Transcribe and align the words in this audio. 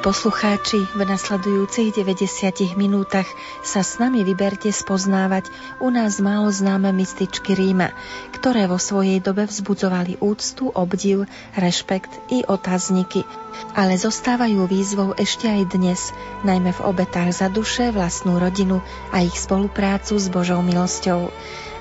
Poslucháči, 0.00 0.88
v 0.96 1.04
nasledujúcich 1.04 1.92
90 1.92 2.72
minútach 2.72 3.28
sa 3.60 3.84
s 3.84 4.00
nami 4.00 4.24
vyberte 4.24 4.72
spoznávať 4.72 5.52
u 5.76 5.92
nás 5.92 6.24
málo 6.24 6.48
známe 6.48 6.88
mystičky 6.88 7.52
Ríma, 7.52 7.92
ktoré 8.32 8.64
vo 8.64 8.80
svojej 8.80 9.20
dobe 9.20 9.44
vzbudzovali 9.44 10.16
úctu, 10.24 10.72
obdiv, 10.72 11.28
rešpekt 11.52 12.32
i 12.32 12.40
otázniky. 12.40 13.28
Ale 13.76 14.00
zostávajú 14.00 14.64
výzvou 14.64 15.12
ešte 15.20 15.52
aj 15.52 15.68
dnes, 15.68 16.16
najmä 16.48 16.72
v 16.72 16.80
obetách 16.80 17.36
za 17.36 17.52
duše, 17.52 17.92
vlastnú 17.92 18.40
rodinu 18.40 18.80
a 19.12 19.20
ich 19.20 19.36
spoluprácu 19.36 20.16
s 20.16 20.32
Božou 20.32 20.64
milosťou. 20.64 21.28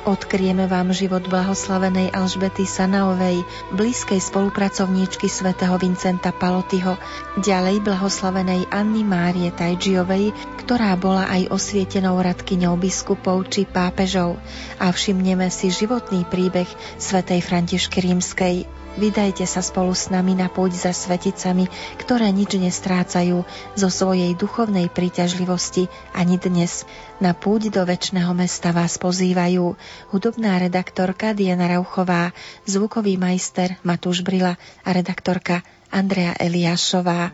Odkrieme 0.07 0.63
vám 0.63 0.95
život 0.95 1.27
blahoslavenej 1.27 2.15
Alžbety 2.15 2.63
Sanaovej, 2.63 3.43
blízkej 3.75 4.23
spolupracovníčky 4.23 5.27
svätého 5.27 5.75
Vincenta 5.75 6.31
Palotyho, 6.31 6.95
ďalej 7.43 7.83
blahoslavenej 7.83 8.71
Anny 8.71 9.03
Márie 9.03 9.51
Tajčiovej, 9.51 10.31
ktorá 10.63 10.95
bola 10.95 11.27
aj 11.27 11.51
osvietenou 11.51 12.15
radkyňou 12.15 12.79
biskupov 12.79 13.51
či 13.51 13.67
pápežov 13.67 14.39
a 14.79 14.87
všimneme 14.87 15.51
si 15.51 15.67
životný 15.67 16.23
príbeh 16.31 16.71
svätej 16.95 17.43
Františky 17.43 17.99
Rímskej. 17.99 18.78
Vydajte 18.97 19.45
sa 19.45 19.61
spolu 19.61 19.93
s 19.93 20.09
nami 20.09 20.33
na 20.33 20.49
púť 20.49 20.89
za 20.89 20.91
sveticami, 20.95 21.69
ktoré 22.01 22.33
nič 22.33 22.57
nestrácajú 22.57 23.45
zo 23.77 23.89
svojej 23.93 24.33
duchovnej 24.33 24.89
príťažlivosti 24.89 25.85
ani 26.17 26.41
dnes. 26.41 26.89
Na 27.21 27.37
púť 27.37 27.69
do 27.69 27.85
väčšného 27.85 28.33
mesta 28.33 28.73
vás 28.73 28.97
pozývajú 28.97 29.77
hudobná 30.09 30.57
redaktorka 30.57 31.37
Diana 31.37 31.69
Rauchová, 31.69 32.33
zvukový 32.65 33.21
majster 33.21 33.77
Matúš 33.85 34.25
Brila 34.25 34.57
a 34.81 34.89
redaktorka 34.89 35.61
Andrea 35.93 36.33
Eliášová. 36.41 37.29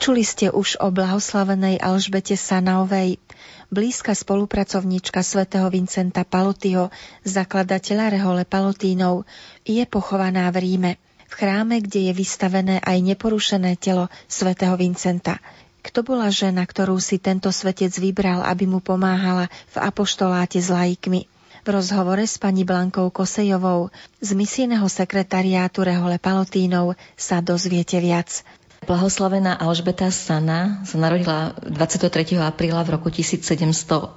Počuli 0.00 0.24
ste 0.24 0.48
už 0.48 0.80
o 0.80 0.88
blahoslavenej 0.88 1.76
Alžbete 1.76 2.32
Sanaovej, 2.32 3.20
blízka 3.68 4.16
spolupracovníčka 4.16 5.20
svätého 5.20 5.68
Vincenta 5.68 6.24
Palotyho, 6.24 6.88
zakladateľa 7.28 8.16
Rehole 8.16 8.48
Palotínov, 8.48 9.28
je 9.60 9.84
pochovaná 9.84 10.48
v 10.48 10.56
Ríme, 10.56 10.92
v 11.28 11.32
chráme, 11.36 11.84
kde 11.84 12.08
je 12.08 12.12
vystavené 12.16 12.80
aj 12.80 12.96
neporušené 12.96 13.76
telo 13.76 14.08
svätého 14.24 14.72
Vincenta. 14.80 15.36
Kto 15.84 16.00
bola 16.00 16.32
žena, 16.32 16.64
ktorú 16.64 16.96
si 16.96 17.20
tento 17.20 17.52
svetec 17.52 17.92
vybral, 18.00 18.40
aby 18.40 18.64
mu 18.64 18.80
pomáhala 18.80 19.52
v 19.76 19.84
apoštoláte 19.84 20.64
s 20.64 20.72
laikmi? 20.72 21.28
V 21.60 21.68
rozhovore 21.68 22.24
s 22.24 22.40
pani 22.40 22.64
Blankou 22.64 23.12
Kosejovou 23.12 23.92
z 24.24 24.32
misijného 24.32 24.88
sekretariátu 24.88 25.84
Rehole 25.84 26.16
Palotínov 26.16 26.96
sa 27.20 27.44
dozviete 27.44 28.00
viac. 28.00 28.40
Blahoslavená 28.80 29.60
Alžbeta 29.60 30.08
Sana 30.08 30.80
sa 30.88 30.96
narodila 30.96 31.52
23. 31.68 32.40
apríla 32.40 32.80
v 32.80 32.96
roku 32.96 33.12
1788 33.12 34.16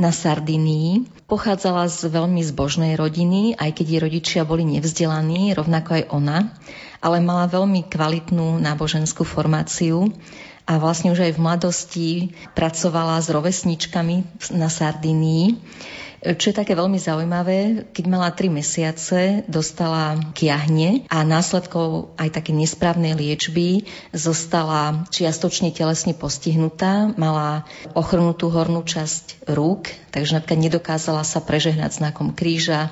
na 0.00 0.08
Sardinii. 0.08 1.04
Pochádzala 1.28 1.84
z 1.92 2.08
veľmi 2.08 2.40
zbožnej 2.40 2.96
rodiny, 2.96 3.60
aj 3.60 3.76
keď 3.76 3.86
jej 3.92 4.00
rodičia 4.00 4.40
boli 4.48 4.64
nevzdelaní, 4.64 5.52
rovnako 5.52 6.00
aj 6.00 6.04
ona, 6.08 6.38
ale 7.04 7.20
mala 7.20 7.44
veľmi 7.52 7.84
kvalitnú 7.92 8.56
náboženskú 8.56 9.20
formáciu 9.20 10.08
a 10.64 10.80
vlastne 10.80 11.12
už 11.12 11.28
aj 11.28 11.32
v 11.36 11.44
mladosti 11.44 12.08
pracovala 12.56 13.20
s 13.20 13.28
rovesničkami 13.28 14.48
na 14.56 14.72
Sardinii 14.72 15.60
čo 16.18 16.50
je 16.50 16.58
také 16.58 16.74
veľmi 16.74 16.98
zaujímavé, 16.98 17.86
keď 17.94 18.04
mala 18.10 18.34
3 18.34 18.50
mesiace, 18.50 19.46
dostala 19.46 20.18
kiahne 20.34 21.06
a 21.06 21.22
následkou 21.22 22.14
aj 22.18 22.34
také 22.34 22.50
nesprávnej 22.50 23.14
liečby 23.14 23.86
zostala 24.10 25.06
čiastočne 25.14 25.70
telesne 25.70 26.18
postihnutá, 26.18 27.14
mala 27.14 27.62
ochrnutú 27.94 28.50
hornú 28.50 28.82
časť 28.82 29.46
rúk, 29.46 29.94
takže 30.10 30.42
napríklad 30.42 30.58
nedokázala 30.58 31.22
sa 31.22 31.38
prežehnať 31.38 32.02
znakom 32.02 32.34
kríža, 32.34 32.90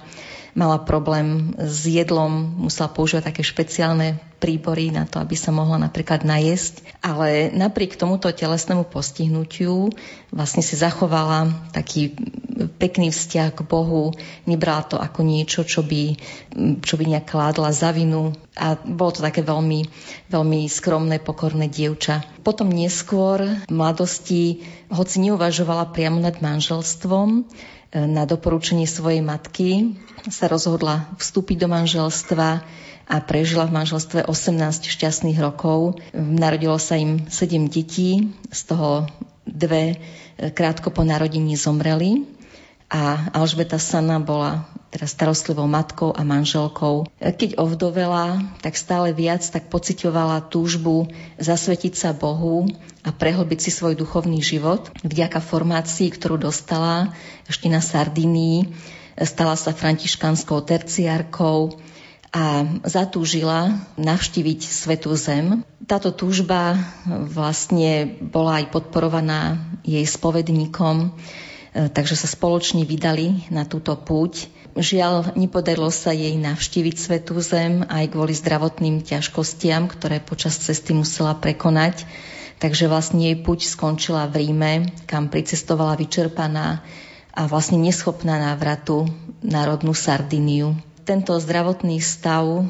mala 0.56 0.81
problém 0.81 1.53
s 1.61 1.85
jedlom, 1.85 2.64
musela 2.64 2.88
používať 2.88 3.29
také 3.29 3.44
špeciálne 3.44 4.17
príbory 4.41 4.88
na 4.88 5.05
to, 5.05 5.20
aby 5.20 5.37
sa 5.37 5.53
mohla 5.53 5.76
napríklad 5.76 6.25
najesť. 6.25 6.81
Ale 7.05 7.53
napriek 7.53 8.00
tomuto 8.00 8.32
telesnému 8.32 8.88
postihnutiu 8.88 9.93
vlastne 10.32 10.64
si 10.64 10.76
zachovala 10.76 11.53
taký 11.76 12.17
pekný 12.81 13.12
vzťah 13.12 13.53
k 13.53 13.61
Bohu, 13.69 14.17
nebrala 14.49 14.85
to 14.85 14.97
ako 14.97 15.20
niečo, 15.20 15.64
čo 15.69 15.85
by, 15.85 16.17
čo 16.81 16.94
by 16.97 17.05
nejak 17.05 17.29
kládla 17.29 17.70
za 17.76 17.93
vinu 17.93 18.32
a 18.56 18.81
bolo 18.81 19.12
to 19.12 19.20
také 19.20 19.44
veľmi, 19.44 19.85
veľmi 20.32 20.61
skromné, 20.73 21.20
pokorné 21.20 21.69
dievča. 21.69 22.25
Potom 22.41 22.73
neskôr 22.73 23.44
v 23.69 23.73
mladosti, 23.73 24.64
hoci 24.88 25.17
neuvažovala 25.20 25.93
priamo 25.93 26.17
nad 26.17 26.41
manželstvom, 26.41 27.44
na 28.04 28.28
doporučenie 28.28 28.84
svojej 28.84 29.25
matky 29.25 29.96
sa 30.28 30.52
rozhodla 30.52 31.08
vstúpiť 31.16 31.64
do 31.64 31.69
manželstva 31.72 32.48
a 33.06 33.16
prežila 33.22 33.64
v 33.64 33.76
manželstve 33.81 34.28
18 34.28 34.84
šťastných 34.84 35.38
rokov. 35.40 35.96
Narodilo 36.12 36.76
sa 36.76 37.00
im 37.00 37.25
7 37.31 37.72
detí, 37.72 38.37
z 38.52 38.60
toho 38.69 39.08
dve 39.46 39.96
krátko 40.37 40.93
po 40.93 41.06
narodení 41.06 41.56
zomreli 41.56 42.36
a 42.87 43.35
Alžbeta 43.35 43.83
Sana 43.83 44.23
bola 44.23 44.71
teda 44.94 45.11
starostlivou 45.11 45.67
matkou 45.67 46.15
a 46.15 46.23
manželkou. 46.23 47.11
Keď 47.19 47.59
ovdovela, 47.59 48.38
tak 48.62 48.79
stále 48.79 49.11
viac 49.11 49.43
tak 49.43 49.67
pocitovala 49.67 50.47
túžbu 50.47 51.11
zasvetiť 51.37 51.94
sa 51.99 52.11
Bohu 52.15 52.71
a 53.03 53.11
prehlbiť 53.11 53.59
si 53.59 53.71
svoj 53.75 53.99
duchovný 53.99 54.38
život. 54.38 54.88
Vďaka 55.03 55.43
formácii, 55.43 56.15
ktorú 56.15 56.38
dostala 56.38 57.11
ešte 57.50 57.67
na 57.67 57.83
Sardinii, 57.83 58.71
stala 59.19 59.59
sa 59.59 59.75
františkanskou 59.75 60.62
terciárkou 60.62 61.77
a 62.31 62.69
zatúžila 62.87 63.82
navštíviť 63.99 64.61
Svetú 64.62 65.17
Zem. 65.19 65.65
Táto 65.89 66.12
túžba 66.15 66.77
vlastne 67.09 68.19
bola 68.21 68.62
aj 68.62 68.71
podporovaná 68.71 69.59
jej 69.82 70.05
spovedníkom, 70.05 71.17
takže 71.76 72.17
sa 72.17 72.25
spoločne 72.25 72.88
vydali 72.88 73.44
na 73.52 73.69
túto 73.69 73.93
púť. 73.93 74.49
Žiaľ, 74.76 75.37
nepodarilo 75.37 75.88
sa 75.88 76.12
jej 76.12 76.37
navštíviť 76.37 76.96
Svetú 76.96 77.37
Zem 77.40 77.84
aj 77.88 78.12
kvôli 78.12 78.37
zdravotným 78.37 79.05
ťažkostiam, 79.05 79.88
ktoré 79.88 80.20
počas 80.20 80.56
cesty 80.56 80.93
musela 80.93 81.37
prekonať. 81.37 82.05
Takže 82.56 82.88
vlastne 82.88 83.28
jej 83.28 83.37
púť 83.37 83.69
skončila 83.69 84.25
v 84.32 84.49
Ríme, 84.49 84.73
kam 85.05 85.28
pricestovala 85.28 85.96
vyčerpaná 86.00 86.81
a 87.37 87.43
vlastne 87.44 87.76
neschopná 87.76 88.40
návratu 88.40 89.05
na 89.44 89.69
rodnú 89.69 89.93
Sardiniu. 89.93 90.72
Tento 91.05 91.37
zdravotný 91.37 92.00
stav 92.00 92.64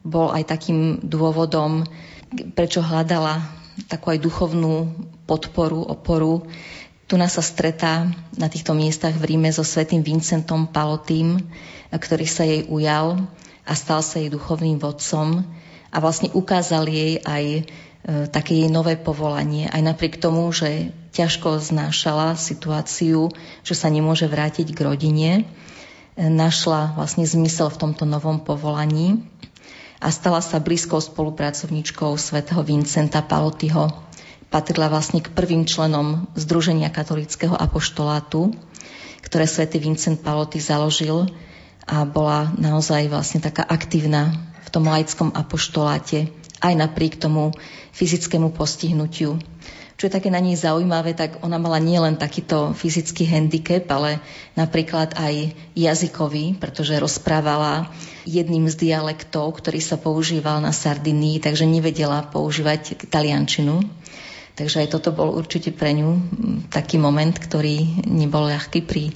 bol 0.00 0.28
aj 0.32 0.48
takým 0.48 1.04
dôvodom, 1.04 1.84
prečo 2.56 2.80
hľadala 2.80 3.44
takú 3.86 4.16
aj 4.16 4.24
duchovnú 4.24 4.96
podporu, 5.28 5.84
oporu 5.84 6.48
tu 7.08 7.16
nás 7.16 7.32
sa 7.32 7.40
stretá 7.40 8.04
na 8.36 8.52
týchto 8.52 8.76
miestach 8.76 9.16
v 9.16 9.32
Ríme 9.34 9.48
so 9.48 9.64
svetým 9.64 10.04
Vincentom 10.04 10.68
Palotým, 10.68 11.40
ktorý 11.88 12.28
sa 12.28 12.44
jej 12.44 12.68
ujal 12.68 13.24
a 13.64 13.72
stal 13.72 14.04
sa 14.04 14.20
jej 14.20 14.28
duchovným 14.28 14.76
vodcom 14.76 15.40
a 15.88 15.96
vlastne 16.04 16.28
ukázal 16.36 16.84
jej 16.84 17.16
aj 17.24 17.44
e, 17.48 17.62
také 18.28 18.60
jej 18.60 18.68
nové 18.68 19.00
povolanie. 19.00 19.72
Aj 19.72 19.80
napriek 19.80 20.20
tomu, 20.20 20.52
že 20.52 20.92
ťažko 21.16 21.64
znášala 21.64 22.36
situáciu, 22.36 23.32
že 23.64 23.72
sa 23.72 23.88
nemôže 23.88 24.28
vrátiť 24.28 24.76
k 24.76 24.84
rodine, 24.84 25.30
e, 25.32 25.42
našla 26.28 26.92
vlastne 26.92 27.24
zmysel 27.24 27.72
v 27.72 27.88
tomto 27.88 28.04
novom 28.04 28.36
povolaní 28.36 29.24
a 29.96 30.12
stala 30.12 30.44
sa 30.44 30.60
blízkou 30.60 31.00
spolupracovníčkou 31.00 32.20
svätého 32.20 32.60
Vincenta 32.68 33.24
Palotyho, 33.24 34.07
patrila 34.48 34.88
vlastne 34.88 35.20
k 35.20 35.32
prvým 35.32 35.68
členom 35.68 36.28
Združenia 36.36 36.88
katolického 36.88 37.56
apoštolátu, 37.56 38.52
ktoré 39.24 39.44
svätý 39.44 39.76
Vincent 39.80 40.20
Paloty 40.24 40.60
založil 40.60 41.28
a 41.88 42.04
bola 42.04 42.52
naozaj 42.56 43.08
vlastne 43.08 43.40
taká 43.40 43.64
aktívna 43.64 44.32
v 44.64 44.68
tom 44.68 44.84
laickom 44.84 45.32
apoštoláte, 45.32 46.28
aj 46.60 46.74
napriek 46.76 47.16
tomu 47.16 47.56
fyzickému 47.96 48.52
postihnutiu. 48.52 49.40
Čo 49.98 50.06
je 50.06 50.14
také 50.14 50.30
na 50.30 50.38
nej 50.38 50.54
zaujímavé, 50.54 51.10
tak 51.10 51.42
ona 51.42 51.58
mala 51.58 51.82
nielen 51.82 52.14
takýto 52.14 52.70
fyzický 52.70 53.26
handicap, 53.26 53.82
ale 53.90 54.22
napríklad 54.54 55.18
aj 55.18 55.50
jazykový, 55.74 56.54
pretože 56.54 56.94
rozprávala 57.02 57.90
jedným 58.22 58.70
z 58.70 58.78
dialektov, 58.78 59.58
ktorý 59.58 59.82
sa 59.82 59.98
používal 59.98 60.62
na 60.62 60.70
Sardinii, 60.70 61.42
takže 61.42 61.66
nevedela 61.66 62.22
používať 62.30 63.10
taliančinu. 63.10 63.82
Takže 64.58 64.82
aj 64.82 64.88
toto 64.90 65.14
bol 65.14 65.38
určite 65.38 65.70
pre 65.70 65.94
ňu 65.94 66.18
taký 66.66 66.98
moment, 66.98 67.30
ktorý 67.30 68.02
nebol 68.10 68.50
ľahký 68.50 68.82
pri 68.82 69.10
e, 69.10 69.12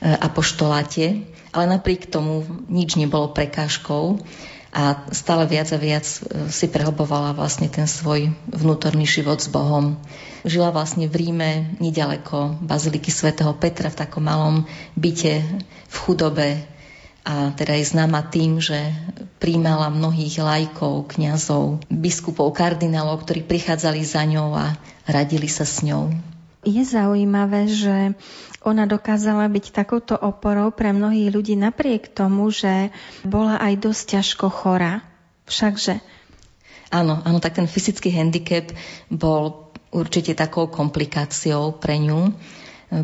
apoštoláte, 0.00 1.20
ale 1.52 1.64
napriek 1.68 2.08
tomu 2.08 2.48
nič 2.72 2.96
nebolo 2.96 3.36
prekážkou 3.36 4.24
a 4.72 5.04
stále 5.12 5.44
viac 5.44 5.68
a 5.72 5.76
viac 5.76 6.08
e, 6.08 6.48
si 6.48 6.72
prehlbovala 6.72 7.36
vlastne 7.36 7.68
ten 7.68 7.84
svoj 7.84 8.32
vnútorný 8.48 9.04
život 9.04 9.36
s 9.36 9.52
Bohom. 9.52 10.00
Žila 10.48 10.72
vlastne 10.72 11.12
v 11.12 11.28
Ríme, 11.28 11.76
nedaleko 11.76 12.56
Baziliky 12.64 13.12
svätého 13.12 13.52
Petra, 13.52 13.92
v 13.92 14.00
takom 14.00 14.24
malom 14.24 14.64
byte 14.96 15.44
v 15.92 15.96
chudobe, 16.08 16.64
a 17.26 17.50
teda 17.58 17.74
je 17.74 17.90
známa 17.90 18.22
tým, 18.30 18.62
že 18.62 18.94
príjmala 19.42 19.90
mnohých 19.90 20.38
lajkov, 20.38 21.10
kňazov, 21.10 21.82
biskupov, 21.90 22.54
kardinálov, 22.54 23.26
ktorí 23.26 23.42
prichádzali 23.42 24.06
za 24.06 24.22
ňou 24.22 24.54
a 24.54 24.78
radili 25.10 25.50
sa 25.50 25.66
s 25.66 25.82
ňou. 25.82 26.14
Je 26.62 26.78
zaujímavé, 26.86 27.66
že 27.66 28.14
ona 28.62 28.86
dokázala 28.86 29.50
byť 29.50 29.74
takouto 29.74 30.14
oporou 30.14 30.70
pre 30.70 30.94
mnohých 30.94 31.34
ľudí 31.34 31.58
napriek 31.58 32.14
tomu, 32.14 32.46
že 32.54 32.94
bola 33.26 33.58
aj 33.58 33.74
dosť 33.82 34.02
ťažko 34.18 34.46
chorá. 34.46 35.02
Všakže. 35.50 35.98
Áno, 36.94 37.22
áno, 37.26 37.38
tak 37.42 37.58
ten 37.58 37.66
fyzický 37.66 38.14
handicap 38.14 38.70
bol 39.10 39.70
určite 39.90 40.34
takou 40.38 40.70
komplikáciou 40.70 41.74
pre 41.74 41.98
ňu, 41.98 42.34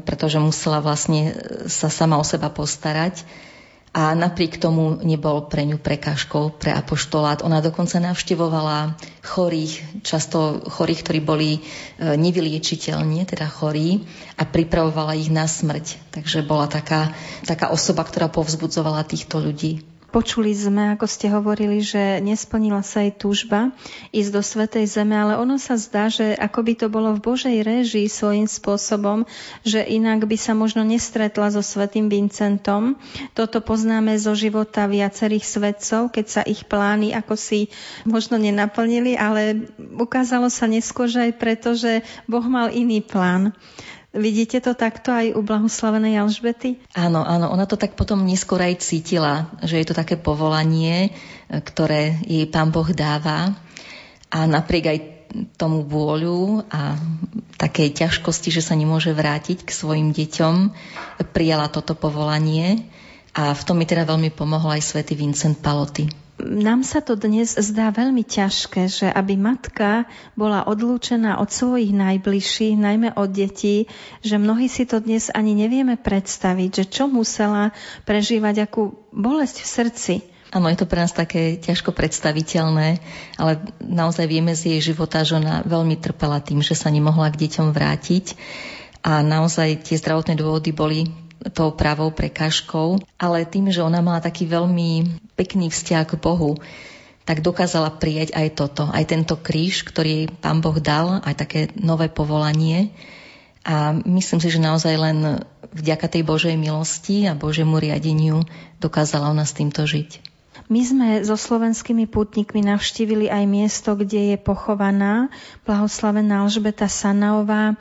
pretože 0.07 0.39
musela 0.39 0.79
vlastne 0.79 1.35
sa 1.67 1.91
sama 1.91 2.19
o 2.19 2.25
seba 2.27 2.51
postarať 2.51 3.27
a 3.93 4.17
napriek 4.17 4.56
tomu 4.56 4.97
nebol 5.05 5.44
pre 5.53 5.69
ňu 5.69 5.77
prekážkou 5.77 6.56
pre 6.56 6.73
apoštolát. 6.73 7.44
Ona 7.44 7.61
dokonca 7.61 8.00
navštevovala 8.00 8.97
chorých, 9.21 10.00
často 10.00 10.64
chorých, 10.64 11.05
ktorí 11.05 11.21
boli 11.21 11.50
e, 11.57 11.61
nevyliečiteľne, 12.00 13.28
teda 13.28 13.45
chorí 13.52 14.00
a 14.40 14.49
pripravovala 14.49 15.12
ich 15.21 15.28
na 15.28 15.45
smrť. 15.45 16.09
Takže 16.09 16.40
bola 16.40 16.73
taká, 16.73 17.12
taká 17.45 17.69
osoba, 17.69 18.09
ktorá 18.09 18.33
povzbudzovala 18.33 19.05
týchto 19.05 19.45
ľudí. 19.45 19.85
Počuli 20.12 20.52
sme, 20.52 20.92
ako 20.92 21.09
ste 21.09 21.33
hovorili, 21.33 21.81
že 21.81 22.21
nesplnila 22.21 22.85
sa 22.85 23.00
jej 23.00 23.16
túžba 23.16 23.73
ísť 24.12 24.31
do 24.31 24.45
Svetej 24.45 24.85
Zeme, 24.85 25.16
ale 25.16 25.40
ono 25.40 25.57
sa 25.57 25.81
zdá, 25.81 26.12
že 26.12 26.37
ako 26.37 26.61
by 26.69 26.73
to 26.76 26.87
bolo 26.92 27.16
v 27.16 27.25
Božej 27.25 27.64
réžii 27.64 28.12
svojím 28.12 28.45
spôsobom, 28.45 29.25
že 29.64 29.81
inak 29.81 30.28
by 30.28 30.37
sa 30.37 30.52
možno 30.52 30.85
nestretla 30.85 31.49
so 31.49 31.64
Svetým 31.64 32.12
Vincentom. 32.12 33.00
Toto 33.33 33.64
poznáme 33.64 34.12
zo 34.21 34.37
života 34.37 34.85
viacerých 34.85 35.49
svetcov, 35.49 36.12
keď 36.12 36.26
sa 36.28 36.42
ich 36.45 36.69
plány 36.69 37.16
ako 37.16 37.33
si 37.33 37.73
možno 38.04 38.37
nenaplnili, 38.37 39.16
ale 39.16 39.64
ukázalo 39.97 40.52
sa 40.52 40.69
neskôr, 40.69 41.09
že 41.09 41.33
aj 41.33 41.40
preto, 41.40 41.73
že 41.73 42.04
Boh 42.28 42.45
mal 42.45 42.69
iný 42.69 43.00
plán. 43.00 43.57
Vidíte 44.12 44.61
to 44.61 44.76
takto 44.76 45.09
aj 45.09 45.33
u 45.33 45.40
blahoslavenej 45.40 46.21
Alžbety? 46.21 46.76
Áno, 46.92 47.25
áno, 47.25 47.49
ona 47.49 47.64
to 47.64 47.81
tak 47.81 47.97
potom 47.97 48.28
neskôr 48.28 48.61
aj 48.61 48.85
cítila, 48.85 49.49
že 49.64 49.81
je 49.81 49.87
to 49.88 49.97
také 49.97 50.21
povolanie, 50.21 51.09
e, 51.09 51.11
ktoré 51.64 52.21
jej 52.28 52.45
pán 52.45 52.69
Boh 52.69 52.85
dáva. 52.92 53.57
A 54.28 54.45
napriek 54.45 54.85
aj 54.85 54.99
tomu 55.57 55.88
vôľu 55.88 56.61
a 56.69 57.00
takej 57.57 58.04
ťažkosti, 58.04 58.52
že 58.52 58.61
sa 58.61 58.76
nemôže 58.76 59.16
vrátiť 59.16 59.64
k 59.64 59.71
svojim 59.73 60.12
deťom, 60.12 60.54
prijala 61.33 61.73
toto 61.73 61.97
povolanie. 61.97 62.85
A 63.33 63.57
v 63.57 63.62
tom 63.64 63.81
mi 63.81 63.88
teda 63.88 64.04
veľmi 64.04 64.28
pomohol 64.28 64.76
aj 64.76 64.92
svätý 64.92 65.16
Vincent 65.16 65.57
Paloty 65.64 66.22
nám 66.41 66.81
sa 66.83 67.05
to 67.05 67.15
dnes 67.15 67.55
zdá 67.55 67.93
veľmi 67.93 68.25
ťažké, 68.25 68.89
že 68.89 69.07
aby 69.09 69.37
matka 69.37 70.09
bola 70.33 70.65
odlúčená 70.65 71.37
od 71.39 71.53
svojich 71.53 71.93
najbližších, 71.93 72.77
najmä 72.81 73.12
od 73.15 73.29
detí, 73.29 73.87
že 74.25 74.41
mnohí 74.41 74.67
si 74.67 74.89
to 74.89 74.99
dnes 74.99 75.29
ani 75.29 75.53
nevieme 75.53 76.01
predstaviť, 76.01 76.71
že 76.83 76.85
čo 76.89 77.05
musela 77.07 77.77
prežívať, 78.09 78.65
akú 78.65 78.97
bolesť 79.12 79.57
v 79.61 79.69
srdci. 79.69 80.15
Áno, 80.53 80.69
je 80.69 80.77
to 80.77 80.85
pre 80.85 81.01
nás 81.01 81.17
také 81.17 81.57
ťažko 81.57 81.97
predstaviteľné, 81.97 83.01
ale 83.41 83.53
naozaj 83.81 84.29
vieme 84.29 84.53
z 84.53 84.77
jej 84.77 84.93
života, 84.93 85.25
že 85.25 85.41
ona 85.41 85.65
veľmi 85.65 85.97
trpela 85.97 86.45
tým, 86.45 86.61
že 86.61 86.77
sa 86.77 86.93
nemohla 86.93 87.33
k 87.33 87.49
deťom 87.49 87.73
vrátiť 87.73 88.37
a 89.01 89.25
naozaj 89.25 89.89
tie 89.89 89.97
zdravotné 89.97 90.37
dôvody 90.37 90.71
boli 90.71 91.09
tou 91.50 91.75
pravou 91.75 92.14
prekážkou, 92.14 93.02
ale 93.18 93.42
tým, 93.42 93.75
že 93.75 93.82
ona 93.82 93.99
mala 93.99 94.22
taký 94.22 94.46
veľmi 94.46 95.18
pekný 95.34 95.75
vzťah 95.75 96.04
k 96.06 96.14
Bohu, 96.22 96.62
tak 97.22 97.42
dokázala 97.42 97.90
prijať 97.99 98.34
aj 98.34 98.49
toto, 98.54 98.84
aj 98.90 99.04
tento 99.06 99.34
kríž, 99.38 99.87
ktorý 99.87 100.30
pán 100.42 100.62
Boh 100.62 100.78
dal, 100.78 101.22
aj 101.22 101.34
také 101.38 101.61
nové 101.78 102.11
povolanie. 102.11 102.90
A 103.62 103.94
myslím 103.94 104.42
si, 104.42 104.50
že 104.50 104.58
naozaj 104.58 104.94
len 104.99 105.18
vďaka 105.70 106.11
tej 106.11 106.26
Božej 106.26 106.58
milosti 106.58 107.30
a 107.30 107.38
Božiemu 107.38 107.78
riadeniu 107.78 108.42
dokázala 108.82 109.30
ona 109.30 109.46
s 109.46 109.54
týmto 109.54 109.87
žiť. 109.87 110.32
My 110.66 110.82
sme 110.82 111.08
so 111.20 111.37
slovenskými 111.37 112.08
pútnikmi 112.08 112.64
navštívili 112.64 113.28
aj 113.28 113.44
miesto, 113.44 113.94
kde 113.94 114.34
je 114.34 114.37
pochovaná 114.40 115.28
blahoslavená 115.68 116.42
Alžbeta 116.42 116.88
Sanaová 116.88 117.76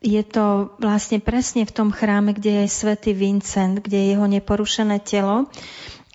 je 0.00 0.22
to 0.22 0.76
vlastne 0.76 1.18
presne 1.18 1.64
v 1.64 1.74
tom 1.74 1.88
chráme, 1.88 2.36
kde 2.36 2.64
je 2.64 2.68
svätý 2.68 3.16
Vincent, 3.16 3.80
kde 3.80 3.96
je 3.96 4.06
jeho 4.12 4.26
neporušené 4.28 5.00
telo. 5.00 5.48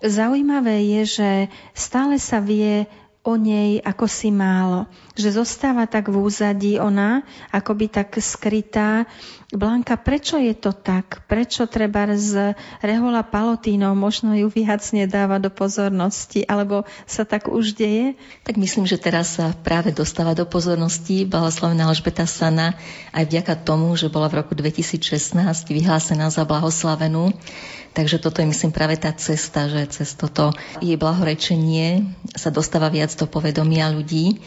Zaujímavé 0.02 0.82
je, 0.82 1.02
že 1.22 1.30
stále 1.74 2.18
sa 2.18 2.42
vie 2.42 2.86
o 3.22 3.38
nej 3.38 3.78
ako 3.86 4.10
si 4.10 4.34
málo. 4.34 4.90
Že 5.14 5.46
zostáva 5.46 5.86
tak 5.86 6.10
v 6.10 6.18
úzadí 6.18 6.82
ona, 6.82 7.22
akoby 7.54 7.86
tak 7.90 8.18
skrytá. 8.18 9.06
Blanka, 9.52 10.00
prečo 10.00 10.40
je 10.40 10.56
to 10.56 10.72
tak? 10.72 11.28
Prečo 11.28 11.68
treba 11.68 12.08
z 12.16 12.56
Rehola 12.80 13.20
Palotínov 13.20 14.00
možno 14.00 14.32
ju 14.32 14.48
viac 14.48 14.80
nedáva 14.96 15.44
do 15.44 15.52
pozornosti? 15.52 16.48
Alebo 16.48 16.88
sa 17.04 17.28
tak 17.28 17.52
už 17.52 17.76
deje? 17.76 18.16
Tak 18.48 18.56
myslím, 18.56 18.88
že 18.88 18.96
teraz 18.96 19.36
sa 19.36 19.52
práve 19.52 19.92
dostáva 19.92 20.32
do 20.32 20.48
pozornosti 20.48 21.28
blahoslavená 21.28 21.92
Alžbeta 21.92 22.24
Sana 22.24 22.80
aj 23.12 23.28
vďaka 23.28 23.60
tomu, 23.68 23.92
že 24.00 24.08
bola 24.08 24.32
v 24.32 24.40
roku 24.40 24.56
2016 24.56 25.36
vyhlásená 25.68 26.32
za 26.32 26.48
blahoslavenú 26.48 27.36
Takže 27.92 28.24
toto 28.24 28.40
je, 28.40 28.48
myslím, 28.48 28.72
práve 28.72 28.96
tá 28.96 29.12
cesta, 29.12 29.68
že 29.68 29.84
cez 29.92 30.16
toto 30.16 30.56
jej 30.80 30.96
blahorečenie 30.96 32.08
sa 32.40 32.48
dostáva 32.48 32.88
viac 32.88 33.12
do 33.20 33.28
povedomia 33.28 33.92
ľudí. 33.92 34.40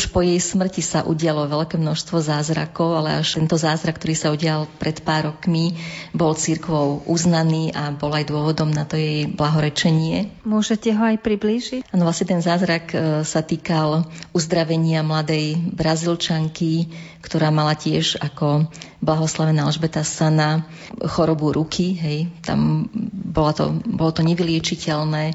Už 0.00 0.08
po 0.08 0.24
jej 0.24 0.40
smrti 0.40 0.80
sa 0.80 1.04
udialo 1.04 1.48
veľké 1.48 1.76
množstvo 1.76 2.24
zázrakov, 2.24 2.96
ale 2.96 3.20
až 3.20 3.36
tento 3.36 3.60
zázrak, 3.60 4.00
ktorý 4.00 4.14
sa 4.16 4.32
udial 4.32 4.64
pred 4.80 5.00
pár 5.04 5.32
rokmi, 5.32 5.76
bol 6.16 6.32
církvou 6.32 7.04
uznaný 7.04 7.72
a 7.76 7.92
bol 7.92 8.12
aj 8.12 8.28
dôvodom 8.28 8.72
na 8.72 8.88
to 8.88 8.96
jej 8.96 9.28
blahorečenie. 9.28 10.32
Môžete 10.48 10.96
ho 10.96 11.02
aj 11.04 11.20
priblížiť? 11.20 11.92
Áno, 11.92 12.08
vlastne 12.08 12.26
ten 12.32 12.40
zázrak 12.40 12.84
e, 12.92 12.96
sa 13.22 13.40
týkal 13.44 14.08
uzdravenia 14.32 15.04
mladej 15.04 15.60
brazilčanky, 15.72 16.88
ktorá 17.22 17.52
mala 17.54 17.76
tiež 17.76 18.18
ako 18.18 18.66
blahoslavená 19.02 19.66
Alžbeta 19.66 20.02
Sana 20.02 20.66
chorobu 21.04 21.52
ruky. 21.52 21.94
Hej. 21.94 22.18
Tam 22.42 22.88
bola 23.12 23.52
to, 23.52 23.74
bolo 23.86 24.10
to 24.14 24.22
nevyliečiteľné 24.22 25.34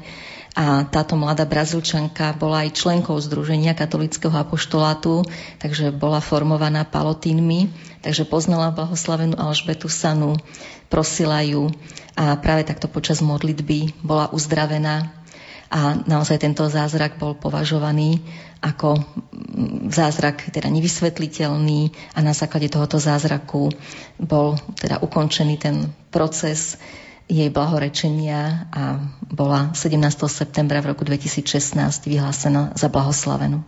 a 0.58 0.82
táto 0.90 1.14
mladá 1.14 1.46
Brazílčanka 1.46 2.34
bola 2.34 2.66
aj 2.66 2.74
členkou 2.74 3.14
Združenia 3.14 3.78
katolického 3.78 4.34
apoštolátu, 4.34 5.22
takže 5.62 5.94
bola 5.94 6.18
formovaná 6.18 6.82
palotínmi, 6.82 7.70
takže 8.02 8.26
poznala 8.26 8.74
blahoslavenú 8.74 9.38
Alžbetu 9.38 9.86
Sanu, 9.86 10.34
prosila 10.90 11.46
ju 11.46 11.70
a 12.18 12.34
práve 12.34 12.66
takto 12.66 12.90
počas 12.90 13.22
modlitby 13.22 14.02
bola 14.02 14.34
uzdravená. 14.34 15.14
A 15.70 15.94
naozaj 15.94 16.42
tento 16.42 16.66
zázrak 16.66 17.22
bol 17.22 17.38
považovaný 17.38 18.18
ako 18.58 18.98
zázrak 19.94 20.50
teda 20.50 20.66
nevysvetliteľný 20.74 21.94
a 22.16 22.18
na 22.18 22.34
základe 22.34 22.66
tohoto 22.66 22.98
zázraku 22.98 23.70
bol 24.18 24.58
teda 24.74 24.98
ukončený 25.06 25.54
ten 25.54 25.86
proces 26.10 26.74
jej 27.28 27.52
blahorečenia 27.52 28.72
a 28.72 29.04
bola 29.28 29.76
17. 29.76 30.00
septembra 30.26 30.80
v 30.80 30.96
roku 30.96 31.04
2016 31.04 31.76
vyhlásená 32.08 32.72
za 32.72 32.88
blahoslavenú. 32.88 33.62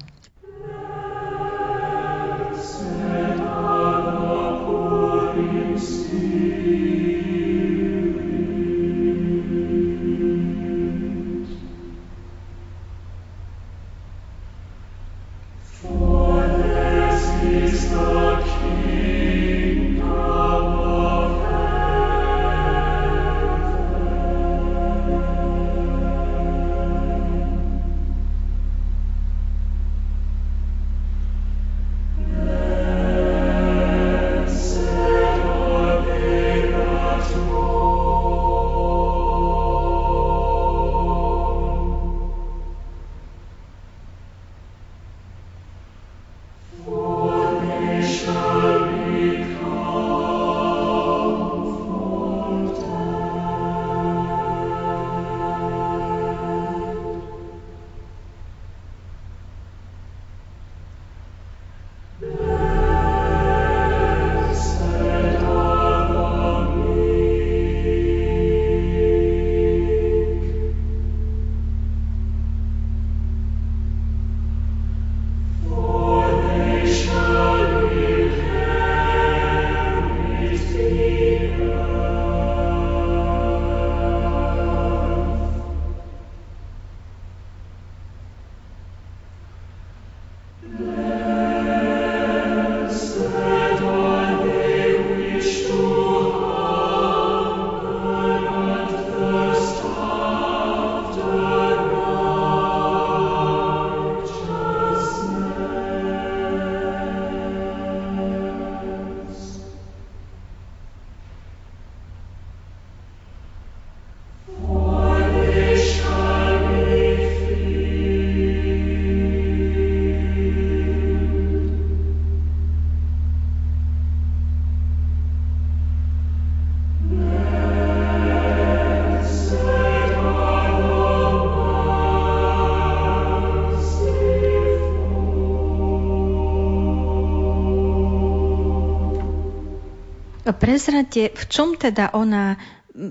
Prezrate, 140.60 141.32
v 141.32 141.44
čom 141.48 141.74
teda 141.74 142.12
ona 142.12 142.60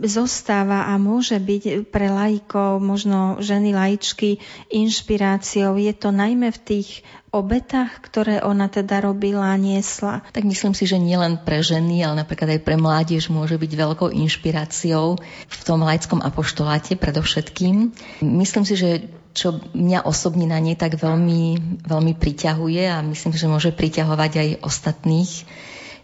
zostáva 0.06 0.92
a 0.92 1.00
môže 1.00 1.40
byť 1.40 1.88
pre 1.88 2.12
lajkov, 2.12 2.84
možno 2.84 3.40
ženy 3.40 3.72
lajčky, 3.72 4.38
inšpiráciou. 4.70 5.80
Je 5.80 5.96
to 5.96 6.12
najmä 6.12 6.52
v 6.52 6.60
tých 6.62 6.90
obetách, 7.32 8.02
ktoré 8.04 8.42
ona 8.42 8.68
teda 8.68 9.00
robila 9.00 9.54
niesla? 9.56 10.26
Tak 10.34 10.44
myslím 10.46 10.74
si, 10.76 10.90
že 10.90 11.00
nielen 11.00 11.42
pre 11.46 11.62
ženy, 11.62 12.04
ale 12.04 12.22
napríklad 12.26 12.60
aj 12.60 12.62
pre 12.66 12.76
mládež 12.76 13.32
môže 13.32 13.56
byť 13.56 13.72
veľkou 13.72 14.10
inšpiráciou 14.14 15.18
v 15.48 15.62
tom 15.64 15.80
lajckom 15.86 16.20
apoštoláte 16.26 16.98
predovšetkým. 16.98 17.94
Myslím 18.26 18.66
si, 18.66 18.76
že 18.76 19.10
čo 19.38 19.62
mňa 19.72 20.10
osobne 20.10 20.50
na 20.50 20.58
nej 20.58 20.76
tak 20.76 20.98
veľmi, 20.98 21.82
veľmi 21.86 22.14
priťahuje 22.18 22.84
a 22.90 23.00
myslím, 23.06 23.32
že 23.38 23.48
môže 23.48 23.72
priťahovať 23.72 24.32
aj 24.36 24.50
ostatných, 24.66 25.32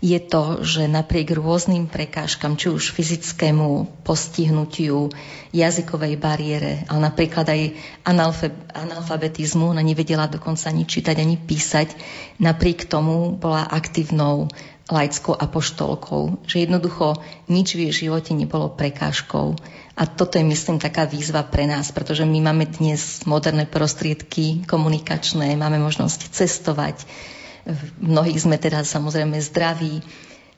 je 0.06 0.22
to, 0.22 0.62
že 0.62 0.86
napriek 0.86 1.34
rôznym 1.34 1.90
prekážkam, 1.90 2.54
či 2.54 2.70
už 2.70 2.94
fyzickému 2.94 3.90
postihnutiu, 4.06 5.10
jazykovej 5.50 6.14
bariére, 6.22 6.86
ale 6.86 7.10
napríklad 7.10 7.50
aj 7.50 7.62
analfabetizmu, 8.78 9.74
ona 9.74 9.82
nevedela 9.82 10.30
dokonca 10.30 10.70
ani 10.70 10.86
čítať, 10.86 11.18
ani 11.18 11.42
písať, 11.42 11.98
napriek 12.38 12.86
tomu 12.86 13.34
bola 13.34 13.66
aktívnou 13.66 14.54
laickou 14.86 15.34
apoštolkou, 15.34 16.46
že 16.46 16.70
jednoducho 16.70 17.18
nič 17.50 17.74
v 17.74 17.90
jej 17.90 18.06
živote 18.06 18.38
nebolo 18.38 18.70
prekážkou. 18.70 19.58
A 19.98 20.06
toto 20.06 20.38
je, 20.38 20.46
myslím, 20.46 20.78
taká 20.78 21.10
výzva 21.10 21.42
pre 21.42 21.66
nás, 21.66 21.90
pretože 21.90 22.22
my 22.22 22.46
máme 22.46 22.70
dnes 22.70 23.26
moderné 23.26 23.66
prostriedky 23.66 24.62
komunikačné, 24.70 25.58
máme 25.58 25.82
možnosť 25.82 26.30
cestovať, 26.30 27.02
Mnohí 27.98 28.38
sme 28.38 28.62
teda 28.62 28.86
samozrejme 28.86 29.42
zdraví 29.42 30.06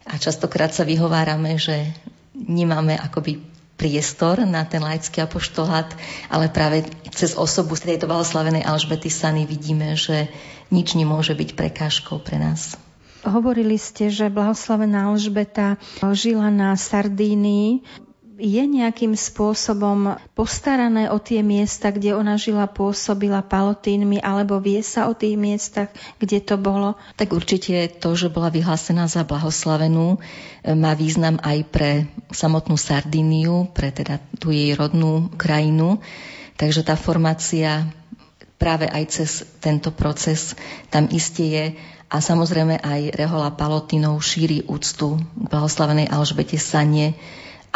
a 0.04 0.20
častokrát 0.20 0.76
sa 0.76 0.84
vyhovárame, 0.84 1.56
že 1.56 1.96
nemáme 2.36 3.00
akoby 3.00 3.40
priestor 3.78 4.42
na 4.44 4.66
ten 4.66 4.82
laický 4.82 5.22
apoštolát, 5.22 5.94
ale 6.34 6.50
práve 6.50 6.84
cez 7.14 7.38
osobu 7.38 7.78
tejto 7.78 8.10
blahoslavenej 8.10 8.66
Alžbety 8.66 9.08
Sany 9.08 9.46
vidíme, 9.46 9.94
že 9.94 10.28
nič 10.74 10.98
nemôže 10.98 11.38
byť 11.38 11.54
prekážkou 11.54 12.18
pre 12.20 12.42
nás. 12.42 12.74
Hovorili 13.22 13.78
ste, 13.78 14.10
že 14.10 14.34
blahoslavená 14.34 15.14
Alžbeta 15.14 15.78
žila 16.02 16.50
na 16.50 16.74
Sardínii 16.74 17.86
je 18.38 18.63
nejakým 18.63 19.17
spôsobom 19.17 20.13
postarané 20.38 21.10
o 21.10 21.17
tie 21.17 21.41
miesta, 21.41 21.89
kde 21.89 22.13
ona 22.13 22.38
žila, 22.38 22.70
pôsobila 22.70 23.41
palotínmi, 23.41 24.22
alebo 24.22 24.62
vie 24.62 24.77
sa 24.86 25.10
o 25.10 25.17
tých 25.17 25.34
miestach, 25.34 25.89
kde 26.22 26.46
to 26.46 26.56
bolo? 26.62 26.94
Tak 27.17 27.34
určite 27.34 27.98
to, 27.98 28.13
že 28.13 28.29
bola 28.29 28.53
vyhlásená 28.53 29.10
za 29.10 29.25
blahoslavenú, 29.25 30.22
e, 30.62 30.77
má 30.77 30.94
význam 30.94 31.41
aj 31.41 31.58
pre 31.74 31.91
samotnú 32.29 32.77
Sardíniu, 32.77 33.74
pre 33.74 33.89
teda 33.89 34.22
tú 34.38 34.53
jej 34.53 34.77
rodnú 34.77 35.34
krajinu. 35.34 35.98
Takže 36.62 36.86
tá 36.86 36.94
formácia 36.94 37.89
práve 38.62 38.86
aj 38.86 39.03
cez 39.10 39.46
tento 39.62 39.89
proces 39.89 40.53
tam 40.94 41.10
iste 41.10 41.46
je 41.46 41.65
a 42.08 42.17
samozrejme 42.22 42.82
aj 42.82 43.17
Rehola 43.17 43.53
Palotinov 43.53 44.24
šíri 44.24 44.65
úctu 44.65 45.20
k 45.20 45.46
blahoslavenej 45.50 46.08
Alžbete 46.08 46.58
Sanie, 46.58 47.17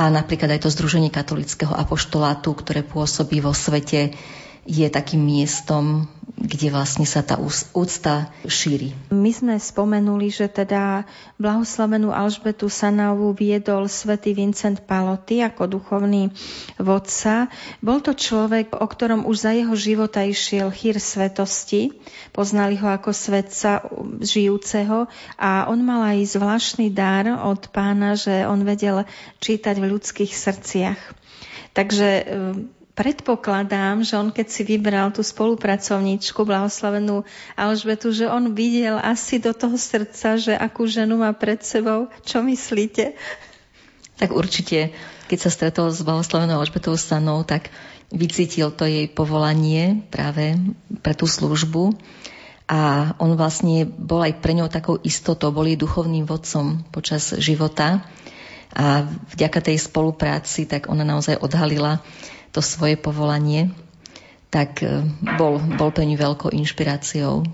a 0.02 0.10
napríklad 0.10 0.58
aj 0.58 0.66
to 0.66 0.74
Združenie 0.74 1.14
katolického 1.14 1.70
apoštolátu, 1.78 2.58
ktoré 2.58 2.82
pôsobí 2.82 3.38
vo 3.38 3.54
svete, 3.54 4.18
je 4.66 4.86
takým 4.94 5.26
miestom, 5.26 6.06
kde 6.38 6.74
vlastne 6.74 7.06
sa 7.06 7.22
tá 7.22 7.38
úcta 7.74 8.30
šíri. 8.46 8.94
My 9.14 9.30
sme 9.34 9.58
spomenuli, 9.58 10.30
že 10.34 10.50
teda 10.50 11.06
blahoslavenú 11.38 12.10
Alžbetu 12.10 12.70
Sanavu 12.70 13.34
viedol 13.34 13.90
svätý 13.90 14.34
Vincent 14.34 14.82
Paloty 14.86 15.42
ako 15.46 15.70
duchovný 15.70 16.34
vodca. 16.82 17.50
Bol 17.82 18.02
to 18.02 18.14
človek, 18.18 18.74
o 18.78 18.86
ktorom 18.86 19.26
už 19.26 19.38
za 19.38 19.52
jeho 19.54 19.74
života 19.78 20.26
išiel 20.26 20.74
chýr 20.74 20.98
svetosti. 20.98 21.98
Poznali 22.34 22.78
ho 22.78 22.90
ako 22.90 23.14
svetca 23.14 23.86
žijúceho 24.22 25.10
a 25.38 25.70
on 25.70 25.82
mal 25.86 26.06
aj 26.06 26.38
zvláštny 26.38 26.90
dar 26.94 27.30
od 27.46 27.70
pána, 27.70 28.18
že 28.18 28.46
on 28.46 28.66
vedel 28.66 29.06
čítať 29.42 29.78
v 29.78 29.90
ľudských 29.94 30.32
srdciach. 30.34 31.00
Takže 31.72 32.10
predpokladám, 33.02 34.06
že 34.06 34.14
on 34.14 34.30
keď 34.30 34.48
si 34.54 34.62
vybral 34.62 35.10
tú 35.10 35.26
spolupracovníčku, 35.26 36.46
blahoslavenú 36.46 37.26
Alžbetu, 37.58 38.14
že 38.14 38.30
on 38.30 38.54
videl 38.54 39.02
asi 39.02 39.42
do 39.42 39.58
toho 39.58 39.74
srdca, 39.74 40.38
že 40.38 40.54
akú 40.54 40.86
ženu 40.86 41.18
má 41.18 41.34
pred 41.34 41.58
sebou. 41.66 42.14
Čo 42.22 42.46
myslíte? 42.46 43.18
Tak 44.22 44.30
určite, 44.38 44.94
keď 45.26 45.38
sa 45.42 45.50
stretol 45.50 45.90
s 45.90 46.06
blahoslavenou 46.06 46.62
Alžbetou 46.62 46.94
Sanou, 46.94 47.42
tak 47.42 47.74
vycítil 48.14 48.70
to 48.70 48.86
jej 48.86 49.10
povolanie 49.10 50.06
práve 50.14 50.62
pre 51.02 51.18
tú 51.18 51.26
službu 51.26 51.98
a 52.70 53.12
on 53.18 53.34
vlastne 53.34 53.90
bol 53.90 54.22
aj 54.22 54.46
pre 54.46 54.54
ňou 54.54 54.70
takou 54.70 55.02
istotou, 55.02 55.50
bol 55.50 55.66
jej 55.66 55.80
duchovným 55.80 56.30
vodcom 56.30 56.86
počas 56.94 57.34
života 57.42 58.06
a 58.78 59.10
vďaka 59.34 59.74
tej 59.74 59.82
spolupráci 59.82 60.70
tak 60.70 60.86
ona 60.86 61.02
naozaj 61.02 61.42
odhalila 61.42 62.06
to 62.52 62.60
svoje 62.60 63.00
povolanie, 63.00 63.72
tak 64.52 64.84
e, 64.84 65.08
bol, 65.40 65.58
bol 65.80 65.90
pre 65.96 66.04
ňu 66.04 66.20
veľkou 66.20 66.52
inšpiráciou. 66.52 67.48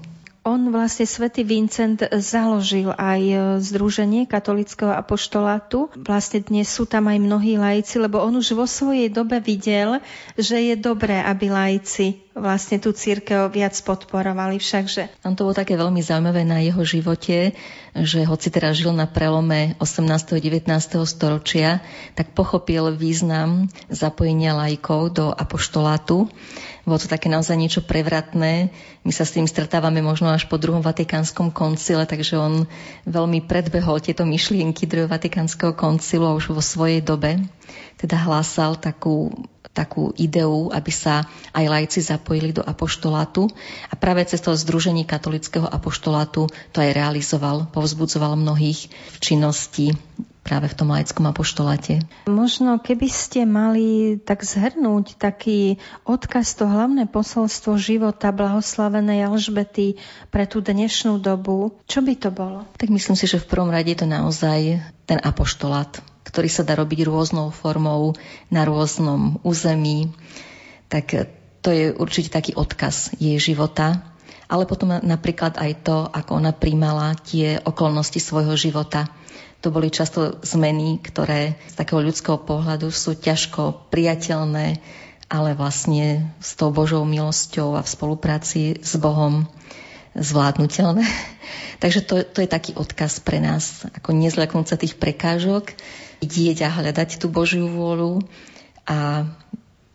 On 0.48 0.72
vlastne, 0.72 1.04
svätý 1.04 1.44
Vincent, 1.44 2.00
založil 2.08 2.96
aj 2.96 3.20
e, 3.20 3.36
Združenie 3.60 4.32
katolického 4.32 4.96
apoštolátu. 4.96 5.92
Vlastne 6.00 6.40
dnes 6.40 6.72
sú 6.72 6.88
tam 6.88 7.12
aj 7.12 7.20
mnohí 7.20 7.60
laici, 7.60 8.00
lebo 8.00 8.24
on 8.24 8.40
už 8.40 8.56
vo 8.56 8.64
svojej 8.64 9.12
dobe 9.12 9.44
videl, 9.44 10.00
že 10.40 10.72
je 10.72 10.80
dobré, 10.80 11.20
aby 11.20 11.52
laici 11.52 12.24
vlastne 12.32 12.80
tú 12.80 12.96
církev 12.96 13.52
viac 13.52 13.76
podporovali 13.76 14.62
všakže. 14.62 15.20
Tam 15.20 15.36
to 15.36 15.44
bolo 15.44 15.58
také 15.58 15.76
veľmi 15.76 16.00
zaujímavé 16.00 16.48
na 16.48 16.64
jeho 16.64 16.86
živote, 16.86 17.52
že 17.92 18.24
hoci 18.24 18.48
teraz 18.48 18.80
žil 18.80 18.96
na 18.96 19.10
prelome 19.10 19.76
18. 19.84 20.08
a 20.08 20.40
19. 20.40 20.64
storočia, 21.04 21.84
tak 22.16 22.32
pochopil 22.32 22.96
význam 22.96 23.68
zapojenia 23.92 24.56
lajkov 24.56 25.12
do 25.12 25.26
apoštolátu. 25.28 26.32
Bolo 26.88 27.04
to 27.04 27.12
také 27.12 27.28
naozaj 27.28 27.60
niečo 27.60 27.84
prevratné. 27.84 28.71
My 29.04 29.12
sa 29.12 29.28
s 29.28 29.36
tým 29.36 29.43
stretávame 29.43 30.00
možno 30.00 30.32
až 30.32 30.47
po 30.47 30.56
druhom 30.56 30.80
vatikánskom 30.80 31.52
koncile, 31.52 32.08
takže 32.08 32.39
on 32.39 32.63
veľmi 33.04 33.43
predbehol 33.43 34.00
tieto 34.00 34.23
myšlienky 34.23 34.88
druhého 34.88 35.12
vatikánskeho 35.12 35.76
koncilu 35.76 36.32
už 36.39 36.56
vo 36.56 36.63
svojej 36.63 37.04
dobe 37.04 37.43
teda 37.97 38.15
hlásal 38.23 38.78
takú 38.78 39.34
takú 39.78 40.10
ideu, 40.17 40.73
aby 40.73 40.89
sa 40.89 41.30
aj 41.54 41.69
lajci 41.69 42.02
zapojili 42.02 42.50
do 42.50 42.65
apoštolátu 42.65 43.45
a 43.86 43.93
práve 43.93 44.26
cez 44.26 44.41
to 44.41 44.58
Združenie 44.58 45.06
katolického 45.06 45.69
apoštolátu 45.69 46.50
to 46.73 46.82
aj 46.82 46.97
realizoval, 46.97 47.69
povzbudzoval 47.69 48.34
mnohých 48.41 48.89
v 48.89 49.17
činnosti 49.21 49.93
práve 50.48 50.72
v 50.72 50.78
tom 50.80 50.96
laickom 50.96 51.28
apoštoláte. 51.28 52.00
Možno 52.32 52.80
keby 52.80 53.12
ste 53.12 53.44
mali 53.44 54.16
tak 54.16 54.48
zhrnúť 54.48 55.20
taký 55.20 55.76
odkaz, 56.08 56.56
to 56.56 56.64
hlavné 56.64 57.04
posolstvo 57.12 57.76
života 57.76 58.32
blahoslavenej 58.32 59.28
Alžbety 59.28 60.00
pre 60.32 60.48
tú 60.48 60.64
dnešnú 60.64 61.20
dobu, 61.20 61.76
čo 61.84 62.00
by 62.00 62.14
to 62.16 62.32
bolo? 62.32 62.64
Tak 62.80 62.88
myslím 62.88 63.20
si, 63.20 63.28
že 63.28 63.44
v 63.44 63.50
prvom 63.52 63.68
rade 63.68 63.92
je 63.92 64.00
to 64.00 64.08
naozaj 64.08 64.80
ten 65.04 65.20
apoštolát 65.20 66.00
ktorý 66.28 66.52
sa 66.52 66.68
dá 66.68 66.76
robiť 66.76 67.08
rôznou 67.08 67.56
formou 67.56 68.12
na 68.52 68.68
rôznom 68.68 69.40
území, 69.48 70.12
tak 70.92 71.32
to 71.64 71.70
je 71.72 71.96
určite 71.96 72.36
taký 72.36 72.52
odkaz 72.52 73.16
jej 73.16 73.40
života. 73.40 74.04
Ale 74.48 74.64
potom 74.64 74.96
napríklad 75.04 75.60
aj 75.60 75.72
to, 75.84 76.08
ako 76.08 76.40
ona 76.40 76.56
príjmala 76.56 77.16
tie 77.20 77.60
okolnosti 77.60 78.20
svojho 78.20 78.56
života. 78.56 79.12
To 79.65 79.74
boli 79.74 79.89
často 79.89 80.38
zmeny, 80.46 81.02
ktoré 81.02 81.58
z 81.65 81.74
takého 81.74 82.02
ľudského 82.06 82.38
pohľadu 82.38 82.93
sú 82.93 83.17
ťažko 83.17 83.89
priateľné, 83.89 84.78
ale 85.28 85.50
vlastne 85.58 86.30
s 86.39 86.56
tou 86.56 86.70
Božou 86.72 87.04
milosťou 87.04 87.76
a 87.76 87.82
v 87.84 87.89
spolupráci 87.89 88.80
s 88.80 88.96
Bohom 88.96 89.50
zvládnutelné. 90.15 91.04
Takže 91.84 92.00
to, 92.06 92.15
to 92.26 92.39
je 92.46 92.50
taký 92.50 92.72
odkaz 92.78 93.22
pre 93.22 93.41
nás, 93.41 93.86
ako 93.93 94.13
nezľaknúť 94.13 94.65
sa 94.65 94.78
tých 94.78 94.98
prekážok, 94.98 95.74
vidieť 96.22 96.65
a 96.65 96.74
hľadať 96.74 97.22
tú 97.22 97.30
Božiu 97.30 97.70
vôľu 97.70 98.26
a 98.88 99.30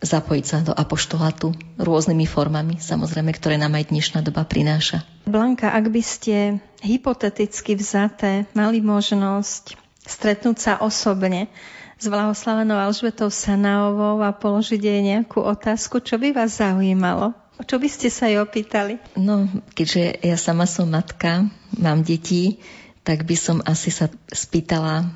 zapojiť 0.03 0.45
sa 0.45 0.59
do 0.61 0.75
apoštolátu 0.75 1.55
rôznymi 1.79 2.27
formami, 2.27 2.75
samozrejme, 2.77 3.31
ktoré 3.31 3.55
nám 3.55 3.79
aj 3.79 3.89
dnešná 3.89 4.19
doba 4.19 4.43
prináša. 4.43 5.07
Blanka, 5.23 5.71
ak 5.71 5.87
by 5.87 6.03
ste 6.03 6.59
hypoteticky 6.83 7.79
vzaté 7.79 8.45
mali 8.51 8.83
možnosť 8.83 9.79
stretnúť 10.03 10.57
sa 10.59 10.73
osobne 10.83 11.47
s 11.95 12.11
blahoslavenou 12.11 12.75
Alžbetou 12.75 13.31
Sanaovou 13.31 14.19
a 14.19 14.35
položiť 14.35 14.81
jej 14.83 14.99
nejakú 14.99 15.39
otázku, 15.39 16.03
čo 16.03 16.19
by 16.19 16.35
vás 16.35 16.59
zaujímalo? 16.59 17.31
O 17.55 17.63
čo 17.63 17.79
by 17.79 17.87
ste 17.87 18.11
sa 18.11 18.27
jej 18.27 18.43
opýtali? 18.43 18.99
No, 19.15 19.47
keďže 19.71 20.19
ja 20.19 20.35
sama 20.35 20.67
som 20.67 20.91
matka, 20.91 21.47
mám 21.79 22.03
deti, 22.03 22.59
tak 23.07 23.23
by 23.23 23.35
som 23.39 23.63
asi 23.63 23.87
sa 23.87 24.11
spýtala, 24.27 25.07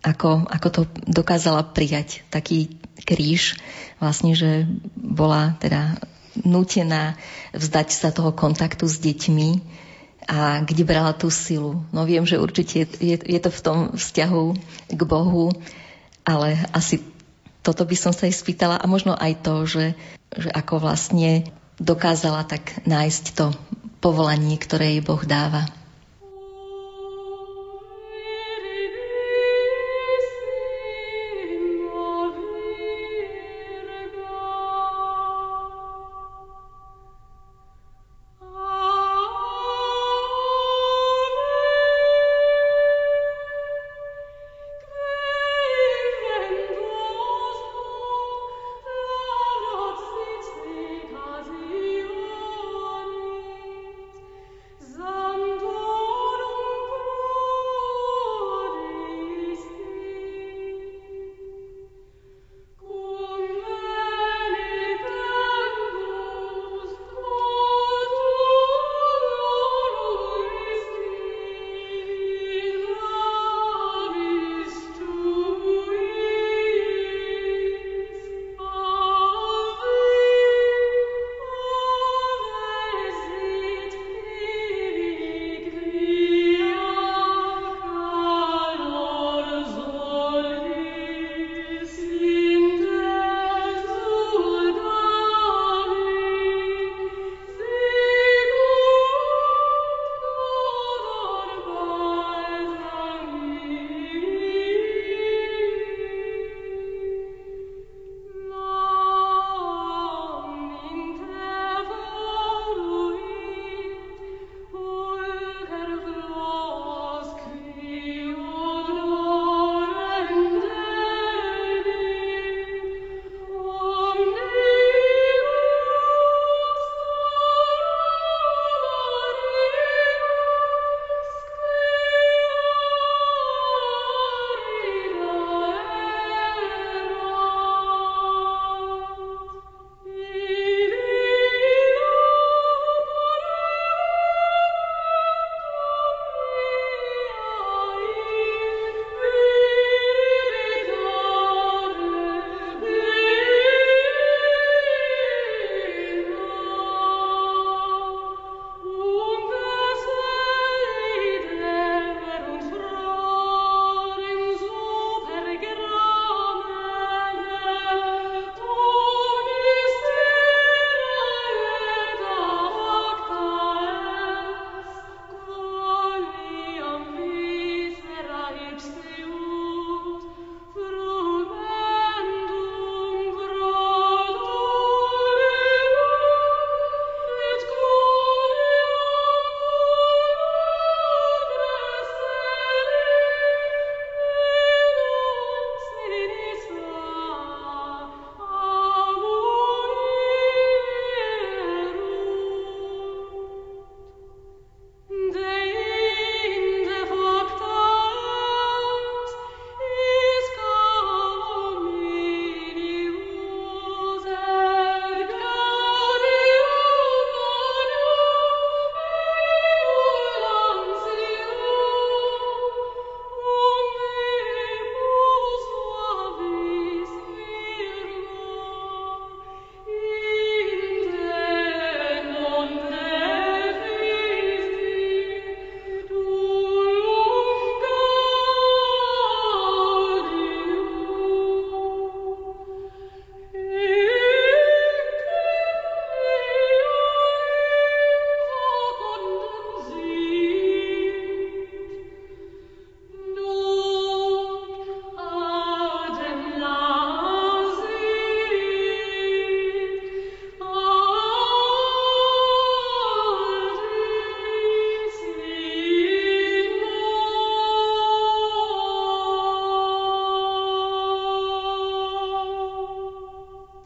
ako, 0.00 0.48
ako 0.48 0.68
to 0.72 0.80
dokázala 1.04 1.66
prijať 1.76 2.24
taký 2.32 2.79
kríž, 3.10 3.58
vlastne, 3.98 4.38
že 4.38 4.70
bola 4.94 5.58
teda 5.58 5.98
nutená 6.46 7.18
vzdať 7.50 7.88
sa 7.90 8.14
toho 8.14 8.30
kontaktu 8.30 8.86
s 8.86 9.02
deťmi 9.02 9.50
a 10.30 10.62
kde 10.62 10.86
brala 10.86 11.10
tú 11.10 11.26
silu. 11.26 11.82
No 11.90 12.06
viem, 12.06 12.22
že 12.22 12.38
určite 12.38 12.86
je, 13.02 13.16
je 13.18 13.40
to 13.42 13.50
v 13.50 13.64
tom 13.66 13.78
vzťahu 13.98 14.44
k 14.94 15.00
Bohu, 15.02 15.50
ale 16.22 16.54
asi 16.70 17.02
toto 17.66 17.82
by 17.82 17.96
som 17.98 18.14
sa 18.14 18.30
jej 18.30 18.36
spýtala 18.36 18.78
a 18.78 18.86
možno 18.86 19.18
aj 19.18 19.42
to, 19.42 19.66
že, 19.66 19.86
že 20.38 20.48
ako 20.54 20.86
vlastne 20.86 21.50
dokázala 21.82 22.46
tak 22.46 22.86
nájsť 22.86 23.24
to 23.34 23.50
povolanie, 23.98 24.54
ktoré 24.56 24.96
jej 24.96 25.02
Boh 25.02 25.20
dáva. 25.26 25.66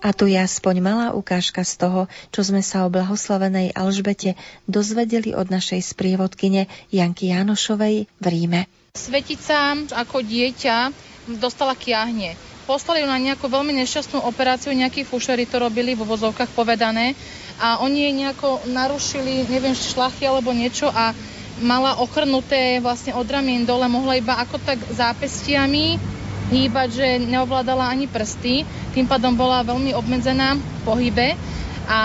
A 0.04 0.12
tu 0.12 0.28
je 0.28 0.36
aspoň 0.36 0.84
malá 0.84 1.06
ukážka 1.16 1.64
z 1.64 1.80
toho, 1.80 2.00
čo 2.28 2.44
sme 2.44 2.60
sa 2.60 2.84
o 2.84 2.92
blahoslavenej 2.92 3.72
Alžbete 3.72 4.36
dozvedeli 4.68 5.32
od 5.32 5.48
našej 5.48 5.80
sprievodkyne 5.80 6.68
Janky 6.92 7.32
Jánošovej 7.32 8.04
v 8.04 8.26
Ríme. 8.28 8.68
Svetica 8.92 9.72
ako 9.96 10.20
dieťa 10.20 10.92
dostala 11.40 11.72
kiahne. 11.72 12.36
Poslali 12.68 13.00
ju 13.00 13.08
na 13.08 13.16
nejakú 13.16 13.48
veľmi 13.48 13.72
nešťastnú 13.80 14.20
operáciu, 14.28 14.76
nejakí 14.76 15.08
fušery 15.08 15.48
to 15.48 15.56
robili, 15.56 15.96
vo 15.96 16.04
vozovkách 16.04 16.52
povedané, 16.52 17.16
a 17.56 17.80
oni 17.80 18.04
jej 18.04 18.14
nejako 18.14 18.60
narušili, 18.68 19.48
neviem, 19.48 19.72
šlachy 19.72 20.28
alebo 20.28 20.52
niečo 20.52 20.88
a 20.92 21.16
mala 21.64 21.96
ochrnuté 22.02 22.76
vlastne 22.84 23.16
od 23.16 23.24
ramien 23.24 23.64
dole, 23.64 23.88
mohla 23.88 24.20
iba 24.20 24.36
ako 24.36 24.60
tak 24.60 24.80
zápestiami 24.92 25.96
hýbať, 26.52 26.88
že 26.92 27.08
neovládala 27.24 27.88
ani 27.88 28.04
prsty, 28.04 28.68
tým 28.94 29.10
pádom 29.10 29.34
bola 29.34 29.66
veľmi 29.66 29.90
obmedzená 29.98 30.54
v 30.54 30.80
pohybe 30.86 31.28
a 31.90 32.00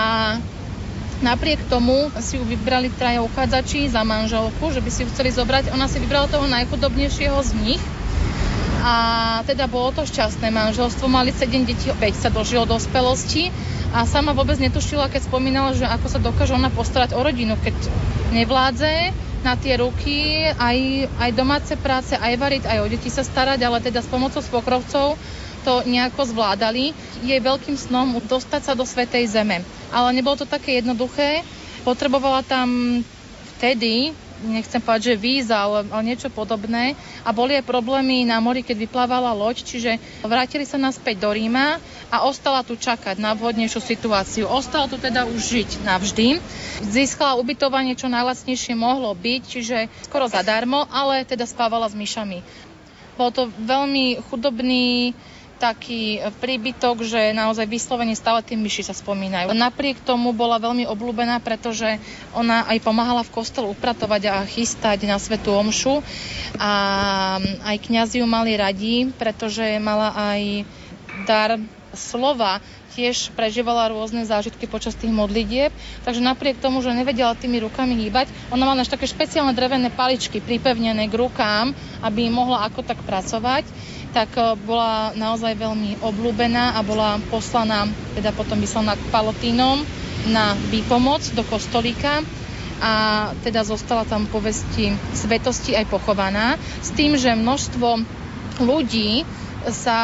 napriek 1.22 1.62
tomu 1.70 2.10
si 2.18 2.42
ju 2.42 2.44
vybrali 2.44 2.90
traja 2.90 3.22
uchádzači 3.22 3.92
za 3.94 4.02
manželku, 4.02 4.74
že 4.74 4.82
by 4.82 4.90
si 4.90 5.06
ju 5.06 5.08
chceli 5.14 5.30
zobrať. 5.30 5.72
Ona 5.76 5.86
si 5.86 6.02
vybrala 6.02 6.32
toho 6.32 6.50
najchudobnejšieho 6.50 7.38
z 7.46 7.52
nich 7.62 7.84
a 8.80 8.96
teda 9.44 9.68
bolo 9.68 9.92
to 9.92 10.08
šťastné 10.08 10.50
manželstvo. 10.50 11.06
Mali 11.12 11.36
7 11.36 11.68
detí, 11.68 11.92
5 11.92 12.00
sa 12.16 12.32
dožilo 12.32 12.64
dospelosti 12.64 13.52
a 13.92 14.08
sama 14.08 14.32
vôbec 14.32 14.56
netušila, 14.58 15.12
keď 15.12 15.28
spomínala, 15.28 15.76
že 15.76 15.84
ako 15.84 16.08
sa 16.08 16.20
dokáže 16.24 16.56
ona 16.56 16.72
postarať 16.72 17.14
o 17.14 17.22
rodinu, 17.22 17.60
keď 17.60 17.76
nevládze 18.32 19.12
na 19.40 19.56
tie 19.56 19.80
ruky, 19.80 20.48
aj, 20.52 21.08
aj 21.16 21.30
domáce 21.32 21.74
práce, 21.80 22.12
aj 22.16 22.36
variť, 22.36 22.64
aj 22.68 22.80
o 22.84 22.88
deti 22.92 23.08
sa 23.08 23.24
starať, 23.24 23.60
ale 23.64 23.80
teda 23.80 24.04
s 24.04 24.12
pomocou 24.12 24.44
spokrovcov 24.44 25.16
to 25.62 25.84
nejako 25.86 26.28
zvládali. 26.30 26.92
Je 27.24 27.36
veľkým 27.36 27.76
snom 27.76 28.20
dostať 28.24 28.62
sa 28.68 28.74
do 28.76 28.88
Svetej 28.88 29.28
Zeme. 29.30 29.64
Ale 29.94 30.16
nebolo 30.16 30.40
to 30.40 30.48
také 30.48 30.80
jednoduché. 30.80 31.44
Potrebovala 31.84 32.44
tam 32.44 33.02
vtedy 33.58 34.16
nechcem 34.46 34.80
povedať, 34.80 35.14
že 35.14 35.20
víza, 35.20 35.60
ale, 35.60 35.84
ale 35.92 36.04
niečo 36.08 36.32
podobné. 36.32 36.96
A 37.28 37.36
boli 37.36 37.60
aj 37.60 37.68
problémy 37.68 38.24
na 38.24 38.40
mori, 38.40 38.64
keď 38.64 38.88
vyplávala 38.88 39.36
loď, 39.36 39.68
čiže 39.68 40.00
vrátili 40.24 40.64
sa 40.64 40.80
naspäť 40.80 41.28
do 41.28 41.30
Ríma 41.36 41.80
a 42.08 42.24
ostala 42.24 42.64
tu 42.64 42.80
čakať 42.80 43.20
na 43.20 43.36
vhodnejšiu 43.36 43.82
situáciu. 43.84 44.46
Ostala 44.48 44.88
tu 44.88 44.96
teda 44.96 45.28
už 45.28 45.40
žiť 45.40 45.70
navždy. 45.84 46.40
Získala 46.88 47.36
ubytovanie, 47.36 48.00
čo 48.00 48.08
najlacnejšie 48.08 48.74
mohlo 48.80 49.12
byť, 49.12 49.42
čiže 49.44 49.78
skoro 50.08 50.32
zadarmo, 50.32 50.88
ale 50.88 51.28
teda 51.28 51.44
spávala 51.44 51.92
s 51.92 51.96
myšami. 51.98 52.40
Bol 53.20 53.36
to 53.36 53.52
veľmi 53.60 54.24
chudobný 54.32 55.12
taký 55.60 56.24
príbytok, 56.40 57.04
že 57.04 57.36
naozaj 57.36 57.68
vyslovene 57.68 58.16
stále 58.16 58.40
tie 58.42 58.56
myši 58.56 58.88
sa 58.88 58.96
spomínajú. 58.96 59.52
Napriek 59.52 60.00
tomu 60.02 60.32
bola 60.32 60.56
veľmi 60.58 60.88
obľúbená, 60.88 61.44
pretože 61.44 62.00
ona 62.32 62.64
aj 62.72 62.80
pomáhala 62.80 63.28
v 63.28 63.36
kostole 63.36 63.68
upratovať 63.68 64.22
a 64.32 64.48
chystať 64.48 65.04
na 65.04 65.20
svetu 65.20 65.52
omšu. 65.52 66.00
A 66.56 66.72
aj 67.68 67.78
kňazi 67.84 68.24
ju 68.24 68.28
mali 68.28 68.56
radi, 68.56 69.12
pretože 69.20 69.78
mala 69.84 70.16
aj 70.16 70.64
dar 71.28 71.60
slova, 71.92 72.64
tiež 72.94 73.32
prežívala 73.38 73.90
rôzne 73.90 74.26
zážitky 74.26 74.66
počas 74.66 74.98
tých 74.98 75.14
modlitieb, 75.14 75.72
takže 76.04 76.20
napriek 76.20 76.60
tomu, 76.60 76.84
že 76.84 76.92
nevedela 76.92 77.38
tými 77.38 77.64
rukami 77.64 77.96
hýbať, 77.96 78.28
ona 78.52 78.66
mala 78.66 78.84
až 78.84 78.92
také 78.92 79.08
špeciálne 79.08 79.56
drevené 79.56 79.88
paličky 79.94 80.44
pripevnené 80.44 81.08
k 81.08 81.16
rukám, 81.16 81.72
aby 82.04 82.28
mohla 82.28 82.68
ako 82.68 82.84
tak 82.84 83.00
pracovať 83.06 83.64
tak 84.12 84.34
e, 84.36 84.58
bola 84.60 85.14
naozaj 85.16 85.56
veľmi 85.56 86.02
obľúbená 86.02 86.78
a 86.78 86.84
bola 86.86 87.22
poslaná, 87.30 87.88
teda 88.18 88.34
potom 88.34 88.60
vyslaná 88.60 88.98
k 88.98 89.10
Palotínom 89.14 89.82
na 90.30 90.54
výpomoc 90.70 91.24
do 91.34 91.46
kostolíka 91.48 92.22
a 92.80 92.94
teda 93.44 93.68
zostala 93.68 94.08
tam 94.08 94.28
povesti 94.28 94.96
svetosti 95.12 95.76
aj 95.76 95.92
pochovaná 95.92 96.56
s 96.80 96.96
tým, 96.96 97.20
že 97.20 97.36
množstvo 97.36 98.00
ľudí 98.64 99.28
sa 99.68 100.00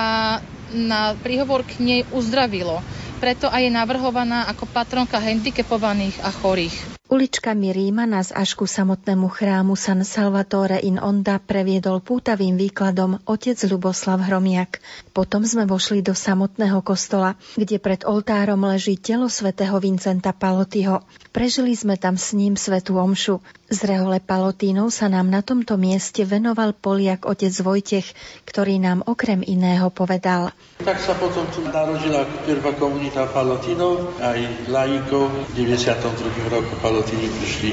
na 0.76 1.16
príhovor 1.16 1.64
k 1.64 1.80
nej 1.80 2.02
uzdravilo. 2.12 2.84
Preto 3.24 3.48
aj 3.48 3.64
je 3.64 3.72
navrhovaná 3.72 4.52
ako 4.52 4.68
patronka 4.68 5.24
handicapovaných 5.24 6.20
a 6.20 6.30
chorých. 6.36 6.95
Uličkami 7.06 7.70
Ríma 7.70 8.10
nás 8.10 8.34
až 8.34 8.58
ku 8.58 8.66
samotnému 8.66 9.30
chrámu 9.30 9.78
San 9.78 10.02
Salvatore 10.02 10.82
in 10.82 10.98
Onda 10.98 11.38
previedol 11.38 12.02
pútavým 12.02 12.58
výkladom 12.58 13.22
otec 13.30 13.62
Luboslav 13.70 14.26
Hromiak. 14.26 14.82
Potom 15.14 15.46
sme 15.46 15.70
vošli 15.70 16.02
do 16.02 16.18
samotného 16.18 16.82
kostola, 16.82 17.38
kde 17.54 17.78
pred 17.78 18.02
oltárom 18.10 18.58
leží 18.66 18.98
telo 18.98 19.30
svätého 19.30 19.78
Vincenta 19.78 20.34
Palotyho. 20.34 21.06
Prežili 21.30 21.78
sme 21.78 21.94
tam 21.94 22.18
s 22.18 22.34
ním 22.34 22.58
svetú 22.58 22.98
omšu. 22.98 23.38
Z 23.76 23.92
rehole 23.92 24.24
Palotínov 24.24 24.88
sa 24.88 25.12
nám 25.12 25.28
na 25.28 25.44
tomto 25.44 25.76
mieste 25.76 26.24
venoval 26.24 26.72
Poliak 26.72 27.28
otec 27.28 27.52
Vojtech, 27.52 28.08
ktorý 28.48 28.80
nám 28.80 29.04
okrem 29.04 29.44
iného 29.44 29.92
povedal. 29.92 30.56
Tak 30.80 30.96
sa 30.96 31.12
potom 31.20 31.44
tu 31.52 31.60
narodila 31.68 32.24
prvá 32.48 32.72
komunita 32.80 33.28
Palotínov, 33.28 34.16
aj 34.24 34.72
laikov 34.72 35.28
v 35.52 35.76
92. 35.76 36.56
roku 36.56 36.72
Palotini 36.80 37.28
prišli 37.28 37.72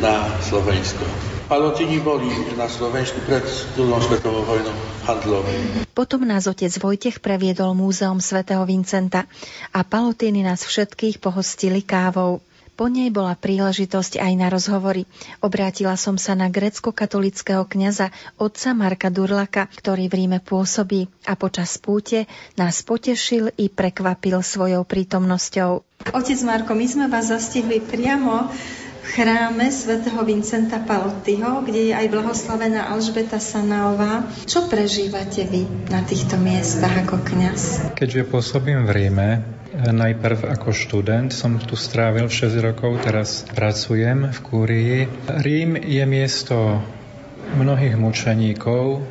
na 0.00 0.40
Slovensko. 0.40 1.04
Palotini 1.52 2.00
boli 2.00 2.32
na 2.56 2.64
Slovensku 2.64 3.20
pred 3.28 3.44
druhou 3.76 4.00
svetovou 4.00 4.48
vojnou 4.48 4.72
handlovou. 5.04 5.84
Potom 5.92 6.24
nás 6.24 6.48
otec 6.48 6.72
Vojtech 6.80 7.20
previedol 7.20 7.76
múzeum 7.76 8.24
svätého 8.24 8.64
Vincenta 8.64 9.28
a 9.68 9.84
Palotiny 9.84 10.40
nás 10.40 10.64
všetkých 10.64 11.20
pohostili 11.20 11.84
kávou. 11.84 12.40
Po 12.80 12.88
nej 12.88 13.12
bola 13.12 13.36
príležitosť 13.36 14.16
aj 14.16 14.32
na 14.40 14.48
rozhovory. 14.48 15.04
Obrátila 15.44 16.00
som 16.00 16.16
sa 16.16 16.32
na 16.32 16.48
grecko-katolického 16.48 17.68
kňaza 17.68 18.08
otca 18.40 18.72
Marka 18.72 19.12
Durlaka, 19.12 19.68
ktorý 19.68 20.08
v 20.08 20.24
Ríme 20.24 20.40
pôsobí 20.40 21.04
a 21.28 21.36
počas 21.36 21.76
púte 21.76 22.24
nás 22.56 22.80
potešil 22.80 23.52
i 23.60 23.68
prekvapil 23.68 24.40
svojou 24.40 24.88
prítomnosťou. 24.88 25.84
Otec 26.16 26.40
Marko, 26.40 26.72
my 26.72 26.88
sme 26.88 27.12
vás 27.12 27.28
zastihli 27.28 27.84
priamo 27.84 28.48
v 28.48 29.06
chráme 29.12 29.68
svätého 29.68 30.24
Vincenta 30.24 30.80
Palottiho, 30.80 31.60
kde 31.60 31.92
je 31.92 31.94
aj 32.00 32.08
blahoslavená 32.08 32.96
Alžbeta 32.96 33.44
Sanaová. 33.44 34.24
Čo 34.48 34.72
prežívate 34.72 35.44
vy 35.44 35.68
na 35.92 36.00
týchto 36.00 36.40
miestach 36.40 36.96
ako 37.04 37.20
kňaz? 37.28 37.92
Keďže 37.92 38.24
pôsobím 38.24 38.88
v 38.88 38.90
Ríme, 38.96 39.59
najprv 39.74 40.50
ako 40.50 40.74
študent 40.74 41.30
som 41.30 41.62
tu 41.62 41.78
strávil 41.78 42.26
6 42.26 42.58
rokov, 42.58 43.06
teraz 43.06 43.46
pracujem 43.54 44.34
v 44.34 44.38
Kúrii. 44.42 44.96
Rím 45.30 45.78
je 45.78 46.04
miesto 46.10 46.82
mnohých 47.54 47.94
mučeníkov 47.94 49.06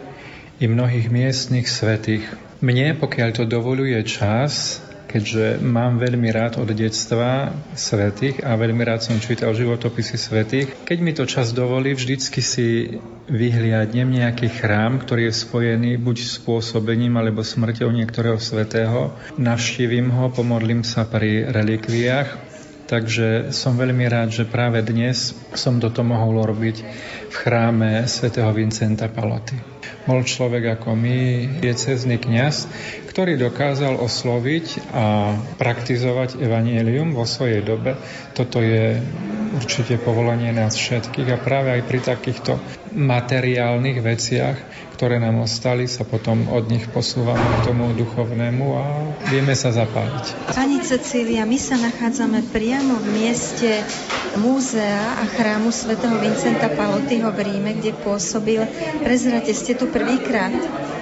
i 0.60 0.68
mnohých 0.68 1.08
miestnych 1.08 1.68
svetých. 1.72 2.28
Mne, 2.60 3.00
pokiaľ 3.00 3.30
to 3.32 3.44
dovoluje 3.48 3.96
čas, 4.04 4.84
keďže 5.10 5.58
mám 5.66 5.98
veľmi 5.98 6.30
rád 6.30 6.62
od 6.62 6.70
detstva 6.70 7.50
svetých 7.74 8.46
a 8.46 8.54
veľmi 8.54 8.86
rád 8.86 9.02
som 9.02 9.18
čítal 9.18 9.58
životopisy 9.58 10.16
svetých. 10.22 10.68
Keď 10.86 10.98
mi 11.02 11.18
to 11.18 11.26
čas 11.26 11.50
dovolí, 11.50 11.98
vždycky 11.98 12.46
si 12.46 13.02
vyhliadnem 13.26 14.22
nejaký 14.22 14.54
chrám, 14.54 15.02
ktorý 15.02 15.34
je 15.34 15.42
spojený 15.42 15.92
buď 15.98 16.18
s 16.22 16.38
pôsobením 16.46 17.18
alebo 17.18 17.42
smrťou 17.42 17.90
niektorého 17.90 18.38
svetého. 18.38 19.18
Navštívim 19.42 20.14
ho, 20.14 20.30
pomodlím 20.30 20.86
sa 20.86 21.10
pri 21.10 21.50
relikviách 21.50 22.50
Takže 22.90 23.54
som 23.54 23.78
veľmi 23.78 24.10
rád, 24.10 24.34
že 24.34 24.50
práve 24.50 24.82
dnes 24.82 25.38
som 25.54 25.78
toto 25.78 26.02
mohol 26.02 26.42
robiť 26.42 26.82
v 27.30 27.36
chráme 27.38 28.10
svätého 28.10 28.50
Vincenta 28.50 29.06
Paloty. 29.06 29.79
Bol 30.10 30.26
človek 30.26 30.82
ako 30.82 30.98
my, 30.98 31.46
diecezný 31.62 32.18
kňaz, 32.18 32.66
ktorý 33.14 33.38
dokázal 33.38 33.94
osloviť 34.02 34.90
a 34.90 35.38
praktizovať 35.62 36.42
evanielium 36.42 37.14
vo 37.14 37.30
svojej 37.30 37.62
dobe. 37.62 37.94
Toto 38.34 38.58
je 38.58 38.98
určite 39.54 40.02
povolenie 40.02 40.50
nás 40.50 40.74
všetkých 40.74 41.30
a 41.30 41.38
práve 41.38 41.78
aj 41.78 41.82
pri 41.86 42.00
takýchto 42.02 42.58
materiálnych 42.94 43.98
veciach 44.02 44.58
ktoré 45.00 45.16
nám 45.16 45.48
ostali, 45.48 45.88
sa 45.88 46.04
potom 46.04 46.52
od 46.52 46.68
nich 46.68 46.84
posúvame 46.92 47.40
k 47.40 47.72
tomu 47.72 47.96
duchovnému 47.96 48.66
a 48.76 48.86
vieme 49.32 49.56
sa 49.56 49.72
zapáliť. 49.72 50.52
Pani 50.52 50.84
Cecília, 50.84 51.48
my 51.48 51.56
sa 51.56 51.80
nachádzame 51.80 52.44
priamo 52.52 53.00
v 53.00 53.08
mieste 53.16 53.80
múzea 54.36 55.24
a 55.24 55.24
chrámu 55.24 55.72
svätého 55.72 56.20
Vincenta 56.20 56.68
Palotyho 56.68 57.32
v 57.32 57.40
Ríme, 57.48 57.80
kde 57.80 57.96
pôsobil. 57.96 58.60
Prezrate, 59.00 59.56
ste 59.56 59.72
tu 59.72 59.88
prvýkrát? 59.88 60.52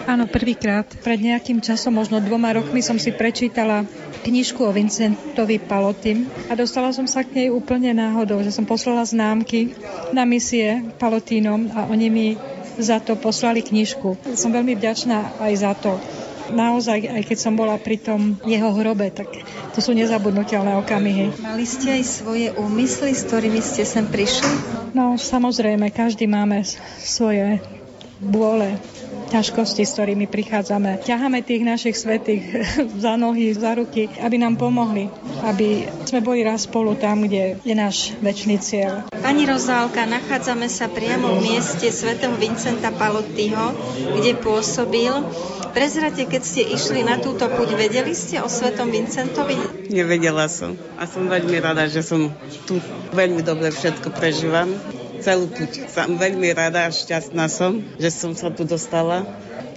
Áno, 0.06 0.30
prvýkrát. 0.30 0.86
Pred 1.02 1.18
nejakým 1.18 1.58
časom, 1.66 1.98
možno 1.98 2.22
dvoma 2.22 2.54
rokmi 2.54 2.86
som 2.86 3.02
si 3.02 3.10
prečítala 3.10 3.82
knižku 4.28 4.60
o 4.60 4.76
Vincentovi 4.76 5.56
Palotym 5.56 6.28
a 6.52 6.60
dostala 6.60 6.92
som 6.92 7.08
sa 7.08 7.24
k 7.24 7.32
nej 7.32 7.48
úplne 7.48 7.96
náhodou, 7.96 8.44
že 8.44 8.52
som 8.52 8.68
poslala 8.68 9.08
známky 9.08 9.72
na 10.12 10.28
misie 10.28 10.84
Palotínom 11.00 11.72
a 11.72 11.88
oni 11.88 12.08
mi 12.12 12.28
za 12.76 13.00
to 13.00 13.16
poslali 13.16 13.64
knižku. 13.64 14.20
Som 14.36 14.52
veľmi 14.52 14.76
vďačná 14.76 15.40
aj 15.40 15.54
za 15.56 15.74
to. 15.80 15.96
naozaj, 16.48 17.12
aj 17.12 17.24
keď 17.28 17.38
som 17.40 17.60
bola 17.60 17.76
pri 17.76 18.00
tom 18.00 18.40
jeho 18.48 18.72
hrobe, 18.72 19.12
tak 19.12 19.28
to 19.76 19.80
sú 19.84 19.92
nezabudnutelné 19.92 20.80
okamihy. 20.80 21.36
Mali 21.44 21.68
ste 21.68 22.00
aj 22.00 22.04
svoje 22.08 22.48
úmysly, 22.56 23.12
s 23.12 23.28
ktorými 23.28 23.60
ste 23.60 23.84
sem 23.84 24.08
prišli? 24.08 24.48
No, 24.96 25.20
samozrejme, 25.20 25.92
každý 25.92 26.24
máme 26.24 26.64
svoje 27.04 27.60
bôle, 28.24 28.80
ťažkosti, 29.28 29.84
s 29.84 29.94
ktorými 30.00 30.26
prichádzame. 30.32 31.04
Ťaháme 31.04 31.44
tých 31.44 31.64
našich 31.68 31.96
svetých 32.00 32.44
za 33.04 33.20
nohy, 33.20 33.52
za 33.54 33.76
ruky, 33.76 34.08
aby 34.24 34.40
nám 34.40 34.56
pomohli, 34.56 35.12
aby 35.44 35.86
sme 36.08 36.24
boli 36.24 36.42
raz 36.42 36.66
spolu 36.66 36.96
tam, 36.96 37.28
kde 37.28 37.60
je 37.62 37.76
náš 37.76 38.16
väčší 38.24 38.58
cieľ. 38.58 38.94
Pani 39.12 39.44
Rozálka, 39.44 40.08
nachádzame 40.08 40.72
sa 40.72 40.88
priamo 40.88 41.38
v 41.38 41.52
mieste 41.52 41.92
svätého 41.92 42.34
Vincenta 42.40 42.90
Palottyho, 42.96 43.76
kde 44.16 44.32
pôsobil. 44.40 45.12
Prezrate, 45.76 46.26
keď 46.26 46.42
ste 46.42 46.64
išli 46.74 47.06
na 47.06 47.22
túto 47.22 47.46
puť, 47.46 47.78
vedeli 47.78 48.16
ste 48.18 48.42
o 48.42 48.50
svetom 48.50 48.90
Vincentovi? 48.90 49.88
Nevedela 49.94 50.50
som. 50.50 50.74
A 50.98 51.06
som 51.06 51.30
veľmi 51.30 51.60
rada, 51.62 51.86
že 51.86 52.02
som 52.02 52.34
tu 52.66 52.82
veľmi 53.14 53.46
dobre 53.46 53.70
všetko 53.70 54.10
prežívam 54.16 54.74
celú 55.22 55.50
puť. 55.50 55.90
Som 55.92 56.18
veľmi 56.18 56.50
rada 56.54 56.88
a 56.88 56.94
šťastná 56.94 57.50
som, 57.52 57.82
že 57.98 58.10
som 58.14 58.34
sa 58.34 58.54
tu 58.54 58.64
dostala. 58.64 59.26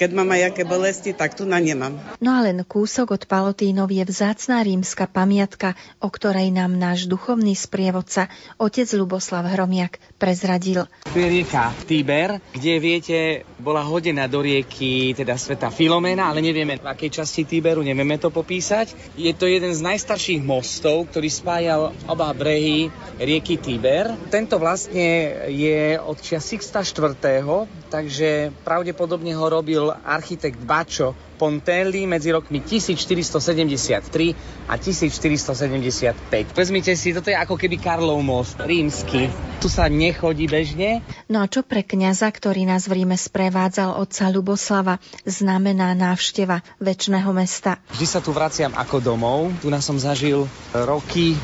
Keď 0.00 0.16
mám 0.16 0.32
aj 0.32 0.56
aké 0.56 0.64
bolesti, 0.64 1.12
tak 1.12 1.36
tu 1.36 1.44
na 1.44 1.60
nemám. 1.60 1.92
No 2.24 2.32
a 2.32 2.40
len 2.40 2.64
kúsok 2.64 3.20
od 3.20 3.28
Palotínov 3.28 3.92
je 3.92 4.00
vzácná 4.00 4.64
rímska 4.64 5.04
pamiatka, 5.04 5.76
o 6.00 6.08
ktorej 6.08 6.48
nám 6.48 6.72
náš 6.72 7.04
duchovný 7.04 7.52
sprievodca, 7.52 8.32
otec 8.56 8.88
Luboslav 8.96 9.44
Hromiak, 9.44 10.00
prezradil. 10.16 10.88
Tu 11.12 11.20
je 11.20 11.28
rieka 11.28 11.76
Tiber, 11.84 12.40
kde 12.56 12.80
viete, 12.80 13.18
bola 13.60 13.84
hodená 13.84 14.24
do 14.24 14.40
rieky 14.40 15.12
teda 15.12 15.36
sveta 15.36 15.68
Filomena, 15.68 16.32
ale 16.32 16.40
nevieme 16.40 16.80
v 16.80 16.88
akej 16.88 17.20
časti 17.20 17.44
Tiberu, 17.44 17.84
nevieme 17.84 18.16
to 18.16 18.32
popísať. 18.32 19.20
Je 19.20 19.36
to 19.36 19.52
jeden 19.52 19.76
z 19.76 19.84
najstarších 19.84 20.40
mostov, 20.40 21.12
ktorý 21.12 21.28
spájal 21.28 21.92
oba 22.08 22.32
brehy 22.32 22.88
rieky 23.20 23.60
Tiber. 23.60 24.16
Tento 24.32 24.56
vlastne 24.56 25.44
je 25.52 26.00
od 26.00 26.16
čia 26.24 26.40
Sixta 26.40 26.80
IV., 26.80 27.68
takže 27.92 28.48
pravdepodobne 28.64 29.36
ho 29.36 29.44
robil 29.44 29.89
architekt 29.92 30.62
Bačo 30.62 31.12
Pontelli 31.40 32.04
medzi 32.04 32.28
rokmi 32.28 32.60
1473 32.60 34.68
a 34.68 34.76
1475. 34.76 36.52
Vezmite 36.52 36.92
si, 36.92 37.16
toto 37.16 37.32
je 37.32 37.36
ako 37.40 37.56
keby 37.56 37.80
Karlov 37.80 38.20
most, 38.20 38.60
rímsky. 38.60 39.32
Tu 39.56 39.72
sa 39.72 39.88
nechodí 39.88 40.44
bežne. 40.44 41.00
No 41.32 41.40
a 41.40 41.48
čo 41.48 41.64
pre 41.64 41.80
kňaza, 41.80 42.28
ktorý 42.28 42.68
nás 42.68 42.84
v 42.84 43.00
Ríme 43.00 43.16
sprevádzal 43.16 43.96
otca 43.96 44.28
Luboslava, 44.28 45.00
znamená 45.24 45.96
návšteva 45.96 46.60
väčšného 46.76 47.32
mesta? 47.32 47.80
Vždy 47.96 48.04
sa 48.04 48.20
tu 48.20 48.36
vraciam 48.36 48.76
ako 48.76 49.00
domov. 49.00 49.48
Tu 49.64 49.72
nás 49.72 49.80
som 49.80 49.96
zažil 49.96 50.44
roky 50.76 51.40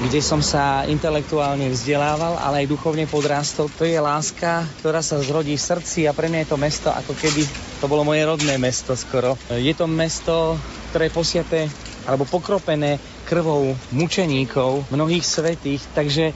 kde 0.00 0.24
som 0.24 0.40
sa 0.40 0.88
intelektuálne 0.88 1.68
vzdelával, 1.68 2.40
ale 2.40 2.64
aj 2.64 2.72
duchovne 2.72 3.04
podrástol. 3.04 3.68
To 3.76 3.84
je 3.84 4.00
láska, 4.00 4.64
ktorá 4.80 5.04
sa 5.04 5.20
zrodí 5.20 5.52
v 5.60 5.66
srdci 5.68 6.08
a 6.08 6.16
pre 6.16 6.32
mňa 6.32 6.48
je 6.48 6.50
to 6.50 6.56
mesto 6.56 6.88
ako 6.88 7.12
keby 7.12 7.44
to 7.80 7.88
bolo 7.88 8.04
moje 8.04 8.24
rodné 8.24 8.56
mesto 8.56 8.96
skoro. 8.96 9.36
Je 9.52 9.72
to 9.76 9.84
mesto, 9.84 10.56
ktoré 10.92 11.12
je 11.12 11.16
posiate 11.16 11.60
alebo 12.08 12.24
pokropené 12.24 12.96
krvou 13.28 13.76
mučeníkov, 13.92 14.88
mnohých 14.88 15.24
svetých, 15.24 15.84
takže 15.92 16.32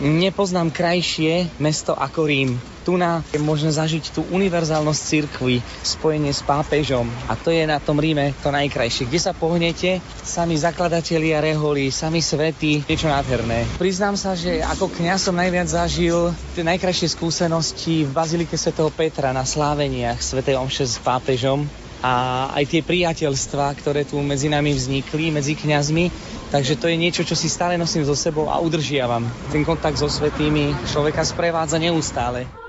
nepoznám 0.00 0.72
krajšie 0.72 1.52
mesto 1.60 1.92
ako 1.92 2.24
Rím. 2.24 2.71
Tu 2.82 2.98
na 2.98 3.22
je 3.30 3.38
možné 3.38 3.70
zažiť 3.70 4.10
tú 4.10 4.26
univerzálnosť 4.34 5.00
cirkvy, 5.00 5.62
spojenie 5.86 6.34
s 6.34 6.42
pápežom 6.42 7.06
a 7.30 7.38
to 7.38 7.54
je 7.54 7.62
na 7.62 7.78
tom 7.78 8.02
Ríme 8.02 8.34
to 8.42 8.50
najkrajšie. 8.50 9.06
Kde 9.06 9.20
sa 9.22 9.30
pohnete, 9.30 10.02
sami 10.26 10.58
zakladatelia 10.58 11.38
reholi, 11.38 11.94
sami 11.94 12.18
svety, 12.18 12.82
niečo 12.90 13.06
nádherné. 13.06 13.70
Priznám 13.78 14.18
sa, 14.18 14.34
že 14.34 14.58
ako 14.66 14.90
kňaz 14.90 15.30
som 15.30 15.38
najviac 15.38 15.70
zažil 15.70 16.34
tie 16.58 16.66
najkrajšie 16.66 17.14
skúsenosti 17.14 18.02
v 18.02 18.10
Bazilike 18.10 18.58
svätého 18.58 18.90
Petra 18.90 19.30
na 19.30 19.46
sláveniach 19.46 20.18
svätej 20.18 20.58
omše 20.58 20.82
s 20.82 20.98
pápežom 20.98 21.62
a 22.02 22.50
aj 22.58 22.66
tie 22.66 22.82
priateľstvá, 22.82 23.78
ktoré 23.78 24.02
tu 24.02 24.18
medzi 24.18 24.50
nami 24.50 24.74
vznikli, 24.74 25.30
medzi 25.30 25.54
kňazmi. 25.54 26.10
Takže 26.50 26.74
to 26.76 26.90
je 26.90 26.96
niečo, 26.98 27.22
čo 27.22 27.38
si 27.38 27.46
stále 27.46 27.78
nosím 27.78 28.02
so 28.02 28.18
sebou 28.18 28.50
a 28.50 28.58
udržiavam. 28.58 29.24
Ten 29.54 29.62
kontakt 29.62 29.96
so 29.96 30.10
svetými 30.10 30.74
človeka 30.90 31.22
sprevádza 31.22 31.78
neustále. 31.78 32.61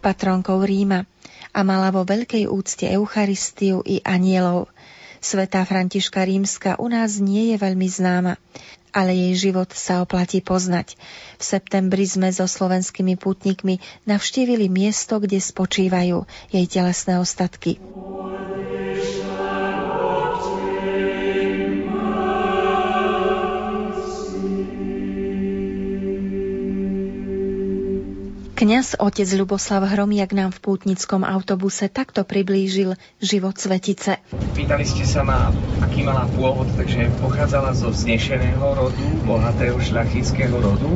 Patronkou 0.00 0.64
Ríma 0.64 1.04
a 1.52 1.60
mala 1.60 1.92
vo 1.92 2.02
veľkej 2.02 2.48
úcte 2.48 2.88
Eucharistiu 2.88 3.84
i 3.84 4.00
anielov. 4.02 4.72
Svetá 5.20 5.68
Františka 5.68 6.24
Rímska 6.24 6.80
u 6.80 6.88
nás 6.88 7.20
nie 7.20 7.52
je 7.52 7.56
veľmi 7.60 7.84
známa, 7.84 8.40
ale 8.90 9.12
jej 9.14 9.50
život 9.50 9.70
sa 9.70 10.02
oplatí 10.02 10.40
poznať. 10.40 10.96
V 11.38 11.42
septembri 11.44 12.08
sme 12.08 12.32
so 12.32 12.48
slovenskými 12.48 13.20
putníkmi 13.20 13.78
navštívili 14.08 14.66
miesto, 14.72 15.20
kde 15.20 15.38
spočívajú 15.38 16.24
jej 16.50 16.66
telesné 16.66 17.20
ostatky. 17.20 17.78
Kňaz 28.70 29.02
otec 29.02 29.26
Ľuboslav 29.26 29.82
Hromiak 29.82 30.30
nám 30.30 30.54
v 30.54 30.62
pútnickom 30.62 31.26
autobuse 31.26 31.90
takto 31.90 32.22
priblížil 32.22 32.94
život 33.18 33.58
Svetice. 33.58 34.22
Pýtali 34.30 34.86
ste 34.86 35.02
sa 35.02 35.26
ma, 35.26 35.50
aký 35.82 36.06
mala 36.06 36.30
pôvod, 36.30 36.70
takže 36.78 37.10
pochádzala 37.18 37.74
zo 37.74 37.90
vznešeného 37.90 38.62
rodu, 38.62 39.06
bohatého 39.26 39.74
šľachtického 39.74 40.54
rodu. 40.54 40.86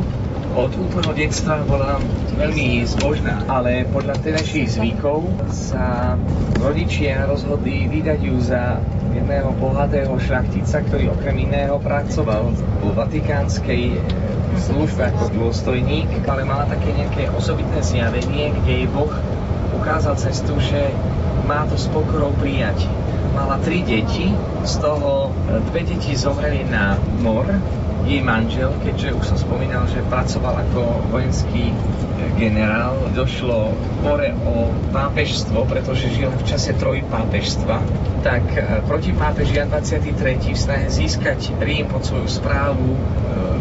Od 0.54 0.70
úplného 0.70 1.18
detstva 1.18 1.66
bola 1.66 1.98
veľmi 2.38 2.86
zbožná, 2.86 3.42
ale 3.50 3.82
podľa 3.90 4.22
terajších 4.22 4.78
zvykov 4.78 5.26
sa 5.50 6.14
rodičia 6.62 7.26
rozhodli 7.26 7.90
vydať 7.90 8.20
ju 8.22 8.38
za 8.38 8.78
jedného 9.10 9.50
bohatého 9.58 10.14
šľachtica, 10.14 10.86
ktorý 10.86 11.10
okrem 11.10 11.50
iného 11.50 11.82
pracoval 11.82 12.54
vo 12.54 12.90
vatikánskej 12.94 13.98
službe 14.70 15.10
ako 15.10 15.34
dôstojník, 15.34 16.22
ale 16.30 16.46
mala 16.46 16.70
také 16.70 16.94
nejaké 16.94 17.34
osobitné 17.34 17.82
zjavenie, 17.82 18.54
kde 18.62 18.86
jej 18.86 18.88
Boh 18.94 19.10
ukázal 19.74 20.14
cestu, 20.22 20.54
že 20.62 20.94
má 21.50 21.66
to 21.66 21.74
s 21.74 21.90
pokorou 21.90 22.30
prijať. 22.38 22.86
Mala 23.34 23.58
tri 23.58 23.82
deti, 23.82 24.30
z 24.62 24.74
toho 24.78 25.34
dve 25.74 25.82
deti 25.82 26.14
zomreli 26.14 26.62
na 26.70 26.94
mor, 27.18 27.50
jej 28.04 28.20
manžel, 28.20 28.70
keďže 28.84 29.16
už 29.16 29.24
som 29.32 29.38
spomínal, 29.40 29.88
že 29.88 30.04
pracoval 30.12 30.60
ako 30.68 31.08
vojenský 31.08 31.72
generál, 32.36 32.98
došlo 33.16 33.72
pore 34.02 34.34
o 34.44 34.68
pápežstvo, 34.92 35.64
pretože 35.64 36.12
žil 36.12 36.28
v 36.28 36.42
čase 36.44 36.76
trojpápežstva, 36.76 37.76
tak 38.26 38.44
e, 38.56 38.82
proti 38.84 39.14
pápeži 39.14 39.60
Jan 39.60 39.70
23. 39.70 40.52
v 40.52 40.58
snahe 40.58 40.86
získať 40.90 41.54
Rím 41.62 41.88
pod 41.88 42.04
svoju 42.04 42.26
správu 42.28 42.96
e, 42.96 42.98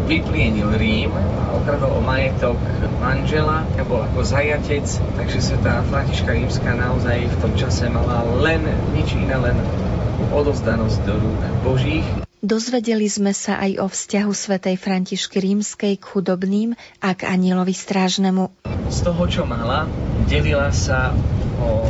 vyplienil 0.09 0.73
Rím, 0.75 1.13
okradol 1.63 1.99
o 1.99 2.01
majetok 2.01 2.59
manžela, 2.99 3.63
bol 3.87 4.03
ako 4.03 4.25
zajatec, 4.25 4.87
takže 5.19 5.39
sa 5.39 5.55
tá 5.61 5.73
Františka 5.87 6.33
Rímska 6.33 6.71
naozaj 6.73 7.29
v 7.29 7.35
tom 7.39 7.53
čase 7.55 7.87
mala 7.91 8.25
len 8.41 8.63
nič 8.97 9.13
iné, 9.15 9.37
len 9.37 9.55
odozdanosť 10.33 10.97
do 11.05 11.13
rúk 11.19 11.41
Božích. 11.61 12.07
Dozvedeli 12.43 13.07
sme 13.07 13.31
sa 13.31 13.55
aj 13.55 13.79
o 13.79 13.87
vzťahu 13.87 14.35
svätej 14.35 14.75
Františky 14.75 15.39
Rímskej 15.39 15.95
k 15.95 16.03
chudobným 16.03 16.75
a 16.99 17.15
k 17.15 17.31
anielovi 17.31 17.71
strážnemu. 17.71 18.51
Z 18.91 18.99
toho, 19.07 19.23
čo 19.31 19.47
mala, 19.47 19.87
delila 20.27 20.67
sa 20.75 21.15
o 21.63 21.87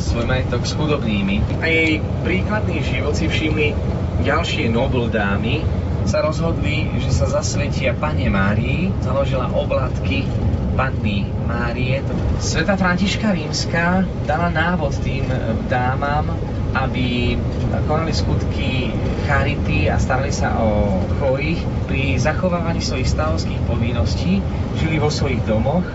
svoj 0.00 0.24
majetok 0.24 0.64
s 0.64 0.72
chudobnými. 0.72 1.60
A 1.60 1.68
jej 1.68 2.00
príkladný 2.24 2.80
život 2.88 3.20
si 3.20 3.28
všimli 3.28 3.76
ďalšie 4.24 4.72
nobl 4.72 5.12
dámy, 5.12 5.60
sa 6.08 6.24
rozhodli, 6.24 6.88
že 6.96 7.12
sa 7.12 7.28
zasvetia 7.28 7.92
Pane 7.92 8.32
Márii, 8.32 8.88
založila 9.04 9.52
oblatky 9.52 10.24
Panny 10.72 11.28
Márie. 11.44 12.00
Sveta 12.40 12.80
Františka 12.80 13.28
Rímska 13.28 14.08
dala 14.24 14.48
návod 14.48 14.96
tým 15.04 15.28
dámam, 15.68 16.32
aby 16.74 17.38
konali 17.86 18.12
skutky 18.14 18.90
charity 19.26 19.86
a 19.90 19.98
starali 19.98 20.32
sa 20.34 20.58
o 20.58 21.02
chorých 21.18 21.60
pri 21.86 22.18
zachovávaní 22.18 22.82
svojich 22.82 23.10
stavovských 23.10 23.60
povinností, 23.66 24.42
žili 24.80 24.96
vo 24.98 25.10
svojich 25.10 25.42
domoch. 25.46 25.86
E, 25.86 25.94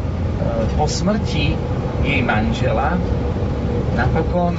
po 0.79 0.87
smrti 0.87 1.53
jej 2.01 2.21
manžela 2.23 2.95
napokon 3.93 4.57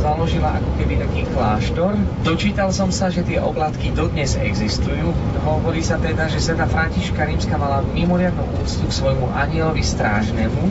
založila 0.00 0.56
ako 0.56 0.70
keby 0.80 0.94
taký 0.96 1.22
kláštor. 1.36 1.92
Dočítal 2.24 2.72
som 2.72 2.88
sa, 2.88 3.12
že 3.12 3.20
tie 3.20 3.36
oblatky 3.36 3.92
dodnes 3.92 4.32
existujú. 4.40 5.12
Hovorí 5.44 5.84
sa 5.84 6.00
teda, 6.00 6.26
že 6.32 6.40
Sveta 6.40 6.64
Františka 6.64 7.28
Rímska 7.28 7.60
mala 7.60 7.84
mimoriadnú 7.92 8.48
úctu 8.64 8.88
k 8.88 8.96
svojmu 8.96 9.28
anielovi 9.36 9.84
strážnemu, 9.84 10.64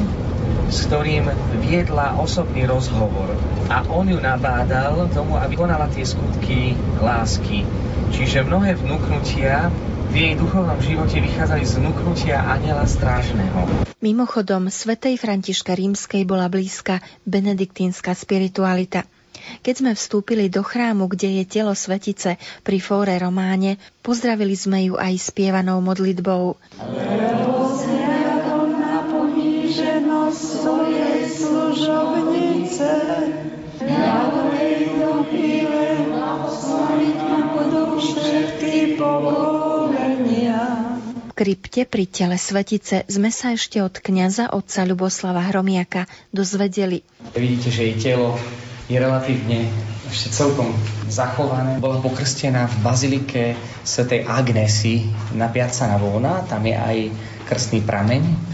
s 0.74 0.90
ktorým 0.90 1.30
viedla 1.62 2.18
osobný 2.18 2.66
rozhovor. 2.66 3.38
A 3.70 3.86
on 3.86 4.10
ju 4.10 4.18
nabádal 4.18 5.06
tomu, 5.14 5.38
aby 5.38 5.54
konala 5.54 5.86
tie 5.94 6.02
skutky 6.02 6.74
lásky. 6.98 7.62
Čiže 8.10 8.42
mnohé 8.42 8.74
vnúknutia 8.74 9.70
v 10.10 10.14
jej 10.18 10.34
duchovnom 10.34 10.82
živote 10.82 11.22
vychádzali 11.22 11.64
z 11.70 11.74
vnúknutia 11.78 12.42
aniela 12.42 12.90
strážneho. 12.90 13.70
Mimochodom, 14.02 14.74
svetej 14.74 15.22
Františka 15.22 15.78
Rímskej 15.78 16.26
bola 16.26 16.50
blízka 16.50 17.06
benediktínska 17.30 18.18
spiritualita. 18.18 19.06
Keď 19.62 19.74
sme 19.78 19.92
vstúpili 19.94 20.50
do 20.50 20.66
chrámu, 20.66 21.06
kde 21.06 21.42
je 21.42 21.44
telo 21.46 21.78
svetice 21.78 22.42
pri 22.66 22.78
Fóre 22.82 23.14
Románe, 23.22 23.78
pozdravili 24.02 24.58
sme 24.58 24.90
ju 24.90 24.98
aj 24.98 25.30
spievanou 25.30 25.78
modlitbou. 25.86 26.58
Radosne 26.82 28.20
poníženosť 29.10 30.42
svojej 30.42 31.22
služobnice. 31.30 32.90
Krypte 41.40 41.88
pri 41.88 42.04
tele 42.04 42.36
svetice 42.36 43.08
sme 43.08 43.32
sa 43.32 43.56
ešte 43.56 43.80
od 43.80 43.96
kňaza 44.04 44.52
otca 44.52 44.84
Ľuboslava 44.84 45.40
Hromiaka 45.48 46.04
dozvedeli. 46.36 47.00
Vidíte, 47.32 47.72
že 47.72 47.88
jej 47.88 47.96
telo 47.96 48.36
je 48.92 49.00
relatívne 49.00 49.72
ešte 50.12 50.36
celkom 50.36 50.76
zachované. 51.08 51.80
Bola 51.80 52.04
pokrstená 52.04 52.68
v 52.68 52.76
bazilike 52.84 53.44
svätej 53.88 54.28
Agnesy 54.28 55.08
na 55.32 55.48
Piazza 55.48 55.88
Navona, 55.88 56.44
tam 56.44 56.68
je 56.68 56.76
aj 56.76 56.98
krstný 57.48 57.88
prameň 57.88 58.52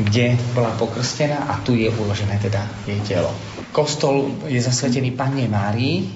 kde 0.00 0.32
bola 0.56 0.72
pokrstená 0.80 1.44
a 1.44 1.60
tu 1.60 1.76
je 1.76 1.92
uložené 1.92 2.40
teda 2.40 2.64
jej 2.88 2.96
telo. 3.04 3.28
Kostol 3.70 4.46
je 4.50 4.58
zasvetený 4.58 5.14
Panne 5.14 5.46
Márii, 5.46 6.10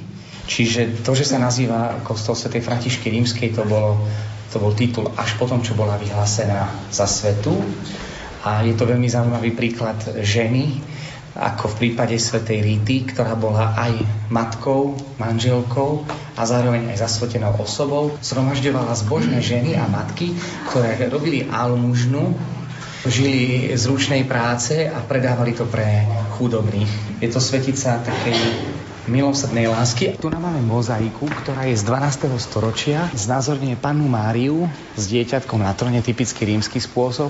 čiže 0.50 1.06
to, 1.06 1.14
že 1.14 1.24
sa 1.24 1.38
nazýva 1.38 2.02
kostol 2.02 2.34
Sv. 2.34 2.58
Františky 2.58 3.14
Rímskej, 3.14 3.54
to, 3.54 3.62
bolo, 3.62 4.02
to 4.50 4.58
bol 4.58 4.74
titul 4.74 5.06
až 5.14 5.38
potom, 5.38 5.62
čo 5.62 5.78
bola 5.78 5.94
vyhlásená 5.94 6.90
za 6.90 7.06
svetu. 7.06 7.54
A 8.44 8.60
je 8.66 8.76
to 8.76 8.84
veľmi 8.84 9.08
zaujímavý 9.08 9.56
príklad 9.56 9.96
ženy, 10.20 10.82
ako 11.34 11.74
v 11.74 11.78
prípade 11.78 12.14
svätej 12.14 12.62
Ríty, 12.62 13.02
ktorá 13.10 13.34
bola 13.34 13.74
aj 13.74 13.98
matkou, 14.30 14.94
manželkou 15.18 16.06
a 16.38 16.42
zároveň 16.46 16.94
aj 16.94 17.02
zasvetenou 17.02 17.58
osobou. 17.58 18.14
Zhromažďovala 18.22 18.94
zbožné 18.94 19.42
ženy 19.42 19.74
a 19.74 19.90
matky, 19.90 20.30
ktoré 20.70 20.94
robili 21.10 21.42
almužnu 21.50 22.38
žili 23.10 23.68
z 23.76 23.84
ručnej 23.84 24.24
práce 24.24 24.88
a 24.88 25.00
predávali 25.04 25.52
to 25.52 25.68
pre 25.68 26.08
chudobných. 26.36 27.20
Je 27.20 27.28
to 27.28 27.40
svetica 27.40 28.00
takej 28.00 28.38
milosrdnej 29.04 29.68
lásky. 29.68 30.16
Tu 30.16 30.28
nám 30.32 30.48
máme 30.48 30.64
mozaiku, 30.64 31.28
ktorá 31.28 31.68
je 31.68 31.76
z 31.76 31.84
12. 31.84 32.32
storočia. 32.40 33.12
Znázorňuje 33.12 33.76
pannu 33.76 34.08
Máriu 34.08 34.64
s 34.96 35.04
dieťatkom 35.08 35.60
na 35.60 35.76
trone, 35.76 36.00
typický 36.00 36.48
rímsky 36.48 36.80
spôsob. 36.80 37.28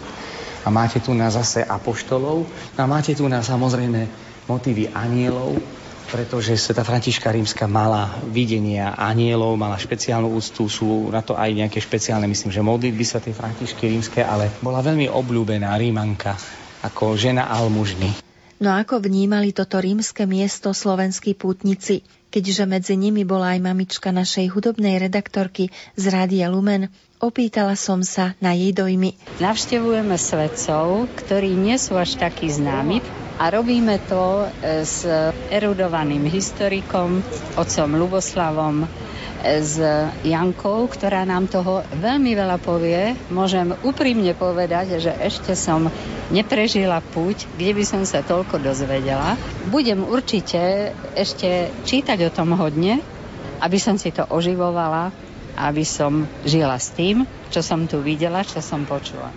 A 0.65 0.69
máte 0.71 1.03
tu 1.03 1.13
na 1.13 1.29
zase 1.29 1.67
apoštolov. 1.67 2.47
A 2.79 2.87
máte 2.87 3.13
tu 3.19 3.27
na 3.27 3.43
samozrejme 3.43 4.07
motívy 4.47 4.93
anielov, 4.93 5.59
pretože 6.09 6.57
Sveta 6.57 6.83
Františka 6.83 7.31
Rímska 7.31 7.69
mala 7.69 8.19
videnia 8.29 8.97
anielov, 8.97 9.61
mala 9.61 9.77
špeciálnu 9.77 10.33
úctu, 10.33 10.67
sú 10.67 11.13
na 11.13 11.21
to 11.21 11.37
aj 11.37 11.53
nejaké 11.53 11.79
špeciálne, 11.79 12.25
myslím, 12.25 12.51
že 12.51 12.65
modlitby 12.65 13.05
Svetej 13.05 13.37
Františky 13.37 13.93
Rímske, 13.93 14.21
ale 14.25 14.49
bola 14.65 14.81
veľmi 14.81 15.07
obľúbená 15.13 15.77
Rímanka 15.77 16.35
ako 16.85 17.17
žena 17.17 17.49
almužny. 17.49 18.24
No 18.63 18.71
ako 18.71 19.03
vnímali 19.03 19.51
toto 19.51 19.83
rímske 19.83 20.31
miesto 20.31 20.71
slovenskí 20.71 21.35
pútnici, 21.35 22.07
keďže 22.31 22.65
medzi 22.71 22.95
nimi 22.95 23.27
bola 23.27 23.59
aj 23.59 23.61
mamička 23.67 24.15
našej 24.15 24.55
hudobnej 24.55 24.99
redaktorky 25.03 25.75
z 25.99 26.05
Rádia 26.11 26.47
Lumen, 26.51 26.87
opýtala 27.19 27.75
som 27.75 28.07
sa 28.07 28.39
na 28.39 28.55
jej 28.55 28.71
dojmy. 28.71 29.19
Navštevujeme 29.43 30.15
svetcov, 30.15 31.11
ktorí 31.19 31.55
nie 31.55 31.75
sú 31.83 31.99
až 31.99 32.15
takí 32.15 32.47
známi, 32.47 33.03
a 33.35 33.51
robíme 33.51 33.99
to 34.07 34.47
e, 34.47 34.87
s 34.87 35.03
erudovaným 35.51 36.23
historikom, 36.31 37.19
otcom 37.59 37.91
Luboslavom, 37.99 38.87
s 39.45 39.77
Jankou, 40.25 40.89
ktorá 40.89 41.27
nám 41.29 41.51
toho 41.53 41.85
veľmi 42.01 42.33
veľa 42.33 42.57
povie. 42.63 43.13
Môžem 43.29 43.77
úprimne 43.85 44.33
povedať, 44.33 45.03
že 45.03 45.13
ešte 45.21 45.53
som 45.53 45.93
neprežila 46.35 46.99
púť, 47.15 47.47
kde 47.55 47.73
by 47.79 47.85
som 47.87 48.03
sa 48.03 48.27
toľko 48.27 48.59
dozvedela. 48.59 49.39
Budem 49.71 50.03
určite 50.03 50.91
ešte 51.15 51.71
čítať 51.87 52.19
o 52.27 52.35
tom 52.35 52.59
hodne, 52.59 52.99
aby 53.63 53.79
som 53.79 53.95
si 53.95 54.11
to 54.11 54.27
oživovala, 54.27 55.15
aby 55.55 55.87
som 55.87 56.27
žila 56.43 56.75
s 56.75 56.91
tým, 56.91 57.23
čo 57.55 57.63
som 57.63 57.87
tu 57.87 58.03
videla, 58.03 58.43
čo 58.43 58.59
som 58.59 58.83
počula. 58.83 59.31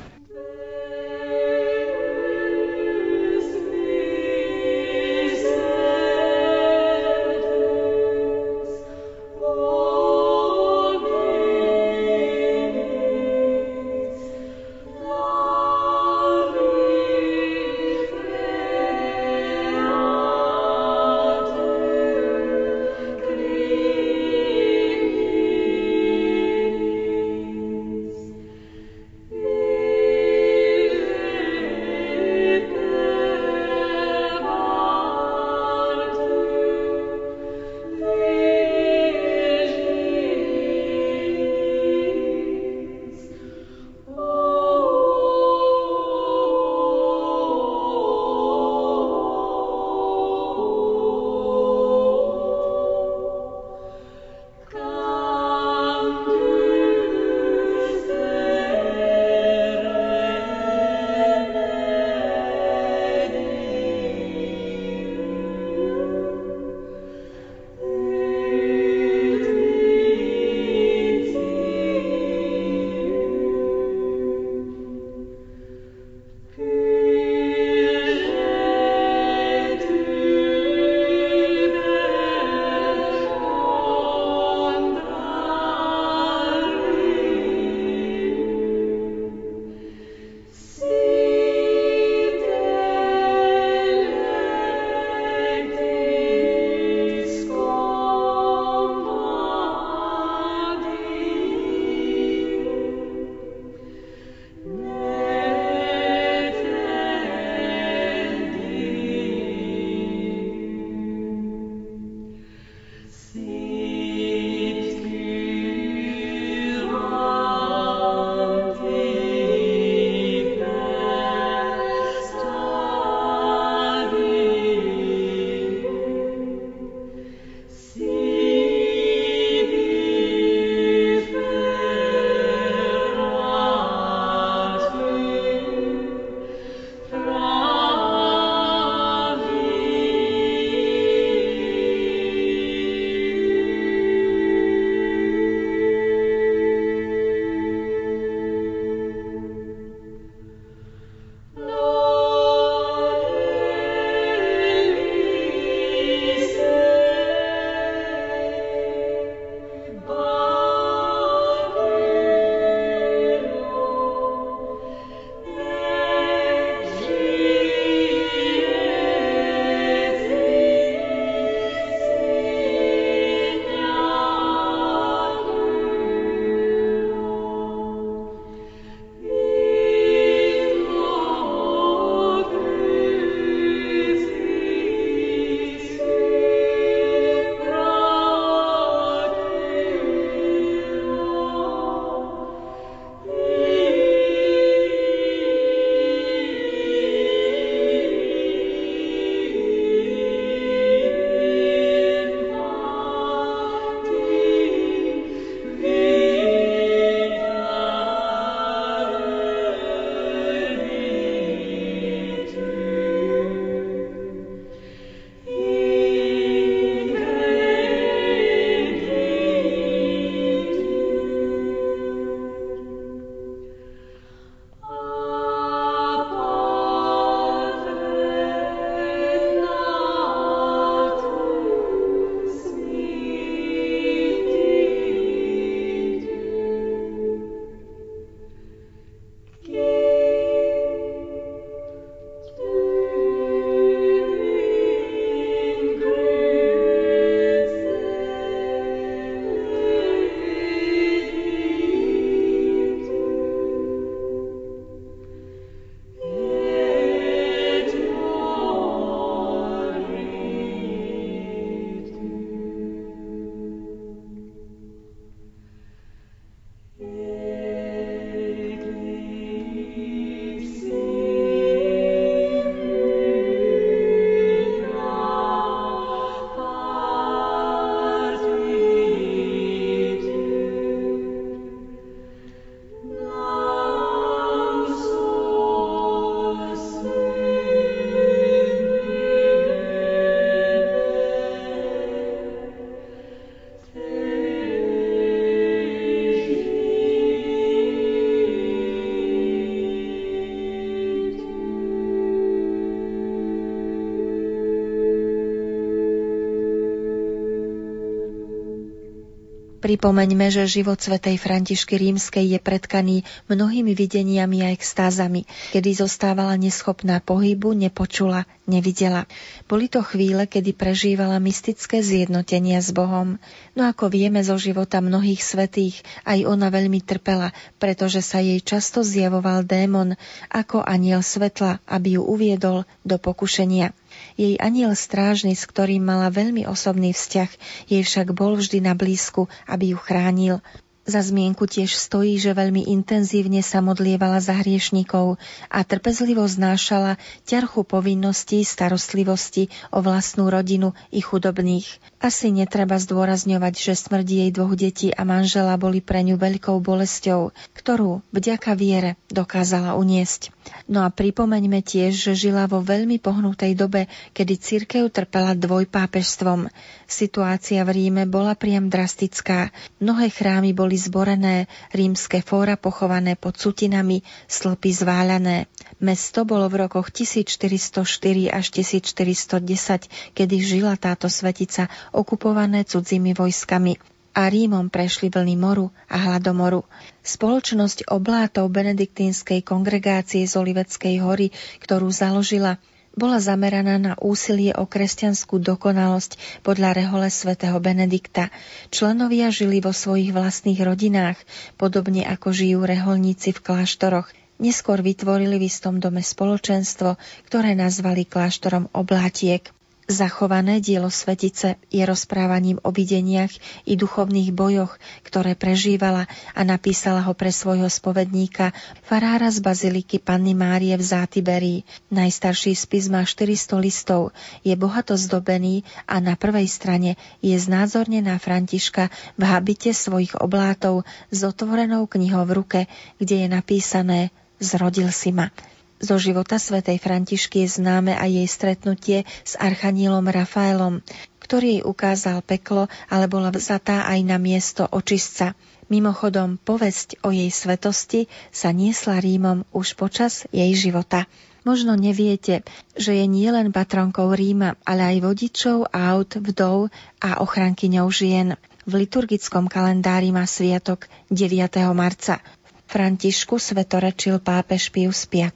Pripomeňme, 309.87 310.51
že 310.51 310.67
život 310.67 310.99
svätej 310.99 311.39
Františky 311.39 311.95
Rímskej 311.95 312.43
je 312.43 312.59
predkaný 312.59 313.23
mnohými 313.47 313.95
videniami 313.95 314.67
a 314.67 314.75
extázami, 314.75 315.47
kedy 315.71 316.03
zostávala 316.03 316.59
neschopná 316.59 317.23
pohybu, 317.23 317.71
nepočula, 317.71 318.43
nevidela. 318.67 319.31
Boli 319.63 319.87
to 319.87 320.03
chvíle, 320.03 320.43
kedy 320.43 320.75
prežívala 320.75 321.39
mystické 321.39 322.03
zjednotenia 322.03 322.83
s 322.83 322.91
Bohom. 322.91 323.39
No 323.79 323.87
ako 323.87 324.11
vieme 324.11 324.43
zo 324.43 324.59
života 324.59 324.99
mnohých 324.99 325.39
svetých, 325.39 326.03
aj 326.27 326.43
ona 326.43 326.67
veľmi 326.67 326.99
trpela, 326.99 327.55
pretože 327.79 328.19
sa 328.19 328.43
jej 328.43 328.59
často 328.59 329.07
zjavoval 329.07 329.63
démon 329.63 330.19
ako 330.51 330.83
aniel 330.83 331.23
svetla, 331.23 331.79
aby 331.87 332.19
ju 332.19 332.27
uviedol 332.27 332.83
do 333.07 333.15
pokušenia. 333.15 333.95
Jej 334.35 334.59
aniel 334.61 334.93
strážny, 334.93 335.57
s 335.57 335.65
ktorým 335.65 336.03
mala 336.03 336.27
veľmi 336.29 336.67
osobný 336.69 337.11
vzťah, 337.13 337.51
jej 337.89 338.03
však 338.03 338.33
bol 338.35 338.55
vždy 338.57 338.83
na 338.83 338.93
blízku, 338.93 339.47
aby 339.67 339.95
ju 339.95 339.97
chránil. 339.99 340.63
Za 341.07 341.23
zmienku 341.23 341.71
tiež 341.71 341.95
stojí, 341.95 342.35
že 342.35 342.51
veľmi 342.51 342.91
intenzívne 342.91 343.63
sa 343.63 343.79
modlievala 343.79 344.43
za 344.43 344.59
hriešnikov 344.59 345.39
a 345.71 345.79
trpezlivo 345.87 346.43
znášala 346.43 347.15
ťarchu 347.47 347.87
povinností 347.87 348.59
starostlivosti 348.67 349.71
o 349.95 350.03
vlastnú 350.03 350.51
rodinu 350.51 350.91
i 351.15 351.23
chudobných. 351.23 351.87
Asi 352.17 352.49
netreba 352.49 352.97
zdôrazňovať, 352.97 353.73
že 353.77 353.93
smrť 353.93 354.25
jej 354.25 354.49
dvoch 354.49 354.73
detí 354.73 355.13
a 355.13 355.21
manžela 355.21 355.77
boli 355.77 356.01
pre 356.01 356.25
ňu 356.25 356.41
veľkou 356.41 356.81
bolesťou, 356.81 357.53
ktorú 357.77 358.25
vďaka 358.33 358.73
viere 358.73 359.21
dokázala 359.29 359.93
uniesť. 359.93 360.49
No 360.89 361.05
a 361.05 361.13
pripomeňme 361.13 361.85
tiež, 361.85 362.17
že 362.17 362.33
žila 362.33 362.65
vo 362.65 362.81
veľmi 362.81 363.21
pohnutej 363.21 363.77
dobe, 363.77 364.09
kedy 364.33 364.53
cirkev 364.57 365.13
trpela 365.13 365.53
dvojpápežstvom. 365.53 366.73
Situácia 367.05 367.85
v 367.85 367.93
Ríme 367.93 368.25
bola 368.25 368.57
priam 368.57 368.89
drastická. 368.89 369.69
Mnohé 370.01 370.33
chrámy 370.33 370.73
boli 370.73 370.97
zborené, 370.97 371.69
rímske 371.93 372.41
fóra 372.41 372.81
pochované 372.81 373.37
pod 373.37 373.61
sutinami, 373.61 374.25
slpy 374.49 374.89
zváľané. 374.89 375.69
Mesto 376.01 376.43
bolo 376.43 376.65
v 376.65 376.89
rokoch 376.89 377.13
1404 377.13 378.49
až 378.51 378.65
1410, 378.73 380.33
kedy 380.33 380.55
žila 380.59 380.97
táto 380.99 381.29
svetica, 381.31 381.87
okupované 382.13 382.83
cudzími 382.83 383.33
vojskami 383.33 383.97
a 384.37 384.45
Rímom 384.45 384.93
prešli 384.93 385.33
vlny 385.33 385.57
moru 385.57 385.89
a 386.05 386.21
hladomoru. 386.21 386.85
Spoločnosť 387.25 388.05
oblátov 388.13 388.69
benediktínskej 388.69 389.65
kongregácie 389.65 390.45
z 390.45 390.53
Oliveckej 390.61 391.17
hory, 391.25 391.49
ktorú 391.81 392.13
založila, 392.13 392.77
bola 393.17 393.41
zameraná 393.41 393.97
na 393.97 394.13
úsilie 394.21 394.77
o 394.77 394.85
kresťanskú 394.85 395.57
dokonalosť 395.57 396.61
podľa 396.61 396.93
rehole 396.93 397.33
svätého 397.33 397.81
Benedikta. 397.81 398.53
Členovia 398.93 399.49
žili 399.49 399.81
vo 399.81 399.89
svojich 399.89 400.29
vlastných 400.29 400.77
rodinách, 400.85 401.41
podobne 401.81 402.21
ako 402.29 402.53
žijú 402.53 402.85
reholníci 402.85 403.57
v 403.57 403.63
kláštoroch. 403.65 404.29
Neskôr 404.61 405.01
vytvorili 405.01 405.57
v 405.57 405.65
istom 405.65 405.97
dome 405.97 406.21
spoločenstvo, 406.21 407.17
ktoré 407.49 407.73
nazvali 407.73 408.21
kláštorom 408.21 408.93
oblátiek. 408.93 409.65
Zachované 410.07 410.79
dielo 410.79 411.11
Svetice 411.11 411.75
je 411.91 411.99
rozprávaním 412.07 412.79
o 412.87 412.95
videniach 412.95 413.51
i 413.83 413.99
duchovných 413.99 414.55
bojoch, 414.55 414.95
ktoré 415.27 415.51
prežívala 415.51 416.31
a 416.55 416.63
napísala 416.63 417.19
ho 417.27 417.35
pre 417.35 417.51
svojho 417.51 417.91
spovedníka 417.91 418.71
farára 419.03 419.51
z 419.51 419.59
Baziliky 419.59 420.23
Panny 420.23 420.55
Márie 420.55 420.95
v 420.95 421.03
Zátiberii. 421.03 421.79
Najstarší 422.07 422.71
spis 422.71 423.11
má 423.11 423.27
400 423.27 423.83
listov, 423.83 424.31
je 424.63 424.71
bohato 424.79 425.19
zdobený 425.19 425.83
a 426.07 426.23
na 426.23 426.39
prvej 426.39 426.71
strane 426.71 427.19
je 427.43 427.59
znázornená 427.59 428.39
Františka 428.39 429.11
v 429.35 429.43
habite 429.43 429.91
svojich 429.91 430.39
oblátov 430.39 431.03
s 431.35 431.43
otvorenou 431.43 432.07
knihou 432.07 432.47
v 432.47 432.55
ruke, 432.55 432.79
kde 433.19 433.43
je 433.43 433.47
napísané 433.51 434.31
Zrodil 434.57 435.11
si 435.11 435.35
ma. 435.35 435.51
Zo 435.97 436.21
života 436.21 436.61
svätej 436.61 437.01
Františky 437.01 437.65
je 437.65 437.81
známe 437.81 438.13
aj 438.13 438.29
jej 438.29 438.47
stretnutie 438.47 439.17
s 439.41 439.57
archanielom 439.57 440.29
Rafaelom, 440.29 441.01
ktorý 441.41 441.81
jej 441.81 441.83
ukázal 441.83 442.45
peklo, 442.45 442.85
ale 443.09 443.25
bola 443.25 443.49
vzatá 443.49 444.05
aj 444.05 444.19
na 444.21 444.37
miesto 444.37 444.85
očistca. 444.85 445.57
Mimochodom, 445.89 446.61
povesť 446.61 447.23
o 447.25 447.33
jej 447.33 447.49
svetosti 447.49 448.29
sa 448.53 448.69
niesla 448.69 449.17
Rímom 449.17 449.65
už 449.73 449.97
počas 449.97 450.45
jej 450.53 450.69
života. 450.77 451.25
Možno 451.65 451.97
neviete, 451.97 452.61
že 452.93 453.17
je 453.17 453.25
nielen 453.25 453.73
patronkou 453.73 454.37
Ríma, 454.37 454.77
ale 454.85 455.17
aj 455.17 455.17
vodičov, 455.23 455.89
aut, 455.89 456.37
vdov 456.37 456.93
a 457.23 457.41
ochrankyňou 457.41 458.07
žien. 458.13 458.53
V 458.85 458.93
liturgickom 459.03 459.65
kalendári 459.65 460.29
má 460.29 460.45
sviatok 460.45 461.09
9. 461.33 461.57
marca. 461.97 462.37
Františku 462.85 463.59
svetorečil 463.59 464.39
pápež 464.39 464.93
Pius 464.93 465.25
V. 465.27 465.51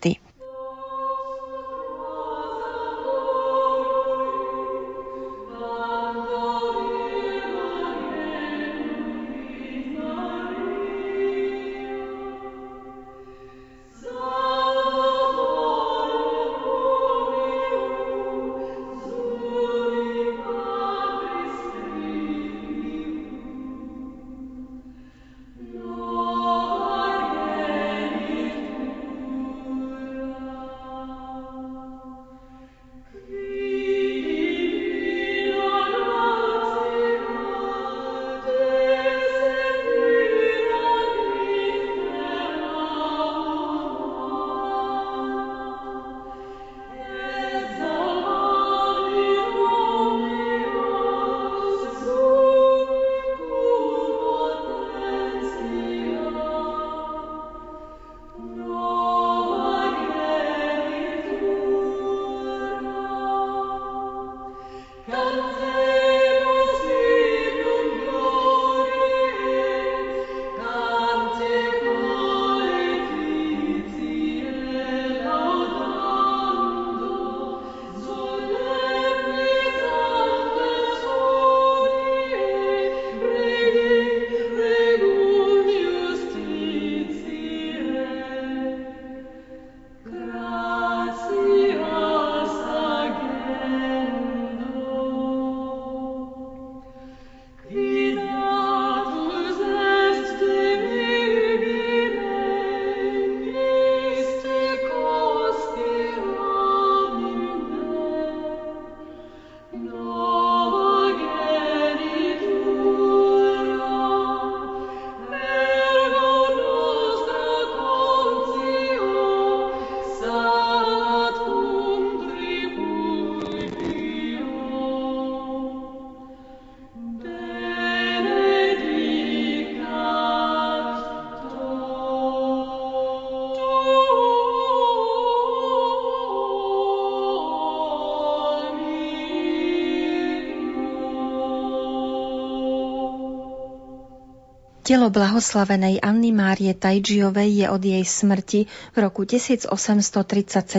Telo 144.91 145.07
blahoslavenej 145.07 146.03
Anny 146.03 146.35
Márie 146.35 146.75
Tajžiovej 146.75 147.63
je 147.63 147.67
od 147.71 147.79
jej 147.79 148.03
smrti 148.03 148.67
v 148.67 148.97
roku 148.99 149.23
1837 149.23 149.71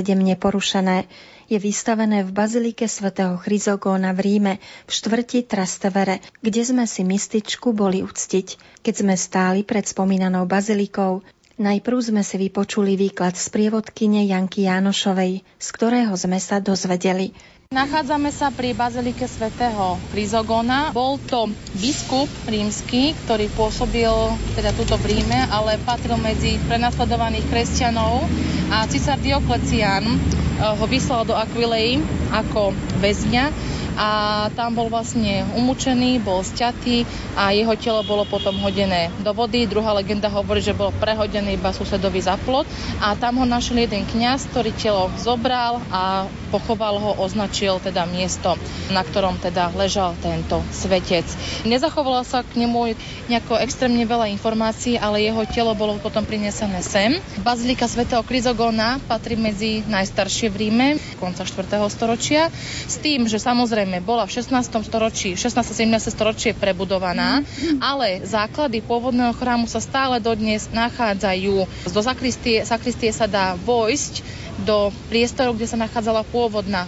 neporušené. 0.04 1.08
Je 1.48 1.56
vystavené 1.56 2.20
v 2.20 2.28
bazilike 2.28 2.84
svätého 2.92 3.40
Chryzogóna 3.40 4.12
v 4.12 4.20
Ríme 4.20 4.54
v 4.84 4.90
štvrti 4.92 5.48
Trastevere, 5.48 6.20
kde 6.44 6.60
sme 6.60 6.84
si 6.84 7.08
mystičku 7.08 7.72
boli 7.72 8.04
uctiť. 8.04 8.60
Keď 8.84 8.94
sme 9.00 9.16
stáli 9.16 9.64
pred 9.64 9.88
spomínanou 9.88 10.44
bazilikou, 10.44 11.24
Najprv 11.56 11.98
sme 12.00 12.20
si 12.20 12.36
vypočuli 12.36 13.00
výklad 13.00 13.36
z 13.36 13.48
prievodkyne 13.48 14.28
Janky 14.28 14.68
Jánošovej, 14.68 15.40
z 15.40 15.68
ktorého 15.72 16.12
sme 16.16 16.36
sa 16.36 16.60
dozvedeli. 16.60 17.32
Nachádzame 17.72 18.28
sa 18.28 18.52
pri 18.52 18.76
bazilike 18.76 19.24
svätého 19.24 19.96
Chryzogona. 20.12 20.92
Bol 20.92 21.16
to 21.24 21.48
biskup 21.80 22.28
rímsky, 22.44 23.16
ktorý 23.24 23.48
pôsobil 23.56 24.12
teda 24.52 24.76
tuto 24.76 25.00
v 25.00 25.16
Ríme, 25.16 25.48
ale 25.48 25.80
patril 25.80 26.20
medzi 26.20 26.60
prenasledovaných 26.68 27.48
kresťanov 27.48 28.28
a 28.68 28.84
cisár 28.92 29.16
Dioklecián 29.24 30.04
eh, 30.04 30.16
ho 30.60 30.84
vyslal 30.84 31.24
do 31.24 31.32
Aquilei 31.32 31.96
ako 32.28 32.76
väzňa 33.00 33.72
a 33.96 34.08
tam 34.52 34.76
bol 34.76 34.88
vlastne 34.88 35.44
umúčený, 35.56 36.20
bol 36.20 36.44
sťatý 36.44 37.04
a 37.36 37.56
jeho 37.56 37.72
telo 37.76 38.00
bolo 38.04 38.24
potom 38.28 38.56
hodené 38.60 39.12
do 39.20 39.32
vody. 39.32 39.64
Druhá 39.64 39.96
legenda 39.96 40.32
hovorí, 40.32 40.60
že 40.64 40.76
bol 40.76 40.92
prehodený 40.96 41.56
iba 41.56 41.72
susedovi 41.72 42.20
za 42.20 42.36
plot 42.40 42.68
a 43.00 43.16
tam 43.16 43.40
ho 43.40 43.46
našiel 43.48 43.84
jeden 43.84 44.04
kňaz, 44.08 44.48
ktorý 44.52 44.76
telo 44.76 45.08
zobral 45.20 45.80
a 45.92 46.28
pochoval 46.52 47.00
ho, 47.00 47.10
označil 47.24 47.80
teda 47.80 48.04
miesto, 48.04 48.60
na 48.92 49.00
ktorom 49.00 49.40
teda 49.40 49.72
ležal 49.72 50.12
tento 50.20 50.60
svetec. 50.68 51.24
Nezachovalo 51.64 52.20
sa 52.28 52.44
k 52.44 52.60
nemu 52.60 52.92
nejako 53.32 53.56
extrémne 53.64 54.04
veľa 54.04 54.28
informácií, 54.36 55.00
ale 55.00 55.24
jeho 55.24 55.40
telo 55.48 55.72
bolo 55.72 55.96
potom 55.96 56.28
prinesené 56.28 56.84
sem. 56.84 57.16
Bazilika 57.40 57.88
svätého 57.88 58.20
Krizogona 58.20 59.00
patrí 59.08 59.40
medzi 59.40 59.80
najstaršie 59.88 60.52
v 60.52 60.56
Ríme, 60.68 60.88
konca 61.16 61.48
4. 61.48 61.80
storočia, 61.88 62.52
s 62.84 63.00
tým, 63.00 63.24
že 63.24 63.40
samozrejme 63.40 64.04
bola 64.04 64.28
v 64.28 64.34
16. 64.36 64.52
storočí, 64.84 65.32
16. 65.40 65.64
17. 65.64 66.12
storočie 66.12 66.52
prebudovaná, 66.52 67.40
ale 67.80 68.20
základy 68.26 68.84
pôvodného 68.84 69.32
chrámu 69.32 69.64
sa 69.64 69.80
stále 69.80 70.20
dodnes 70.20 70.68
nachádzajú. 70.74 71.88
Do 71.88 72.00
zakristie, 72.02 72.66
sakristie 72.66 73.14
sa 73.14 73.24
dá 73.24 73.54
vojsť 73.56 74.42
do 74.62 74.92
priestoru, 75.08 75.56
kde 75.56 75.64
sa 75.64 75.80
nachádzala 75.80 76.28
pôvodná 76.28 76.41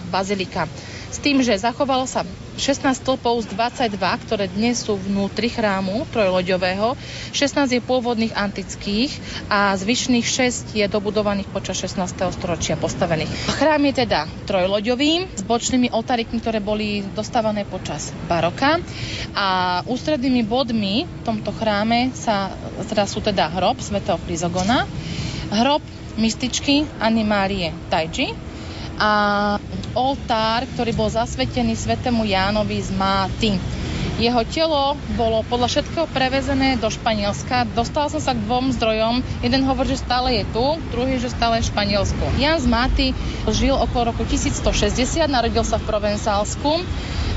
bazilika. 0.09 0.67
S 1.15 1.23
tým, 1.23 1.39
že 1.39 1.55
zachovalo 1.55 2.03
sa 2.03 2.27
16 2.59 3.03
stĺpov 3.03 3.47
z 3.47 3.55
22, 3.55 4.23
ktoré 4.27 4.51
dnes 4.51 4.83
sú 4.83 4.99
vnútri 4.99 5.47
chrámu 5.47 6.07
trojloďového, 6.11 6.95
16 7.31 7.71
je 7.71 7.81
pôvodných 7.83 8.35
antických 8.35 9.11
a 9.51 9.75
zvyšných 9.79 10.23
6 10.23 10.75
je 10.75 10.85
dobudovaných 10.87 11.47
počas 11.51 11.79
16. 11.79 12.19
storočia 12.35 12.75
postavených. 12.79 13.31
Chrám 13.59 13.83
je 13.91 13.93
teda 14.07 14.27
trojloďový 14.43 15.39
s 15.39 15.43
bočnými 15.43 15.91
oltárikmi, 15.91 16.39
ktoré 16.43 16.59
boli 16.59 17.03
dostávané 17.15 17.63
počas 17.63 18.15
baroka 18.27 18.83
a 19.35 19.47
ústrednými 19.87 20.43
bodmi 20.47 21.07
v 21.07 21.21
tomto 21.23 21.55
chráme 21.55 22.11
sa, 22.11 22.51
teda 22.87 23.03
sú 23.07 23.23
teda 23.23 23.51
hrob 23.51 23.79
svätého 23.79 24.19
Chryzogona, 24.23 24.87
hrob 25.51 25.83
mističky 26.15 26.87
Anny 26.99 27.27
Márie 27.27 27.75
Tajči 27.91 28.54
a 28.95 29.11
oltár, 29.95 30.67
ktorý 30.75 30.91
bol 30.95 31.11
zasvetený 31.11 31.75
svetému 31.75 32.23
Jánovi 32.23 32.79
z 32.79 32.91
Máty. 32.95 33.51
Jeho 34.15 34.47
telo 34.47 34.95
bolo 35.19 35.43
podľa 35.43 35.67
všetkého 35.67 36.07
prevezené 36.07 36.79
do 36.79 36.87
Španielska. 36.87 37.67
Dostala 37.75 38.07
som 38.07 38.23
sa 38.23 38.31
k 38.31 38.39
dvom 38.47 38.71
zdrojom. 38.71 39.19
Jeden 39.43 39.67
hovorí, 39.67 39.91
že 39.91 39.99
stále 39.99 40.39
je 40.39 40.43
tu, 40.55 40.65
druhý, 40.95 41.19
že 41.19 41.27
stále 41.27 41.59
je 41.59 41.67
v 41.67 41.71
Španielsku. 41.75 42.23
Jan 42.39 42.55
z 42.55 42.67
Máty 42.71 43.07
žil 43.51 43.75
okolo 43.75 44.15
roku 44.15 44.23
1160, 44.23 45.27
narodil 45.27 45.67
sa 45.67 45.75
v 45.75 45.87
Provenzálsku 45.91 46.71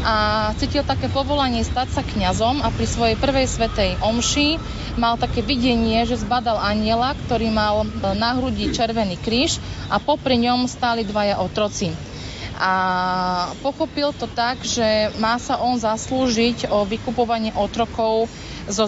a 0.07 0.15
cítil 0.55 0.87
také 0.87 1.11
povolanie 1.11 1.67
stať 1.67 1.99
sa 1.99 2.07
kňazom 2.07 2.63
a 2.63 2.71
pri 2.71 2.87
svojej 2.87 3.17
prvej 3.19 3.51
svetej 3.51 3.99
omši 3.99 4.63
mal 4.95 5.19
také 5.19 5.43
videnie, 5.43 6.07
že 6.07 6.23
zbadal 6.23 6.63
aniela, 6.63 7.19
ktorý 7.27 7.51
mal 7.51 7.91
na 8.15 8.39
hrudi 8.39 8.71
červený 8.71 9.19
kríž 9.19 9.59
a 9.91 9.99
popri 9.99 10.39
ňom 10.39 10.71
stáli 10.71 11.03
dvaja 11.03 11.43
otroci 11.43 11.91
a 12.59 12.73
pochopil 13.63 14.11
to 14.11 14.27
tak, 14.27 14.59
že 14.67 15.15
má 15.23 15.39
sa 15.39 15.63
on 15.63 15.79
zaslúžiť 15.79 16.67
o 16.75 16.83
vykupovanie 16.83 17.55
otrokov 17.55 18.27
zo 18.69 18.85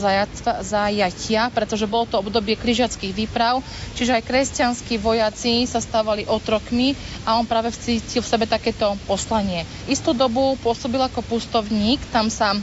zajatia, 0.60 1.48
pretože 1.54 1.88
bolo 1.88 2.04
to 2.04 2.20
obdobie 2.20 2.58
križiackých 2.58 3.16
výprav, 3.16 3.64
čiže 3.96 4.18
aj 4.18 4.26
kresťanskí 4.28 5.00
vojaci 5.00 5.64
sa 5.64 5.80
stávali 5.80 6.28
otrokmi 6.28 6.92
a 7.24 7.38
on 7.40 7.48
práve 7.48 7.72
cítil 7.72 8.20
v 8.20 8.30
sebe 8.30 8.44
takéto 8.44 8.98
poslanie. 9.08 9.64
Istú 9.88 10.12
dobu 10.12 10.58
pôsobil 10.60 11.00
ako 11.00 11.24
pustovník, 11.24 12.02
tam 12.12 12.28
sa 12.28 12.58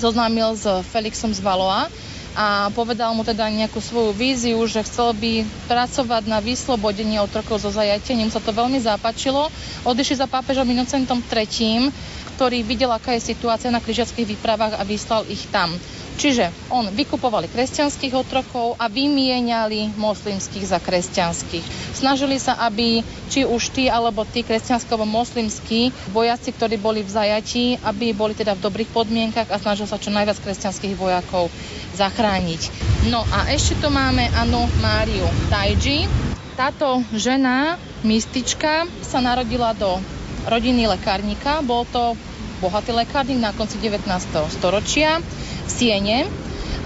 zoznámil 0.00 0.56
s 0.56 0.64
Felixom 0.88 1.34
z 1.34 1.44
Valoa, 1.44 1.92
a 2.36 2.68
povedal 2.70 3.16
mu 3.16 3.24
teda 3.24 3.48
nejakú 3.48 3.80
svoju 3.80 4.12
víziu, 4.12 4.60
že 4.68 4.84
chcel 4.84 5.16
by 5.16 5.40
pracovať 5.64 6.28
na 6.28 6.36
vyslobodenie 6.38 7.16
otrokov 7.16 7.64
zo 7.64 7.72
zajatia. 7.72 8.12
Ním 8.12 8.28
sa 8.28 8.44
to 8.44 8.52
veľmi 8.52 8.76
zapáčilo. 8.76 9.48
Odišli 9.82 10.20
za 10.20 10.28
pápežom 10.28 10.68
Inocentom 10.68 11.24
III, 11.24 11.88
ktorý 12.36 12.60
videl, 12.60 12.92
aká 12.92 13.16
je 13.16 13.32
situácia 13.32 13.72
na 13.72 13.80
križiackých 13.80 14.36
výpravách 14.36 14.76
a 14.76 14.84
vyslal 14.84 15.24
ich 15.26 15.48
tam. 15.48 15.72
Čiže 16.16 16.48
on 16.72 16.88
vykupovali 16.88 17.44
kresťanských 17.52 18.16
otrokov 18.16 18.72
a 18.80 18.88
vymieniali 18.88 19.92
moslimských 20.00 20.64
za 20.64 20.80
kresťanských. 20.80 21.92
Snažili 21.92 22.40
sa, 22.40 22.56
aby 22.64 23.04
či 23.28 23.44
už 23.44 23.76
tí 23.76 23.92
alebo 23.92 24.24
tí 24.24 24.40
kresťanskovo-moslimskí 24.40 25.92
vojaci, 26.16 26.56
ktorí 26.56 26.80
boli 26.80 27.04
v 27.04 27.12
zajatí, 27.12 27.64
aby 27.84 28.16
boli 28.16 28.32
teda 28.32 28.56
v 28.56 28.64
dobrých 28.64 28.90
podmienkach 28.96 29.52
a 29.52 29.60
snažil 29.60 29.84
sa 29.84 30.00
čo 30.00 30.08
najviac 30.08 30.40
kresťanských 30.40 30.96
vojakov 30.96 31.52
zachrániť. 31.92 32.72
No 33.12 33.20
a 33.28 33.52
ešte 33.52 33.76
tu 33.76 33.92
máme 33.92 34.24
Anu 34.32 34.64
Máriu 34.80 35.28
Tajji. 35.52 36.08
Táto 36.56 37.04
žena, 37.12 37.76
mystička, 38.00 38.88
sa 39.04 39.20
narodila 39.20 39.76
do 39.76 40.00
rodiny 40.48 40.88
lekárnika. 40.88 41.60
Bol 41.60 41.84
to 41.92 42.16
bohatý 42.64 42.96
lekárnik 42.96 43.36
na 43.36 43.52
konci 43.52 43.76
19. 43.76 44.08
storočia 44.56 45.20
Siene, 45.66 46.26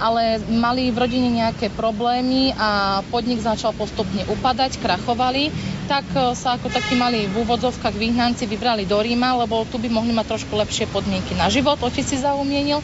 ale 0.01 0.41
mali 0.49 0.89
v 0.89 0.97
rodine 0.97 1.29
nejaké 1.29 1.69
problémy 1.69 2.57
a 2.57 3.01
podnik 3.13 3.45
začal 3.45 3.77
postupne 3.77 4.25
upadať, 4.33 4.81
krachovali, 4.81 5.53
tak 5.85 6.09
e, 6.17 6.33
sa 6.33 6.57
ako 6.57 6.73
takí 6.73 6.97
mali 6.97 7.29
v 7.29 7.45
úvodzovkách 7.45 7.93
vyhnanci 7.93 8.49
vybrali 8.49 8.89
do 8.89 8.97
Ríma, 8.97 9.37
lebo 9.37 9.69
tu 9.69 9.77
by 9.77 9.93
mohli 9.93 10.17
mať 10.17 10.27
trošku 10.37 10.57
lepšie 10.57 10.89
podmienky 10.89 11.37
na 11.37 11.53
život. 11.53 11.77
Otec 11.85 12.03
si 12.03 12.17
zaumienil 12.17 12.81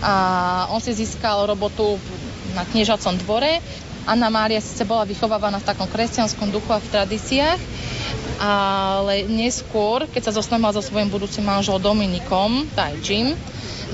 a 0.00 0.14
on 0.72 0.80
si 0.80 0.96
získal 0.96 1.44
robotu 1.44 2.00
na 2.56 2.64
kniežacom 2.64 3.20
dvore. 3.20 3.60
Anna 4.04 4.28
Mária 4.28 4.60
síce 4.60 4.84
bola 4.84 5.08
vychovávaná 5.08 5.60
v 5.60 5.68
takom 5.68 5.88
kresťanskom 5.88 6.52
duchu 6.52 6.68
a 6.72 6.80
v 6.80 6.90
tradíciách, 6.92 7.60
ale 8.36 9.24
neskôr, 9.24 10.04
keď 10.12 10.28
sa 10.28 10.36
zosnomal 10.36 10.76
so 10.76 10.84
svojím 10.84 11.08
budúcim 11.08 11.40
manžel 11.40 11.80
Dominikom, 11.80 12.68
Tajčím, 12.76 13.32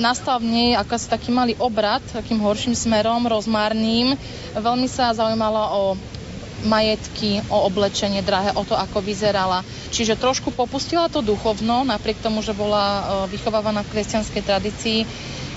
nastal 0.01 0.41
v 0.41 0.51
nej 0.51 0.71
ako 0.75 0.97
asi 0.97 1.07
taký 1.07 1.31
malý 1.31 1.55
obrad, 1.61 2.01
takým 2.11 2.41
horším 2.41 2.75
smerom, 2.75 3.29
rozmarným. 3.29 4.17
Veľmi 4.57 4.89
sa 4.89 5.15
zaujímala 5.15 5.77
o 5.77 5.95
majetky, 6.65 7.41
o 7.49 7.65
oblečenie 7.65 8.21
drahé, 8.21 8.53
o 8.53 8.65
to, 8.65 8.77
ako 8.77 9.01
vyzerala. 9.01 9.65
Čiže 9.93 10.21
trošku 10.21 10.53
popustila 10.53 11.09
to 11.09 11.25
duchovno, 11.25 11.89
napriek 11.89 12.21
tomu, 12.21 12.45
že 12.45 12.53
bola 12.53 12.85
e, 12.85 13.03
vychovávaná 13.33 13.81
v 13.81 13.93
kresťanskej 13.97 14.43
tradícii 14.45 14.99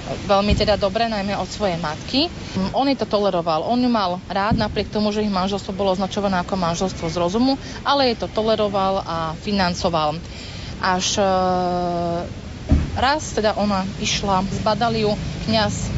veľmi 0.04 0.52
teda 0.52 0.76
dobre, 0.76 1.08
najmä 1.08 1.32
od 1.40 1.48
svojej 1.48 1.80
matky. 1.80 2.28
On 2.76 2.84
jej 2.84 3.00
to 3.00 3.08
toleroval. 3.08 3.64
On 3.64 3.80
ju 3.80 3.88
mal 3.88 4.20
rád, 4.28 4.60
napriek 4.60 4.92
tomu, 4.92 5.16
že 5.16 5.24
ich 5.24 5.32
manželstvo 5.32 5.72
bolo 5.72 5.96
označované 5.96 6.44
ako 6.44 6.60
manželstvo 6.60 7.08
z 7.08 7.16
rozumu, 7.16 7.56
ale 7.88 8.12
jej 8.12 8.18
to 8.20 8.28
toleroval 8.28 9.00
a 9.04 9.18
financoval. 9.40 10.20
Až 10.84 11.20
e, 11.20 11.28
raz 12.98 13.34
teda 13.34 13.58
ona 13.58 13.86
išla, 13.98 14.46
zbadali 14.62 15.06
ju 15.06 15.12
kniaz 15.46 15.90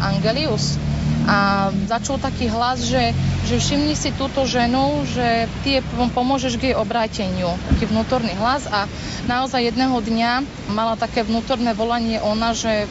Angelius 0.00 0.80
a 1.28 1.68
začul 1.86 2.16
taký 2.16 2.48
hlas, 2.48 2.80
že, 2.88 3.12
že 3.44 3.60
všimni 3.60 3.92
si 3.92 4.10
túto 4.16 4.48
ženu, 4.48 5.04
že 5.04 5.46
ty 5.62 5.84
pomôžeš 6.16 6.56
k 6.56 6.72
jej 6.72 6.76
obráteniu. 6.76 7.52
Taký 7.76 7.92
vnútorný 7.92 8.32
hlas 8.40 8.64
a 8.66 8.88
naozaj 9.28 9.68
jedného 9.68 10.00
dňa 10.00 10.32
mala 10.72 10.96
také 10.96 11.22
vnútorné 11.22 11.76
volanie 11.76 12.18
ona, 12.24 12.56
že 12.56 12.88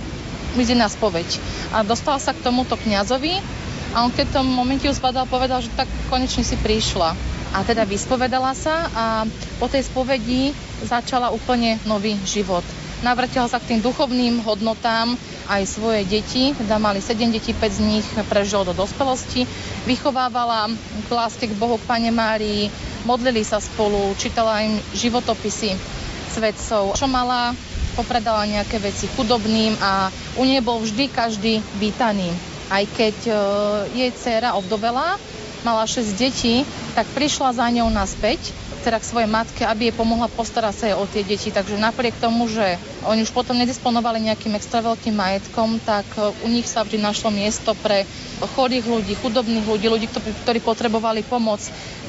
ide 0.55 0.77
na 0.77 0.87
spoveď. 0.87 1.25
A 1.73 1.81
dostala 1.81 2.21
sa 2.21 2.31
k 2.31 2.43
tomuto 2.45 2.77
kňazovi 2.77 3.41
a 3.97 4.05
on 4.05 4.13
keď 4.13 4.25
v 4.29 4.35
tom 4.39 4.47
momente 4.47 4.85
ju 4.85 4.93
zbadal, 4.93 5.25
povedal, 5.25 5.65
že 5.65 5.73
tak 5.73 5.89
konečne 6.13 6.45
si 6.45 6.53
prišla. 6.55 7.17
A 7.49 7.65
teda 7.65 7.81
vyspovedala 7.81 8.53
sa 8.53 8.85
a 8.93 9.05
po 9.57 9.65
tej 9.65 9.81
spovedi 9.89 10.53
začala 10.85 11.33
úplne 11.33 11.81
nový 11.89 12.13
život 12.21 12.61
navrtila 13.01 13.47
sa 13.47 13.59
k 13.59 13.75
tým 13.75 13.81
duchovným 13.83 14.43
hodnotám 14.43 15.15
aj 15.49 15.63
svoje 15.65 16.05
deti, 16.05 16.53
teda 16.53 16.77
mali 16.77 17.01
7 17.01 17.31
detí, 17.33 17.55
5 17.55 17.79
z 17.79 17.81
nich 17.81 18.05
prežilo 18.29 18.67
do 18.67 18.73
dospelosti, 18.75 19.49
vychovávala 19.89 20.69
k 21.07 21.09
láske 21.09 21.49
k 21.49 21.57
Bohu, 21.57 21.81
k 21.81 21.87
Pane 21.89 22.11
Márii, 22.13 22.69
modlili 23.07 23.41
sa 23.41 23.57
spolu, 23.57 24.13
čítala 24.19 24.61
im 24.61 24.77
životopisy 24.93 25.73
svetcov, 26.29 26.93
čo 26.93 27.09
mala, 27.09 27.57
popredala 27.97 28.45
nejaké 28.45 28.77
veci 28.77 29.09
chudobným 29.17 29.75
a 29.81 30.13
u 30.37 30.43
nej 30.45 30.61
bol 30.61 30.79
vždy 30.79 31.09
každý 31.09 31.59
vítaný. 31.81 32.29
Aj 32.69 32.85
keď 32.85 33.15
e, 33.25 33.33
jej 33.97 34.11
dcéra 34.13 34.53
obdovela, 34.53 35.17
mala 35.65 35.83
6 35.83 36.15
detí, 36.15 36.63
tak 36.93 37.09
prišla 37.17 37.57
za 37.57 37.67
ňou 37.73 37.89
naspäť 37.89 38.39
teda 38.79 38.97
k 38.97 39.09
svojej 39.09 39.29
matke, 39.29 39.63
aby 39.67 39.89
jej 39.89 39.95
pomohla 39.95 40.31
postarať 40.31 40.73
sa 40.75 40.85
o 40.95 41.05
tie 41.05 41.21
deti. 41.21 41.51
Takže 41.51 41.75
napriek 41.75 42.15
tomu, 42.17 42.47
že 42.47 42.79
oni 43.05 43.23
už 43.23 43.31
potom 43.35 43.59
nedisponovali 43.59 44.31
nejakým 44.31 44.55
extra 44.55 44.79
veľkým 44.79 45.15
majetkom, 45.15 45.79
tak 45.83 46.07
e, 46.15 46.31
u 46.43 46.47
nich 46.47 46.65
sa 46.65 46.83
vždy 46.83 46.99
našlo 46.99 47.29
miesto 47.29 47.75
pre 47.79 48.07
chorých 48.55 48.87
ľudí, 48.87 49.13
chudobných 49.19 49.67
ľudí, 49.67 49.87
ľudí, 49.91 50.07
ktorí 50.43 50.59
potrebovali 50.63 51.23
pomoc. 51.27 51.59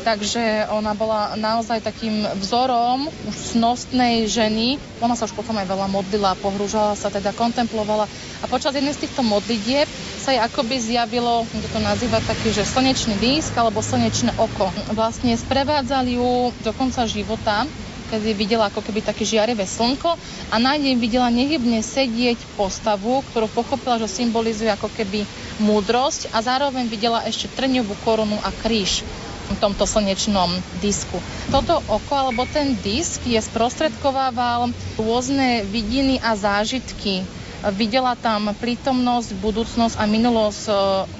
Takže 0.00 0.72
ona 0.72 0.96
bola 0.96 1.36
naozaj 1.36 1.84
takým 1.84 2.24
vzorom 2.40 3.12
už 3.28 3.36
snostnej 3.52 4.24
ženy. 4.24 4.80
Ona 5.04 5.12
sa 5.12 5.28
už 5.28 5.36
potom 5.36 5.52
aj 5.60 5.68
veľa 5.68 5.92
modlila, 5.92 6.40
pohrúžala 6.40 6.96
sa, 6.96 7.12
teda 7.12 7.36
kontemplovala. 7.36 8.08
A 8.40 8.44
počas 8.48 8.72
jednej 8.72 8.96
z 8.96 9.04
týchto 9.04 9.20
modlitieb 9.20 9.84
sa 10.20 10.36
akoby 10.36 10.76
zjavilo, 10.76 11.48
kto 11.48 11.66
to 11.72 11.80
nazýva 11.80 12.20
taký, 12.20 12.52
že 12.52 12.68
slnečný 12.68 13.16
disk 13.16 13.56
alebo 13.56 13.80
slnečné 13.80 14.36
oko. 14.36 14.68
Vlastne 14.92 15.32
sprevádzali 15.32 16.20
ju 16.20 16.52
do 16.60 16.70
konca 16.76 17.08
života 17.08 17.64
kedy 18.10 18.34
videla 18.34 18.66
ako 18.66 18.82
keby 18.82 19.06
také 19.06 19.22
žiarivé 19.22 19.62
slnko 19.62 20.18
a 20.50 20.58
na 20.58 20.74
nej 20.74 20.98
videla 20.98 21.30
nehybne 21.30 21.78
sedieť 21.78 22.42
postavu, 22.58 23.22
ktorú 23.30 23.46
pochopila, 23.54 24.02
že 24.02 24.10
symbolizuje 24.10 24.66
ako 24.66 24.90
keby 24.90 25.22
múdrosť 25.62 26.34
a 26.34 26.42
zároveň 26.42 26.90
videla 26.90 27.22
ešte 27.22 27.46
trňovú 27.54 27.94
korunu 28.02 28.34
a 28.42 28.50
kríž 28.50 29.06
v 29.50 29.58
tomto 29.62 29.86
slnečnom 29.86 30.50
disku. 30.82 31.22
Toto 31.54 31.82
oko 31.86 32.14
alebo 32.14 32.46
ten 32.50 32.74
disk 32.82 33.22
je 33.26 33.38
sprostredkovával 33.38 34.74
rôzne 34.98 35.62
vidiny 35.70 36.18
a 36.22 36.34
zážitky 36.34 37.22
Videla 37.76 38.16
tam 38.16 38.56
prítomnosť, 38.56 39.36
budúcnosť 39.36 40.00
a 40.00 40.08
minulosť 40.08 40.62
e, 40.66 40.72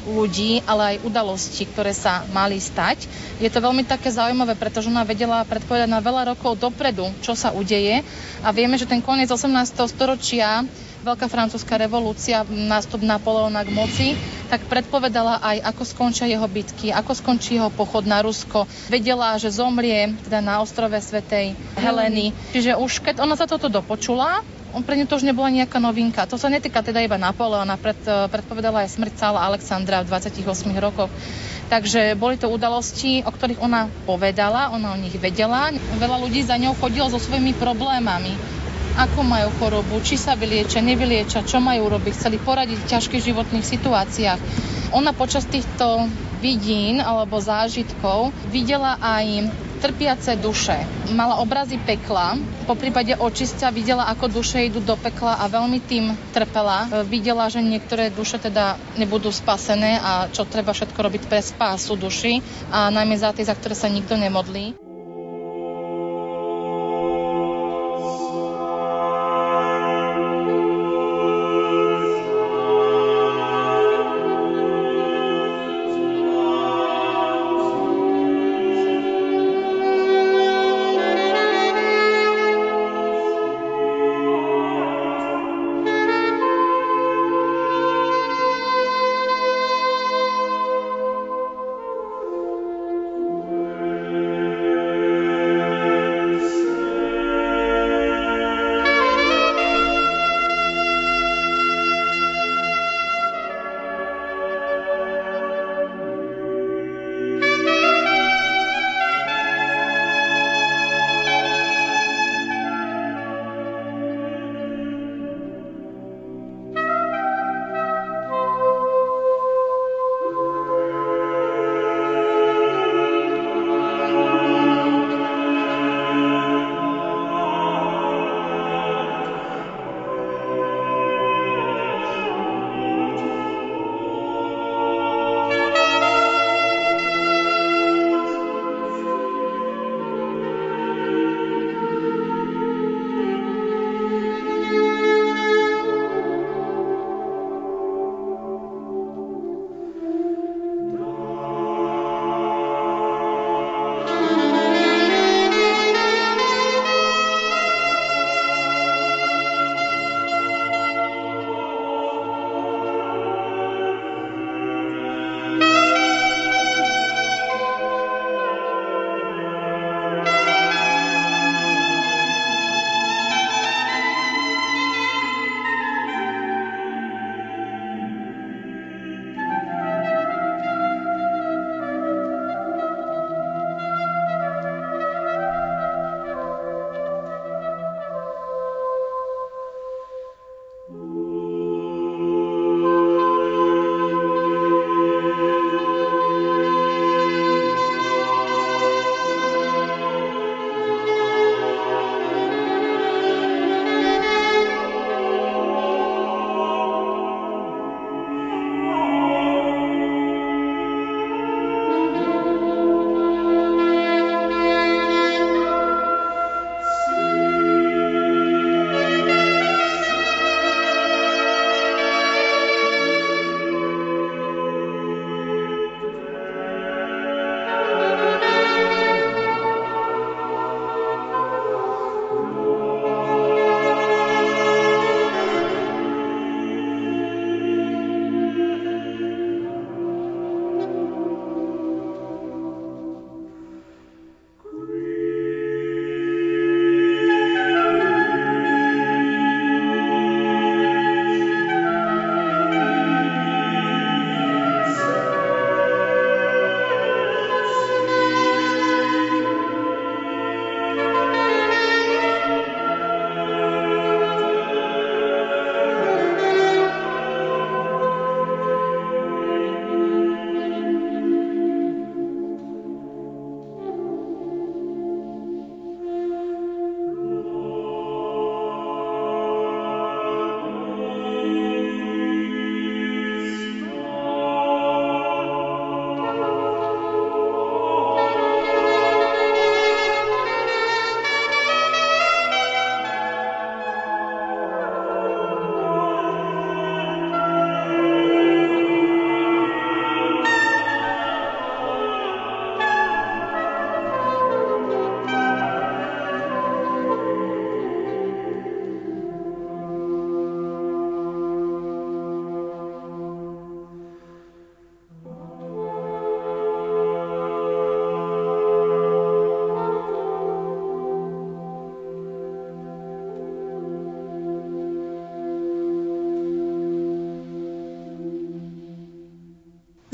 ľudí, 0.09 0.53
ale 0.65 0.97
aj 0.97 1.05
udalosti, 1.05 1.69
ktoré 1.69 1.93
sa 1.93 2.25
mali 2.33 2.57
stať. 2.57 3.05
Je 3.37 3.49
to 3.53 3.61
veľmi 3.61 3.85
také 3.85 4.09
zaujímavé, 4.09 4.57
pretože 4.57 4.89
ona 4.89 5.05
vedela 5.05 5.45
predpovedať 5.45 5.89
na 5.93 6.01
veľa 6.01 6.33
rokov 6.33 6.57
dopredu, 6.57 7.13
čo 7.21 7.37
sa 7.37 7.53
udeje. 7.53 8.01
A 8.41 8.49
vieme, 8.57 8.81
že 8.81 8.89
ten 8.89 9.05
koniec 9.05 9.29
18. 9.29 9.53
storočia 9.85 10.65
Veľká 11.01 11.33
francúzska 11.33 11.81
revolúcia, 11.81 12.45
nástup 12.45 13.01
Napoleona 13.01 13.65
k 13.65 13.73
moci, 13.73 14.09
tak 14.53 14.61
predpovedala 14.69 15.41
aj, 15.41 15.73
ako 15.73 15.83
skončia 15.89 16.29
jeho 16.29 16.45
bitky, 16.45 16.93
ako 16.93 17.17
skončí 17.17 17.57
jeho 17.57 17.73
pochod 17.73 18.05
na 18.05 18.21
Rusko. 18.21 18.69
Vedela, 18.93 19.41
že 19.41 19.49
zomrie 19.49 20.13
teda 20.29 20.45
na 20.45 20.61
ostrove 20.61 20.93
Svetej 20.93 21.57
Heleny. 21.81 22.37
Čiže 22.53 22.77
už 22.77 23.01
keď 23.01 23.25
ona 23.25 23.33
sa 23.33 23.49
toto 23.49 23.73
dopočula, 23.73 24.45
pre 24.87 24.95
ňu 24.95 25.11
to 25.11 25.19
už 25.19 25.27
nebola 25.27 25.51
nejaká 25.51 25.83
novinka. 25.83 26.27
To 26.31 26.39
sa 26.39 26.47
netýka 26.47 26.81
teda 26.87 27.03
iba 27.03 27.19
Napoleona, 27.19 27.75
pred, 27.75 27.99
eh, 28.07 28.31
predpovedala 28.31 28.87
aj 28.87 28.95
smrť 28.95 29.13
cála 29.19 29.43
Alexandra 29.43 30.07
v 30.07 30.15
28 30.15 30.79
rokoch. 30.79 31.11
Takže 31.71 32.19
boli 32.19 32.35
to 32.35 32.51
udalosti, 32.51 33.23
o 33.23 33.31
ktorých 33.31 33.63
ona 33.63 33.87
povedala, 34.03 34.75
ona 34.75 34.91
o 34.95 34.99
nich 34.99 35.15
vedela. 35.15 35.71
Veľa 36.03 36.19
ľudí 36.19 36.43
za 36.43 36.59
ňou 36.59 36.75
chodilo 36.75 37.07
so 37.07 37.23
svojimi 37.23 37.55
problémami. 37.55 38.35
Ako 38.99 39.23
majú 39.23 39.55
chorobu, 39.63 40.03
či 40.03 40.19
sa 40.19 40.35
vyliečia, 40.35 40.83
nevyliečia, 40.83 41.47
čo 41.47 41.63
majú 41.63 41.87
robiť, 41.87 42.11
chceli 42.19 42.43
poradiť 42.43 42.79
v 42.83 42.91
ťažkých 42.91 43.23
životných 43.23 43.63
situáciách. 43.63 44.41
Ona 44.99 45.15
počas 45.15 45.47
týchto 45.47 46.11
vidín 46.43 46.99
alebo 46.99 47.39
zážitkov 47.39 48.35
videla 48.51 48.99
aj 48.99 49.47
trpiace 49.81 50.37
duše. 50.37 50.77
Mala 51.17 51.41
obrazy 51.41 51.81
pekla, 51.81 52.37
po 52.69 52.77
prípade 52.77 53.17
očistia 53.17 53.73
videla, 53.73 54.07
ako 54.13 54.29
duše 54.29 54.69
idú 54.69 54.85
do 54.85 54.95
pekla 55.01 55.41
a 55.41 55.49
veľmi 55.49 55.81
tým 55.81 56.13
trpela. 56.37 56.87
E, 56.87 57.09
videla, 57.09 57.49
že 57.49 57.65
niektoré 57.65 58.13
duše 58.13 58.37
teda 58.37 58.77
nebudú 59.01 59.33
spasené 59.33 59.97
a 59.99 60.29
čo 60.29 60.45
treba 60.45 60.77
všetko 60.77 61.01
robiť 61.01 61.23
pre 61.27 61.41
spásu 61.41 61.97
duši 61.97 62.45
a 62.69 62.93
najmä 62.93 63.17
za 63.17 63.33
tie, 63.33 63.49
za 63.49 63.57
ktoré 63.57 63.73
sa 63.73 63.89
nikto 63.89 64.15
nemodlí. 64.21 64.90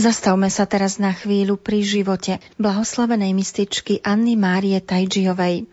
Zastavme 0.06 0.46
sa 0.54 0.70
teraz 0.70 1.02
na 1.02 1.10
chvíľu 1.10 1.58
pri 1.58 1.82
živote 1.82 2.38
blahoslavenej 2.62 3.34
mističky 3.34 3.98
Anny 4.06 4.38
Márie 4.38 4.78
Tajžiovej. 4.78 5.66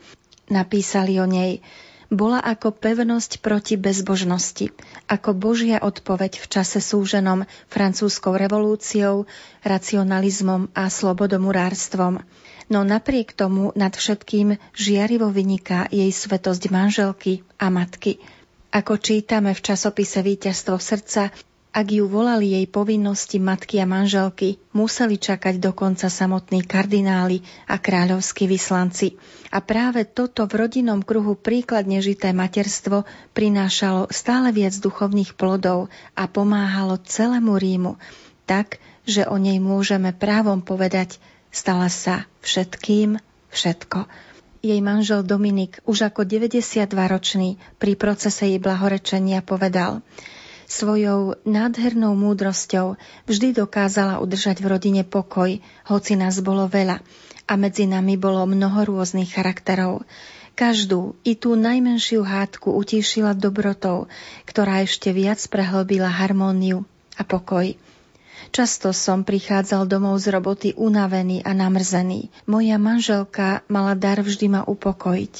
Napísali 0.49 1.21
o 1.21 1.29
nej 1.29 1.61
bola 2.09 2.41
ako 2.41 2.73
pevnosť 2.73 3.45
proti 3.45 3.77
bezbožnosti, 3.77 4.73
ako 5.05 5.37
Božia 5.37 5.85
odpoveď 5.85 6.41
v 6.41 6.49
čase 6.49 6.81
súženom 6.81 7.45
francúzskou 7.69 8.33
revolúciou, 8.33 9.29
racionalizmom 9.61 10.73
a 10.73 10.89
slobodomurárstvom. 10.89 12.25
No 12.73 12.79
napriek 12.81 13.37
tomu 13.37 13.69
nad 13.77 13.93
všetkým 13.93 14.57
žiarivo 14.73 15.29
vyniká 15.29 15.93
jej 15.93 16.09
svetosť 16.09 16.73
manželky 16.73 17.45
a 17.61 17.69
matky. 17.69 18.17
Ako 18.73 18.97
čítame 18.97 19.53
v 19.53 19.61
časopise 19.61 20.25
Výťazstvo 20.25 20.81
srdca, 20.81 21.29
ak 21.73 21.89
ju 21.89 22.05
volali 22.05 22.53
jej 22.53 22.69
povinnosti 22.69 23.41
matky 23.41 23.81
a 23.81 23.89
manželky, 23.89 24.61
museli 24.77 25.17
čakať 25.17 25.57
dokonca 25.57 26.05
samotní 26.05 26.61
kardináli 26.61 27.41
a 27.65 27.81
kráľovskí 27.81 28.45
vyslanci. 28.45 29.17
A 29.49 29.57
práve 29.57 30.05
toto 30.05 30.45
v 30.45 30.53
rodinnom 30.53 31.01
kruhu 31.01 31.33
príkladne 31.33 31.97
žité 31.97 32.29
materstvo 32.29 33.09
prinášalo 33.33 34.13
stále 34.13 34.53
viac 34.53 34.77
duchovných 34.77 35.33
plodov 35.33 35.89
a 36.13 36.29
pomáhalo 36.29 37.01
celému 37.01 37.57
Rímu, 37.57 37.97
tak, 38.45 38.77
že 39.09 39.25
o 39.25 39.41
nej 39.41 39.57
môžeme 39.57 40.13
právom 40.13 40.61
povedať, 40.61 41.17
stala 41.49 41.89
sa 41.89 42.29
všetkým 42.45 43.17
všetko. 43.49 44.05
Jej 44.61 44.79
manžel 44.85 45.25
Dominik 45.25 45.81
už 45.89 46.13
ako 46.13 46.21
92-ročný 46.21 47.57
pri 47.81 47.93
procese 47.97 48.45
jej 48.45 48.61
blahorečenia 48.61 49.41
povedal– 49.41 49.99
Svojou 50.65 51.35
nádhernou 51.43 52.15
múdrosťou 52.15 52.95
vždy 53.27 53.55
dokázala 53.57 54.23
udržať 54.23 54.63
v 54.63 54.69
rodine 54.71 55.03
pokoj, 55.03 55.59
hoci 55.87 56.13
nás 56.15 56.39
bolo 56.39 56.65
veľa 56.71 57.03
a 57.47 57.53
medzi 57.59 57.85
nami 57.85 58.15
bolo 58.15 58.47
mnoho 58.47 58.87
rôznych 58.87 59.35
charakterov. 59.35 60.07
Každú, 60.53 61.17
i 61.25 61.33
tú 61.33 61.57
najmenšiu 61.57 62.21
hádku 62.21 62.77
utíšila 62.77 63.33
dobrotou, 63.33 64.05
ktorá 64.45 64.85
ešte 64.85 65.09
viac 65.09 65.41
prehlbila 65.49 66.07
harmóniu 66.07 66.85
a 67.17 67.25
pokoj. 67.25 67.73
Často 68.53 68.93
som 68.93 69.25
prichádzal 69.25 69.89
domov 69.89 70.21
z 70.21 70.29
roboty 70.29 70.69
unavený 70.77 71.41
a 71.41 71.57
namrzený. 71.57 72.29
Moja 72.45 72.77
manželka 72.77 73.65
mala 73.65 73.97
dar 73.97 74.21
vždy 74.21 74.45
ma 74.45 74.61
upokojiť. 74.61 75.33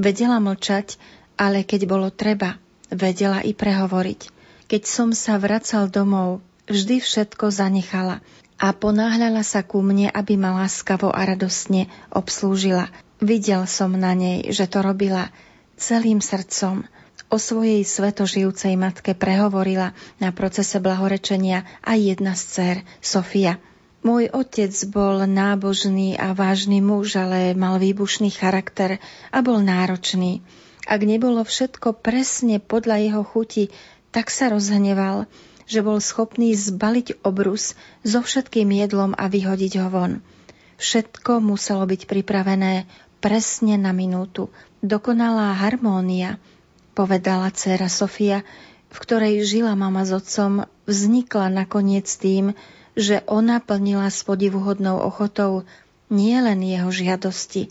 Vedela 0.00 0.40
mlčať, 0.40 0.96
ale 1.36 1.68
keď 1.68 1.84
bolo 1.84 2.08
treba, 2.08 2.56
vedela 2.88 3.44
i 3.44 3.52
prehovoriť. 3.52 4.35
Keď 4.66 4.82
som 4.82 5.14
sa 5.14 5.38
vracal 5.38 5.86
domov, 5.86 6.42
vždy 6.66 6.98
všetko 6.98 7.54
zanechala 7.54 8.18
a 8.58 8.74
ponáhľala 8.74 9.46
sa 9.46 9.62
ku 9.62 9.78
mne, 9.78 10.10
aby 10.10 10.34
ma 10.34 10.58
láskavo 10.58 11.14
a 11.14 11.22
radostne 11.22 11.86
obslúžila. 12.10 12.90
Videl 13.22 13.62
som 13.70 13.94
na 13.94 14.10
nej, 14.18 14.42
že 14.50 14.66
to 14.66 14.82
robila 14.82 15.30
celým 15.78 16.18
srdcom. 16.18 16.82
O 17.30 17.38
svojej 17.38 17.86
svetožijúcej 17.86 18.74
matke 18.74 19.14
prehovorila 19.14 19.94
na 20.18 20.34
procese 20.34 20.82
blahorečenia 20.82 21.62
aj 21.86 21.98
jedna 22.02 22.34
z 22.34 22.42
dcer, 22.50 22.76
Sofia. 22.98 23.62
Môj 24.02 24.34
otec 24.34 24.74
bol 24.90 25.30
nábožný 25.30 26.18
a 26.18 26.34
vážny 26.34 26.82
muž, 26.82 27.14
ale 27.14 27.54
mal 27.54 27.78
výbušný 27.78 28.34
charakter 28.34 28.98
a 29.30 29.38
bol 29.46 29.62
náročný. 29.62 30.42
Ak 30.86 31.02
nebolo 31.02 31.42
všetko 31.42 31.98
presne 31.98 32.62
podľa 32.62 33.02
jeho 33.02 33.22
chuti, 33.26 33.74
tak 34.16 34.32
sa 34.32 34.48
rozhneval, 34.48 35.28
že 35.68 35.84
bol 35.84 36.00
schopný 36.00 36.56
zbaliť 36.56 37.20
obrus 37.20 37.76
so 38.00 38.24
všetkým 38.24 38.72
jedlom 38.72 39.12
a 39.12 39.28
vyhodiť 39.28 39.72
ho 39.84 39.88
von. 39.92 40.12
Všetko 40.80 41.44
muselo 41.44 41.84
byť 41.84 42.08
pripravené 42.08 42.88
presne 43.20 43.76
na 43.76 43.92
minútu. 43.92 44.48
Dokonalá 44.80 45.52
harmónia, 45.60 46.40
povedala 46.96 47.52
dcéra 47.52 47.92
Sofia, 47.92 48.40
v 48.88 48.96
ktorej 48.96 49.44
žila 49.44 49.76
mama 49.76 50.08
s 50.08 50.16
otcom, 50.16 50.64
vznikla 50.88 51.52
nakoniec 51.52 52.08
tým, 52.08 52.56
že 52.96 53.20
ona 53.28 53.60
plnila 53.60 54.08
s 54.08 54.24
podivuhodnou 54.24 54.96
ochotou 54.96 55.68
nielen 56.08 56.64
jeho 56.64 56.88
žiadosti, 56.88 57.68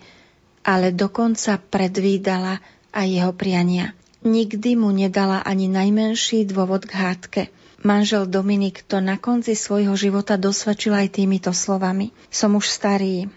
ale 0.62 0.94
dokonca 0.94 1.58
predvídala 1.58 2.62
aj 2.94 3.08
jeho 3.10 3.34
priania. 3.34 3.98
Nikdy 4.26 4.74
mu 4.74 4.90
nedala 4.90 5.46
ani 5.46 5.70
najmenší 5.70 6.50
dôvod 6.50 6.90
k 6.90 6.98
hádke. 6.98 7.42
Manžel 7.86 8.26
Dominik 8.26 8.82
to 8.82 8.98
na 8.98 9.22
konci 9.22 9.54
svojho 9.54 9.94
života 9.94 10.34
dosvedčil 10.34 10.98
aj 10.98 11.22
týmito 11.22 11.54
slovami. 11.54 12.10
Som 12.34 12.58
už 12.58 12.66
starý, 12.66 13.30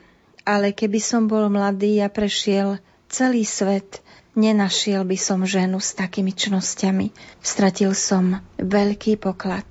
ale 0.48 0.72
keby 0.72 0.96
som 0.96 1.28
bol 1.28 1.52
mladý 1.52 2.00
a 2.00 2.08
prešiel 2.08 2.80
celý 3.12 3.44
svet, 3.44 4.00
nenašiel 4.32 5.04
by 5.04 5.20
som 5.20 5.44
ženu 5.44 5.76
s 5.76 5.92
takými 5.92 6.32
čnosťami. 6.32 7.12
Stratil 7.44 7.92
som 7.92 8.40
veľký 8.56 9.20
poklad. 9.20 9.68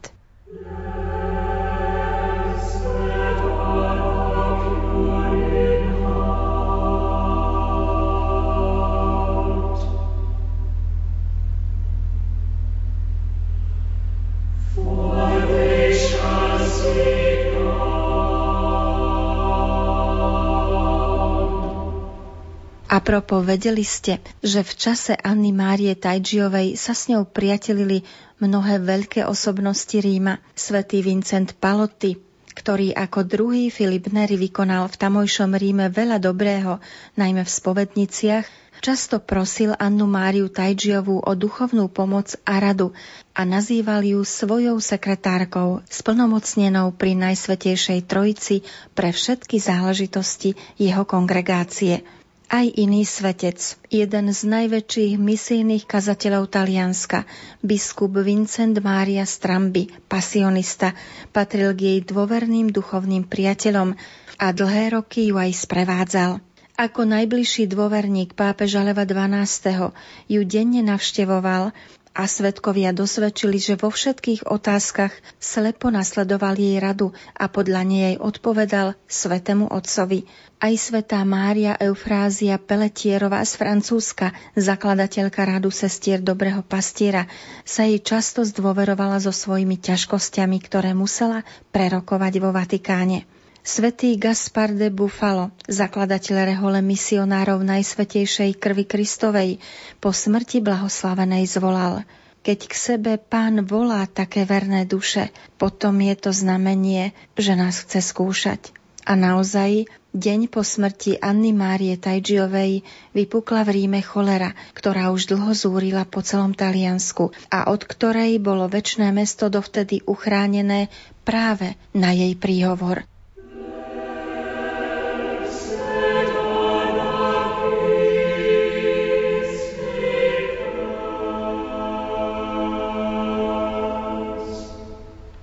A 22.97 23.05
propo, 23.05 23.45
vedeli 23.45 23.85
ste, 23.85 24.17
že 24.41 24.65
v 24.65 24.73
čase 24.73 25.13
Anny 25.13 25.53
Márie 25.53 25.93
Tajžiovej 25.93 26.81
sa 26.81 26.97
s 26.97 27.13
ňou 27.13 27.29
priatelili 27.29 28.01
mnohé 28.41 28.81
veľké 28.81 29.21
osobnosti 29.21 29.93
Ríma, 29.93 30.41
svätý 30.57 31.05
Vincent 31.05 31.53
Palotti, 31.61 32.17
ktorý 32.57 32.97
ako 32.97 33.21
druhý 33.21 33.69
Filip 33.69 34.09
Neri 34.09 34.33
vykonal 34.33 34.89
v 34.89 34.97
tamojšom 34.97 35.53
Ríme 35.53 35.93
veľa 35.93 36.17
dobrého, 36.17 36.81
najmä 37.13 37.45
v 37.45 37.51
spovedniciach, 37.53 38.49
často 38.81 39.21
prosil 39.21 39.77
Annu 39.77 40.09
Máriu 40.09 40.49
Tajžiovú 40.49 41.21
o 41.21 41.31
duchovnú 41.37 41.93
pomoc 41.93 42.33
a 42.49 42.57
radu 42.57 42.97
a 43.37 43.45
nazýval 43.45 44.09
ju 44.09 44.25
svojou 44.25 44.81
sekretárkou, 44.81 45.85
splnomocnenou 45.85 46.97
pri 46.97 47.13
Najsvetejšej 47.13 48.09
Trojici 48.09 48.65
pre 48.97 49.13
všetky 49.13 49.61
záležitosti 49.61 50.57
jeho 50.81 51.05
kongregácie– 51.05 52.01
aj 52.47 52.79
iný 52.79 53.03
svetec, 53.03 53.59
jeden 53.91 54.25
z 54.31 54.41
najväčších 54.47 55.19
misijných 55.19 55.83
kazateľov 55.83 56.47
Talianska, 56.47 57.27
biskup 57.59 58.15
Vincent 58.23 58.79
Mária 58.79 59.27
Strambi, 59.27 59.91
pasionista, 60.07 60.95
patril 61.35 61.75
k 61.75 61.79
jej 61.83 61.99
dôverným 62.07 62.71
duchovným 62.71 63.27
priateľom 63.27 63.99
a 64.39 64.45
dlhé 64.55 64.95
roky 64.95 65.27
ju 65.27 65.35
aj 65.35 65.51
sprevádzal. 65.67 66.31
Ako 66.77 67.09
najbližší 67.09 67.67
dôverník 67.67 68.37
pápeža 68.37 68.85
Leva 68.85 69.01
XII. 69.03 69.91
ju 70.29 70.41
denne 70.45 70.85
navštevoval 70.85 71.73
a 72.17 72.25
svetkovia 72.25 72.97
dosvedčili, 72.97 73.61
že 73.61 73.77
vo 73.77 73.93
všetkých 73.93 74.49
otázkach 74.49 75.13
slepo 75.37 75.93
nasledoval 75.93 76.57
jej 76.57 76.81
radu 76.81 77.13
a 77.37 77.45
podľa 77.45 77.85
nej 77.85 78.13
odpovedal 78.17 78.97
svetému 79.05 79.69
otcovi. 79.69 80.25
Aj 80.57 80.73
svetá 80.73 81.21
Mária 81.21 81.77
Eufrázia 81.77 82.57
Peletierová 82.57 83.45
z 83.45 83.61
Francúzska, 83.61 84.33
zakladateľka 84.57 85.45
radu 85.45 85.69
sestier 85.69 86.17
Dobrého 86.17 86.65
pastiera, 86.65 87.29
sa 87.61 87.85
jej 87.85 88.01
často 88.01 88.41
zdôverovala 88.41 89.21
so 89.21 89.29
svojimi 89.29 89.77
ťažkosťami, 89.77 90.57
ktoré 90.65 90.97
musela 90.97 91.45
prerokovať 91.69 92.33
vo 92.41 92.49
Vatikáne. 92.49 93.29
Svetý 93.67 94.15
Gaspar 94.15 94.71
de 94.71 94.87
Buffalo, 94.87 95.51
zakladateľ 95.67 96.55
rehole 96.55 96.79
misionárov 96.79 97.67
Najsvetejšej 97.67 98.55
krvi 98.55 98.87
Kristovej, 98.87 99.59
po 99.99 100.15
smrti 100.15 100.63
blahoslavenej 100.63 101.43
zvolal 101.51 102.07
Keď 102.47 102.59
k 102.63 102.73
sebe 102.73 103.19
pán 103.19 103.67
volá 103.67 104.07
také 104.07 104.47
verné 104.47 104.87
duše, 104.87 105.35
potom 105.59 105.99
je 105.99 106.15
to 106.15 106.31
znamenie, 106.31 107.11
že 107.35 107.59
nás 107.59 107.83
chce 107.83 107.99
skúšať. 108.07 108.71
A 109.03 109.19
naozaj, 109.19 109.91
deň 110.15 110.47
po 110.47 110.63
smrti 110.63 111.19
Anny 111.19 111.51
Márie 111.51 111.99
Tajžiovej 111.99 112.87
vypukla 113.11 113.67
v 113.67 113.83
Ríme 113.83 113.99
cholera, 113.99 114.55
ktorá 114.79 115.11
už 115.11 115.27
dlho 115.27 115.51
zúrila 115.51 116.07
po 116.07 116.23
celom 116.23 116.55
Taliansku 116.55 117.35
a 117.51 117.67
od 117.67 117.83
ktorej 117.83 118.39
bolo 118.39 118.71
väčšné 118.71 119.11
mesto 119.11 119.51
dovtedy 119.51 120.07
uchránené 120.07 120.87
práve 121.27 121.75
na 121.91 122.15
jej 122.15 122.31
príhovor. 122.39 123.03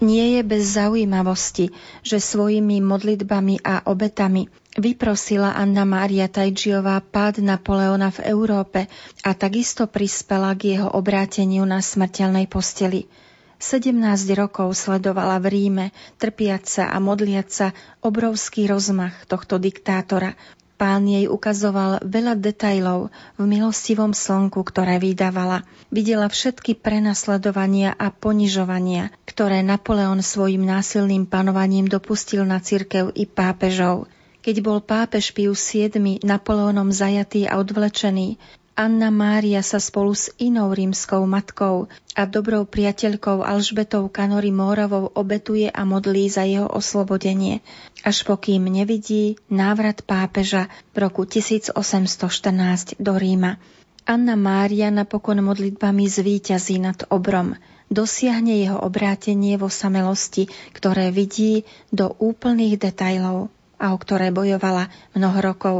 Nie 0.05 0.37
je 0.37 0.43
bez 0.45 0.77
zaujímavosti, 0.77 1.73
že 2.05 2.21
svojimi 2.21 2.85
modlitbami 2.85 3.65
a 3.65 3.89
obetami 3.89 4.53
vyprosila 4.77 5.57
Anna 5.57 5.89
Mária 5.89 6.29
Tajčiová 6.29 7.01
pád 7.01 7.41
Napoleona 7.41 8.13
v 8.13 8.29
Európe 8.29 8.85
a 9.25 9.31
takisto 9.33 9.89
prispela 9.89 10.53
k 10.53 10.77
jeho 10.77 10.93
obráteniu 10.93 11.65
na 11.65 11.81
smrteľnej 11.81 12.45
posteli. 12.53 13.09
17 13.57 13.97
rokov 14.37 14.77
sledovala 14.77 15.41
v 15.41 15.47
Ríme, 15.49 15.87
trpiaca 16.21 16.93
a 16.93 17.01
modliaca 17.01 17.73
obrovský 18.05 18.69
rozmach 18.69 19.25
tohto 19.25 19.57
diktátora, 19.57 20.37
Pán 20.85 21.09
jej 21.09 21.25
ukazoval 21.33 22.05
veľa 22.05 22.37
detajlov 22.37 23.09
v 23.41 23.43
milostivom 23.49 24.13
slnku, 24.13 24.61
ktoré 24.69 25.01
vydávala. 25.01 25.65
Videla 25.89 26.29
všetky 26.29 26.77
prenasledovania 26.77 27.97
a 27.97 28.13
ponižovania, 28.13 29.09
ktoré 29.25 29.65
Napoleon 29.65 30.21
svojim 30.21 30.61
násilným 30.61 31.25
panovaním 31.25 31.89
dopustil 31.89 32.45
na 32.45 32.61
cirkev 32.61 33.17
i 33.17 33.25
pápežov. 33.25 34.13
Keď 34.45 34.61
bol 34.61 34.85
pápež 34.85 35.33
Pius 35.33 35.65
VII 35.73 36.21
Napoleonom 36.21 36.93
zajatý 36.93 37.49
a 37.49 37.57
odvlečený, 37.65 38.37
Anna 38.75 39.07
Mária 39.15 39.63
sa 39.63 39.79
spolu 39.79 40.19
s 40.19 40.35
inou 40.35 40.75
rímskou 40.75 41.23
matkou 41.31 41.87
a 42.19 42.23
dobrou 42.27 42.67
priateľkou 42.67 43.47
Alžbetou 43.47 44.11
Kanory 44.11 44.51
Mórovou 44.51 45.15
obetuje 45.15 45.71
a 45.71 45.87
modlí 45.87 46.27
za 46.27 46.43
jeho 46.43 46.67
oslobodenie, 46.67 47.63
až 48.03 48.27
pokým 48.27 48.67
nevidí 48.67 49.39
návrat 49.47 50.03
pápeža 50.03 50.67
v 50.91 51.07
roku 51.07 51.23
1814 51.23 52.99
do 52.99 53.15
Ríma. 53.15 53.63
Anna 54.11 54.35
Mária 54.35 54.91
napokon 54.91 55.39
modlitbami 55.39 56.11
zvíťazí 56.11 56.83
nad 56.83 56.99
obrom, 57.15 57.55
dosiahne 57.95 58.59
jeho 58.59 58.83
obrátenie 58.83 59.55
vo 59.55 59.71
samelosti, 59.71 60.51
ktoré 60.75 61.15
vidí 61.15 61.63
do 61.95 62.11
úplných 62.11 62.83
detajlov 62.83 63.55
a 63.79 63.93
o 63.93 63.97
ktoré 63.99 64.31
bojovala 64.35 64.91
mnoho 65.15 65.39
rokov. 65.41 65.77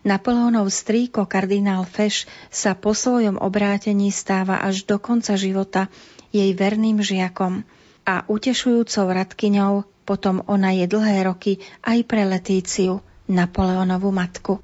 Napoleónov 0.00 0.72
strýko 0.72 1.28
kardinál 1.28 1.84
Feš 1.84 2.24
sa 2.48 2.72
po 2.72 2.96
svojom 2.96 3.36
obrátení 3.36 4.08
stáva 4.08 4.64
až 4.64 4.88
do 4.88 4.96
konca 4.96 5.36
života 5.36 5.92
jej 6.32 6.48
verným 6.56 7.04
žiakom 7.04 7.68
a 8.08 8.24
utešujúcou 8.24 9.06
radkyňou 9.12 9.84
potom 10.08 10.42
ona 10.48 10.72
je 10.74 10.88
dlhé 10.88 11.28
roky 11.28 11.60
aj 11.84 11.98
pre 12.08 12.24
Letíciu, 12.26 13.04
Napoleónovú 13.30 14.10
matku. 14.10 14.58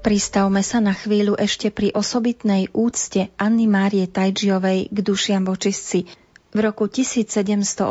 Pristavme 0.00 0.64
sa 0.64 0.80
na 0.80 0.96
chvíľu 0.96 1.36
ešte 1.36 1.68
pri 1.68 1.92
osobitnej 1.92 2.72
úcte 2.72 3.28
Anny 3.36 3.68
Márie 3.68 4.08
Tajžiovej 4.08 4.88
k 4.88 4.98
dušiam 5.04 5.44
vočistci. 5.44 6.08
V 6.50 6.58
roku 6.64 6.88
1783 6.88 7.84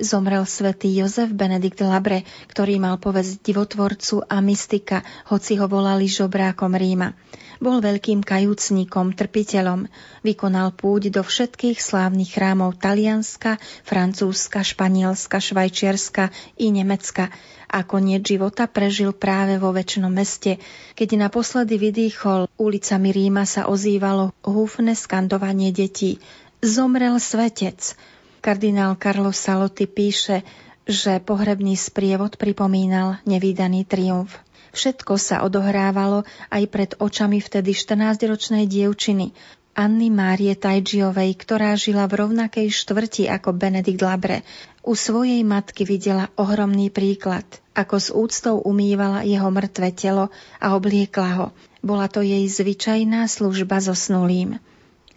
zomrel 0.00 0.48
svätý 0.48 0.88
Jozef 0.96 1.36
Benedikt 1.36 1.84
Labre, 1.84 2.24
ktorý 2.48 2.80
mal 2.80 2.96
povesť 2.96 3.44
divotvorcu 3.44 4.24
a 4.24 4.40
mystika, 4.40 5.04
hoci 5.28 5.60
ho 5.60 5.68
volali 5.68 6.08
žobrákom 6.08 6.72
Ríma. 6.72 7.12
Bol 7.60 7.84
veľkým 7.84 8.24
kajúcníkom, 8.24 9.12
trpiteľom. 9.20 9.92
Vykonal 10.24 10.72
púť 10.72 11.12
do 11.12 11.20
všetkých 11.20 11.76
slávnych 11.76 12.40
chrámov 12.40 12.80
Talianska, 12.80 13.60
Francúzska, 13.84 14.64
Španielska, 14.64 15.44
Švajčiarska 15.44 16.32
i 16.56 16.72
Nemecka– 16.72 17.28
a 17.66 17.82
koniec 17.82 18.22
života 18.22 18.70
prežil 18.70 19.10
práve 19.10 19.58
vo 19.58 19.74
väčšnom 19.74 20.10
meste. 20.10 20.62
Keď 20.94 21.18
naposledy 21.18 21.76
vydýchol, 21.76 22.46
ulicami 22.56 23.10
Ríma 23.10 23.44
sa 23.44 23.66
ozývalo 23.66 24.32
húfne 24.46 24.94
skandovanie 24.94 25.74
detí. 25.74 26.22
Zomrel 26.62 27.18
svetec. 27.18 27.98
Kardinál 28.40 28.94
Carlo 28.96 29.34
Salotti 29.34 29.90
píše, 29.90 30.46
že 30.86 31.18
pohrebný 31.18 31.74
sprievod 31.74 32.38
pripomínal 32.38 33.18
nevýdaný 33.26 33.82
triumf. 33.82 34.38
Všetko 34.70 35.18
sa 35.18 35.42
odohrávalo 35.42 36.22
aj 36.52 36.62
pred 36.68 36.90
očami 37.00 37.40
vtedy 37.40 37.72
14-ročnej 37.72 38.68
dievčiny, 38.68 39.32
Anny 39.76 40.08
Márie 40.08 40.56
Tajčiovej, 40.56 41.36
ktorá 41.36 41.76
žila 41.76 42.08
v 42.08 42.24
rovnakej 42.24 42.72
štvrti 42.72 43.28
ako 43.28 43.52
Benedikt 43.52 44.00
Labre. 44.00 44.40
U 44.80 44.96
svojej 44.96 45.44
matky 45.44 45.84
videla 45.84 46.32
ohromný 46.40 46.88
príklad, 46.88 47.44
ako 47.76 47.96
s 48.00 48.08
úctou 48.08 48.56
umývala 48.64 49.28
jeho 49.28 49.52
mŕtve 49.52 49.92
telo 49.92 50.32
a 50.64 50.72
obliekla 50.72 51.30
ho. 51.36 51.46
Bola 51.84 52.08
to 52.08 52.24
jej 52.24 52.48
zvyčajná 52.48 53.28
služba 53.28 53.84
so 53.84 53.92
snulým. 53.92 54.56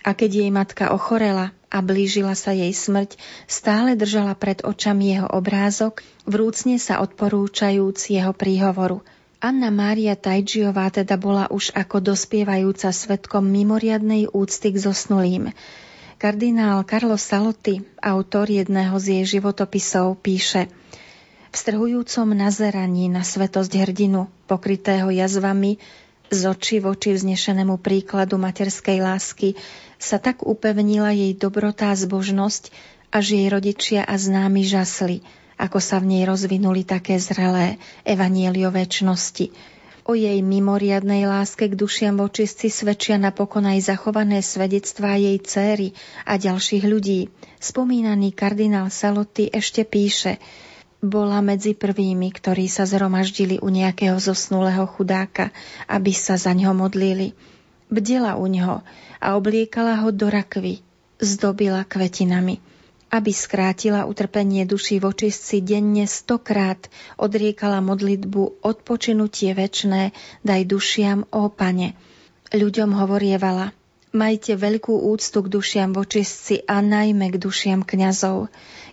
A 0.04 0.12
keď 0.12 0.44
jej 0.44 0.52
matka 0.52 0.92
ochorela 0.92 1.56
a 1.72 1.80
blížila 1.80 2.36
sa 2.36 2.52
jej 2.52 2.76
smrť, 2.76 3.16
stále 3.48 3.96
držala 3.96 4.36
pred 4.36 4.60
očami 4.68 5.16
jeho 5.16 5.32
obrázok, 5.40 6.04
vrúcne 6.28 6.76
sa 6.84 7.00
odporúčajúc 7.00 8.12
jeho 8.12 8.36
príhovoru– 8.36 9.00
Anna 9.40 9.72
Mária 9.72 10.20
Tajčiová 10.20 10.92
teda 10.92 11.16
bola 11.16 11.48
už 11.48 11.72
ako 11.72 12.04
dospievajúca 12.12 12.92
svetkom 12.92 13.48
mimoriadnej 13.48 14.28
úcty 14.36 14.76
k 14.76 14.84
zosnulým. 14.84 15.56
Kardinál 16.20 16.84
Carlos 16.84 17.24
Salotti, 17.24 17.80
autor 18.04 18.52
jedného 18.52 18.92
z 19.00 19.16
jej 19.16 19.40
životopisov, 19.40 20.20
píše 20.20 20.68
V 21.48 21.56
strhujúcom 21.56 22.36
nazeraní 22.36 23.08
na 23.08 23.24
svetosť 23.24 23.80
hrdinu, 23.80 24.28
pokrytého 24.44 25.08
jazvami, 25.08 25.80
z 26.28 26.42
očí 26.44 26.84
v 26.84 26.92
oči 26.92 27.16
vznešenému 27.16 27.80
príkladu 27.80 28.36
materskej 28.36 29.00
lásky, 29.00 29.56
sa 29.96 30.20
tak 30.20 30.44
upevnila 30.44 31.16
jej 31.16 31.32
dobrotá 31.32 31.96
zbožnosť, 31.96 32.76
až 33.16 33.40
jej 33.40 33.48
rodičia 33.48 34.04
a 34.04 34.20
známi 34.20 34.68
žasli– 34.68 35.24
ako 35.60 35.84
sa 35.84 36.00
v 36.00 36.16
nej 36.16 36.24
rozvinuli 36.24 36.88
také 36.88 37.20
zrelé 37.20 37.76
evanieliové 38.08 38.88
čnosti. 38.88 39.52
O 40.08 40.18
jej 40.18 40.40
mimoriadnej 40.42 41.30
láske 41.30 41.70
k 41.70 41.78
dušiam 41.78 42.18
vočistci 42.18 42.72
svedčia 42.72 43.20
napokon 43.22 43.68
aj 43.68 43.94
zachované 43.94 44.42
svedectvá 44.42 45.20
jej 45.20 45.38
céry 45.44 45.94
a 46.26 46.40
ďalších 46.40 46.82
ľudí. 46.88 47.30
Spomínaný 47.62 48.34
kardinál 48.34 48.90
Salotti 48.90 49.52
ešte 49.52 49.86
píše 49.86 50.42
bola 51.04 51.46
medzi 51.46 51.78
prvými, 51.78 52.32
ktorí 52.34 52.66
sa 52.66 52.90
zhromaždili 52.90 53.62
u 53.62 53.70
nejakého 53.70 54.18
zosnulého 54.18 54.88
chudáka, 54.90 55.54
aby 55.86 56.16
sa 56.16 56.42
za 56.42 56.56
ňo 56.58 56.74
modlili. 56.74 57.38
Bdela 57.92 58.40
u 58.40 58.50
ňoho 58.50 58.82
a 59.22 59.28
obliekala 59.38 60.02
ho 60.02 60.10
do 60.10 60.32
rakvy, 60.32 60.82
zdobila 61.22 61.86
kvetinami 61.86 62.79
aby 63.10 63.34
skrátila 63.34 64.06
utrpenie 64.06 64.70
duši 64.70 65.02
vočistci 65.02 65.66
denne 65.66 66.06
stokrát 66.06 66.78
odriekala 67.18 67.82
modlitbu 67.82 68.62
odpočinutie 68.62 69.58
večné, 69.58 70.14
daj 70.46 70.62
dušiam, 70.70 71.26
ó 71.34 71.50
pane. 71.50 71.98
Ľuďom 72.54 72.94
hovorievala, 72.98 73.74
majte 74.14 74.58
veľkú 74.58 75.10
úctu 75.10 75.46
k 75.46 75.48
dušiam 75.50 75.90
vočistci 75.94 76.66
a 76.66 76.82
najmä 76.82 77.34
k 77.34 77.38
dušiam 77.38 77.86
kňazov. 77.86 78.50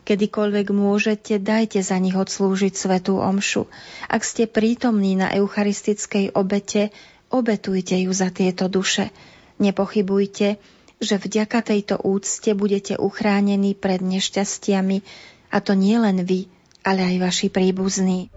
Kedykoľvek 0.07 0.67
môžete, 0.71 1.41
dajte 1.41 1.81
za 1.81 1.97
nich 1.97 2.15
odslúžiť 2.15 2.73
svetú 2.77 3.21
omšu. 3.21 3.69
Ak 4.07 4.23
ste 4.25 4.49
prítomní 4.49 5.17
na 5.17 5.33
eucharistickej 5.33 6.37
obete, 6.37 6.93
obetujte 7.33 7.97
ju 8.01 8.13
za 8.13 8.31
tieto 8.31 8.69
duše. 8.71 9.11
Nepochybujte, 9.57 10.61
že 11.03 11.21
vďaka 11.21 11.61
tejto 11.61 12.01
úcte 12.01 12.53
budete 12.57 12.97
uchránení 12.97 13.77
pred 13.77 14.01
nešťastiami, 14.01 15.05
a 15.53 15.57
to 15.63 15.77
nie 15.77 15.97
len 15.97 16.25
vy, 16.27 16.49
ale 16.83 17.05
aj 17.05 17.17
vaši 17.23 17.49
príbuzní. 17.53 18.33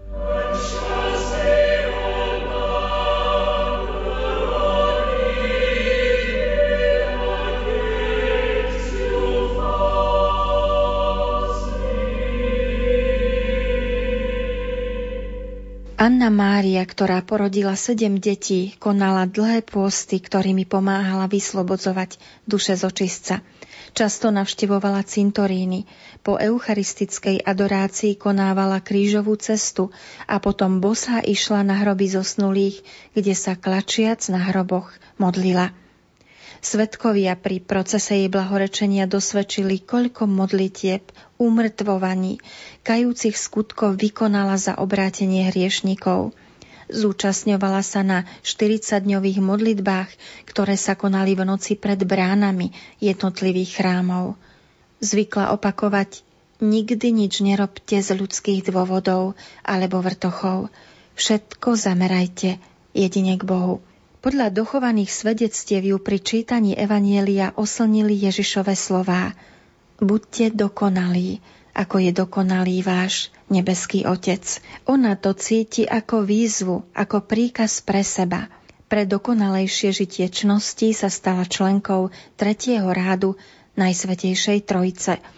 Anna 16.00 16.32
Mária, 16.32 16.80
ktorá 16.80 17.20
porodila 17.20 17.76
sedem 17.76 18.16
detí, 18.16 18.72
konala 18.80 19.28
dlhé 19.28 19.60
pôsty, 19.60 20.16
ktorými 20.16 20.64
pomáhala 20.64 21.28
vyslobodzovať 21.28 22.16
duše 22.48 22.72
z 22.72 22.88
očistca. 22.88 23.34
Často 23.92 24.32
navštevovala 24.32 25.04
cintoríny, 25.04 25.84
po 26.24 26.40
eucharistickej 26.40 27.44
adorácii 27.44 28.16
konávala 28.16 28.80
krížovú 28.80 29.36
cestu 29.36 29.92
a 30.24 30.40
potom 30.40 30.80
bosá 30.80 31.20
išla 31.20 31.68
na 31.68 31.84
hroby 31.84 32.08
zosnulých, 32.08 32.80
kde 33.12 33.36
sa 33.36 33.52
klačiac 33.52 34.24
na 34.32 34.40
hroboch 34.40 34.88
modlila. 35.20 35.68
Svetkovia 36.60 37.40
pri 37.40 37.64
procese 37.64 38.20
jej 38.20 38.28
blahorečenia 38.28 39.08
dosvedčili, 39.08 39.80
koľko 39.80 40.28
modlitieb, 40.28 41.00
umrtvovaní, 41.40 42.36
kajúcich 42.84 43.32
skutkov 43.32 43.96
vykonala 43.96 44.60
za 44.60 44.76
obrátenie 44.76 45.48
hriešnikov. 45.48 46.36
Zúčastňovala 46.92 47.80
sa 47.80 48.04
na 48.04 48.28
40-dňových 48.44 49.40
modlitbách, 49.40 50.10
ktoré 50.44 50.76
sa 50.76 50.98
konali 50.98 51.32
v 51.32 51.48
noci 51.48 51.80
pred 51.80 52.02
bránami 52.04 52.76
jednotlivých 53.00 53.80
chrámov. 53.80 54.36
Zvykla 55.00 55.56
opakovať 55.56 56.28
Nikdy 56.60 57.08
nič 57.16 57.40
nerobte 57.40 57.96
z 58.04 58.12
ľudských 58.12 58.68
dôvodov 58.68 59.32
alebo 59.64 60.04
vrtochov. 60.04 60.68
Všetko 61.16 61.72
zamerajte 61.72 62.60
jedine 62.92 63.40
k 63.40 63.48
Bohu. 63.48 63.80
Podľa 64.20 64.52
dochovaných 64.52 65.08
svedectiev 65.08 65.80
ju 65.80 65.96
pri 65.96 66.20
čítaní 66.20 66.76
Evanielia 66.76 67.56
oslnili 67.56 68.12
Ježišove 68.20 68.76
slová. 68.76 69.32
Buďte 69.96 70.52
dokonalí, 70.52 71.40
ako 71.72 72.04
je 72.04 72.12
dokonalý 72.12 72.84
váš 72.84 73.32
nebeský 73.48 74.04
Otec. 74.04 74.44
Ona 74.84 75.16
to 75.16 75.32
cíti 75.32 75.88
ako 75.88 76.28
výzvu, 76.28 76.84
ako 76.92 77.24
príkaz 77.24 77.80
pre 77.80 78.04
seba. 78.04 78.52
Pre 78.92 79.08
dokonalejšie 79.08 79.88
žitie 80.04 80.28
čnosti 80.28 80.92
sa 80.92 81.08
stala 81.08 81.48
členkou 81.48 82.12
tretieho 82.36 82.92
rádu 82.92 83.40
Najsvetejšej 83.80 84.68
Trojice– 84.68 85.16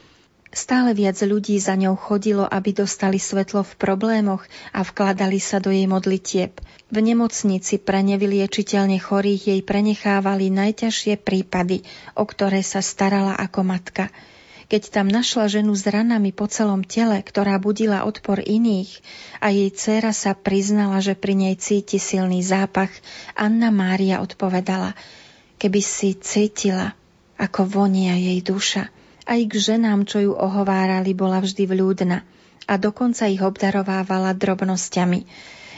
Stále 0.53 0.93
viac 0.93 1.17
ľudí 1.25 1.57
za 1.57 1.81
ňou 1.81 1.97
chodilo, 1.97 2.45
aby 2.45 2.77
dostali 2.77 3.17
svetlo 3.17 3.65
v 3.65 3.73
problémoch 3.81 4.45
a 4.77 4.85
vkladali 4.85 5.41
sa 5.41 5.65
do 5.65 5.73
jej 5.73 5.89
modlitieb. 5.89 6.61
V 6.93 6.99
nemocnici 7.01 7.81
pre 7.81 8.05
nevyliečiteľne 8.05 9.01
chorých 9.01 9.49
jej 9.49 9.61
prenechávali 9.65 10.53
najťažšie 10.53 11.25
prípady, 11.25 11.89
o 12.13 12.29
ktoré 12.29 12.61
sa 12.61 12.85
starala 12.85 13.33
ako 13.41 13.65
matka. 13.65 14.13
Keď 14.69 14.93
tam 14.93 15.09
našla 15.09 15.49
ženu 15.49 15.73
s 15.73 15.89
ranami 15.89 16.37
po 16.37 16.45
celom 16.53 16.85
tele, 16.85 17.25
ktorá 17.25 17.57
budila 17.57 18.05
odpor 18.05 18.45
iných 18.45 19.01
a 19.41 19.49
jej 19.49 19.73
dcéra 19.73 20.13
sa 20.13 20.37
priznala, 20.37 21.01
že 21.01 21.17
pri 21.17 21.33
nej 21.33 21.57
cíti 21.57 21.97
silný 21.97 22.45
zápach, 22.45 22.93
Anna 23.33 23.73
Mária 23.73 24.21
odpovedala, 24.21 24.93
keby 25.57 25.81
si 25.81 26.13
cítila, 26.21 26.93
ako 27.41 27.65
vonia 27.65 28.21
jej 28.21 28.45
duša– 28.45 28.93
aj 29.27 29.41
k 29.47 29.55
ženám, 29.55 30.07
čo 30.09 30.19
ju 30.19 30.33
ohovárali, 30.35 31.15
bola 31.15 31.39
vždy 31.39 31.65
vľúdna 31.71 32.27
a 32.67 32.75
dokonca 32.79 33.27
ich 33.27 33.43
obdarovávala 33.43 34.35
drobnosťami. 34.35 35.27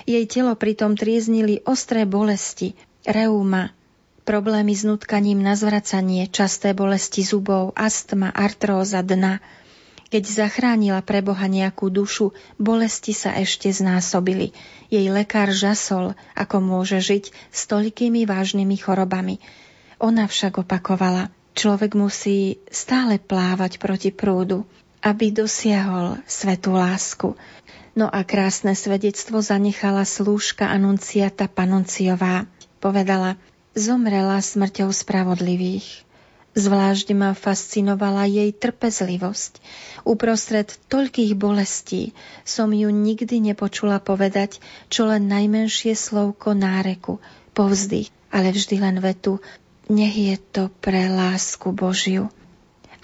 Jej 0.04 0.24
telo 0.28 0.52
pritom 0.52 1.00
trieznili 1.00 1.64
ostré 1.64 2.04
bolesti, 2.04 2.76
reuma, 3.08 3.72
problémy 4.28 4.76
s 4.76 4.84
nutkaním 4.84 5.40
na 5.40 5.56
zvracanie, 5.56 6.28
časté 6.28 6.76
bolesti 6.76 7.24
zubov, 7.24 7.72
astma, 7.72 8.28
artróza 8.28 9.00
dna. 9.00 9.40
Keď 10.12 10.24
zachránila 10.28 11.00
pre 11.00 11.24
Boha 11.24 11.48
nejakú 11.48 11.88
dušu, 11.88 12.36
bolesti 12.60 13.16
sa 13.16 13.32
ešte 13.34 13.72
znásobili. 13.72 14.52
Jej 14.92 15.08
lekár 15.08 15.50
žasol, 15.50 16.12
ako 16.36 16.60
môže 16.60 17.00
žiť 17.00 17.32
s 17.50 17.60
toľkými 17.66 18.28
vážnymi 18.28 18.76
chorobami. 18.76 19.40
Ona 19.98 20.28
však 20.28 20.60
opakovala– 20.60 21.32
Človek 21.54 21.94
musí 21.94 22.58
stále 22.66 23.22
plávať 23.22 23.78
proti 23.78 24.10
prúdu, 24.10 24.66
aby 25.06 25.30
dosiahol 25.30 26.18
svetú 26.26 26.74
lásku. 26.74 27.38
No 27.94 28.10
a 28.10 28.26
krásne 28.26 28.74
svedectvo 28.74 29.38
zanechala 29.38 30.02
slúžka 30.02 30.66
Anunciata 30.66 31.46
Panunciová. 31.46 32.50
Povedala, 32.82 33.38
zomrela 33.78 34.42
smrťou 34.42 34.90
spravodlivých. 34.90 36.02
Zvlášť 36.54 37.18
ma 37.18 37.34
fascinovala 37.34 38.30
jej 38.30 38.50
trpezlivosť. 38.54 39.58
Uprostred 40.06 40.70
toľkých 40.90 41.34
bolestí 41.34 42.14
som 42.46 42.70
ju 42.70 42.90
nikdy 42.90 43.42
nepočula 43.42 43.98
povedať 43.98 44.62
čo 44.86 45.06
len 45.10 45.26
najmenšie 45.26 45.98
slovko 45.98 46.54
náreku, 46.54 47.18
povzdych, 47.58 48.10
ale 48.30 48.54
vždy 48.54 48.76
len 48.78 48.98
vetu 49.02 49.42
nech 49.88 50.16
je 50.16 50.36
to 50.40 50.72
pre 50.80 51.08
lásku 51.10 51.70
Božiu. 51.72 52.32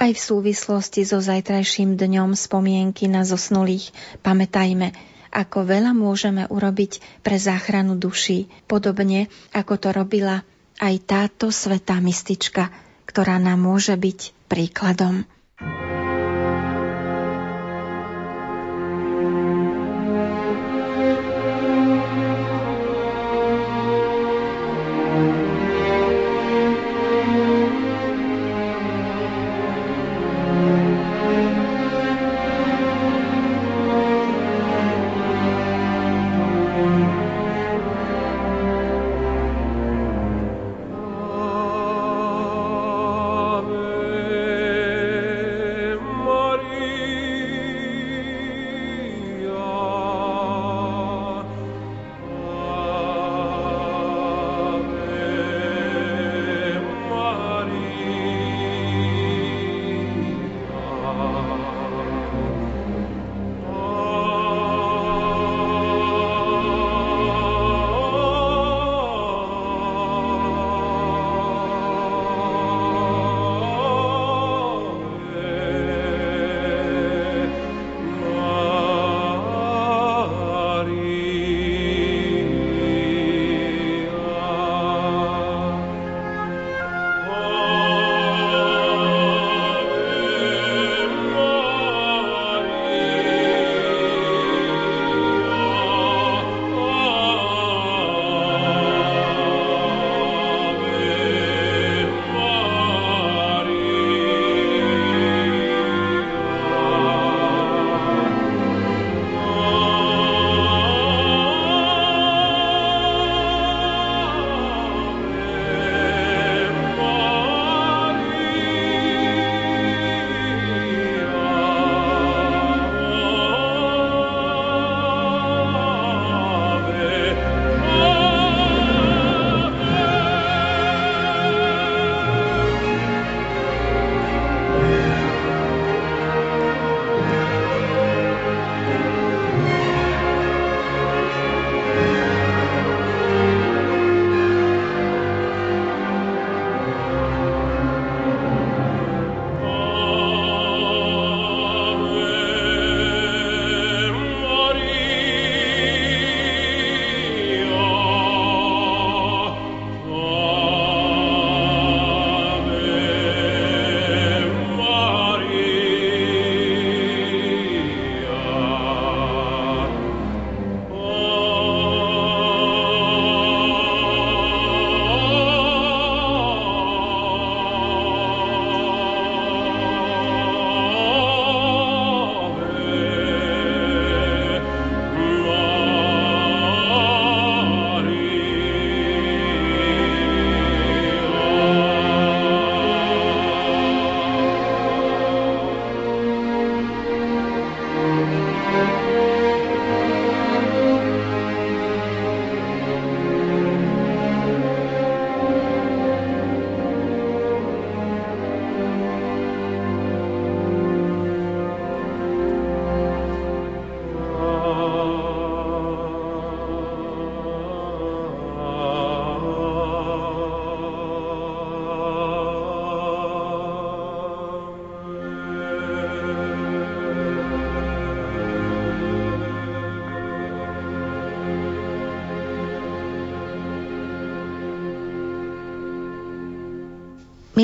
Aj 0.00 0.08
v 0.08 0.20
súvislosti 0.20 1.04
so 1.04 1.20
zajtrajším 1.20 2.00
dňom 2.00 2.32
spomienky 2.32 3.04
na 3.04 3.20
zosnulých 3.20 3.92
pamätajme, 4.24 4.96
ako 5.30 5.68
veľa 5.68 5.92
môžeme 5.92 6.48
urobiť 6.48 7.22
pre 7.22 7.36
záchranu 7.36 8.00
duší, 8.00 8.48
podobne 8.64 9.28
ako 9.52 9.76
to 9.76 9.88
robila 9.92 10.42
aj 10.80 10.94
táto 11.04 11.52
svetá 11.52 12.00
mystička, 12.00 12.72
ktorá 13.04 13.36
nám 13.36 13.60
môže 13.60 13.92
byť 13.94 14.48
príkladom. 14.48 15.28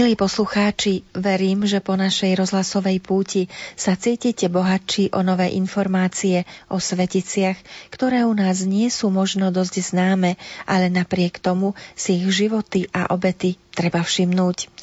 Milí 0.06 0.22
poslucháči, 0.22 1.02
verím, 1.18 1.66
že 1.66 1.82
po 1.82 1.98
našej 1.98 2.38
rozhlasovej 2.38 3.02
púti 3.02 3.50
sa 3.74 3.98
cítite 3.98 4.46
bohatší 4.46 5.10
o 5.10 5.26
nové 5.26 5.50
informácie 5.58 6.46
o 6.70 6.78
sveticiach, 6.78 7.58
ktoré 7.90 8.22
u 8.22 8.30
nás 8.30 8.62
nie 8.62 8.86
sú 8.86 9.10
možno 9.10 9.50
dosť 9.50 9.82
známe, 9.82 10.38
ale 10.62 10.94
napriek 10.94 11.42
tomu 11.42 11.74
si 11.98 12.22
ich 12.22 12.30
životy 12.30 12.86
a 12.94 13.10
obety 13.10 13.58
treba 13.74 14.06
všimnúť 14.06 14.75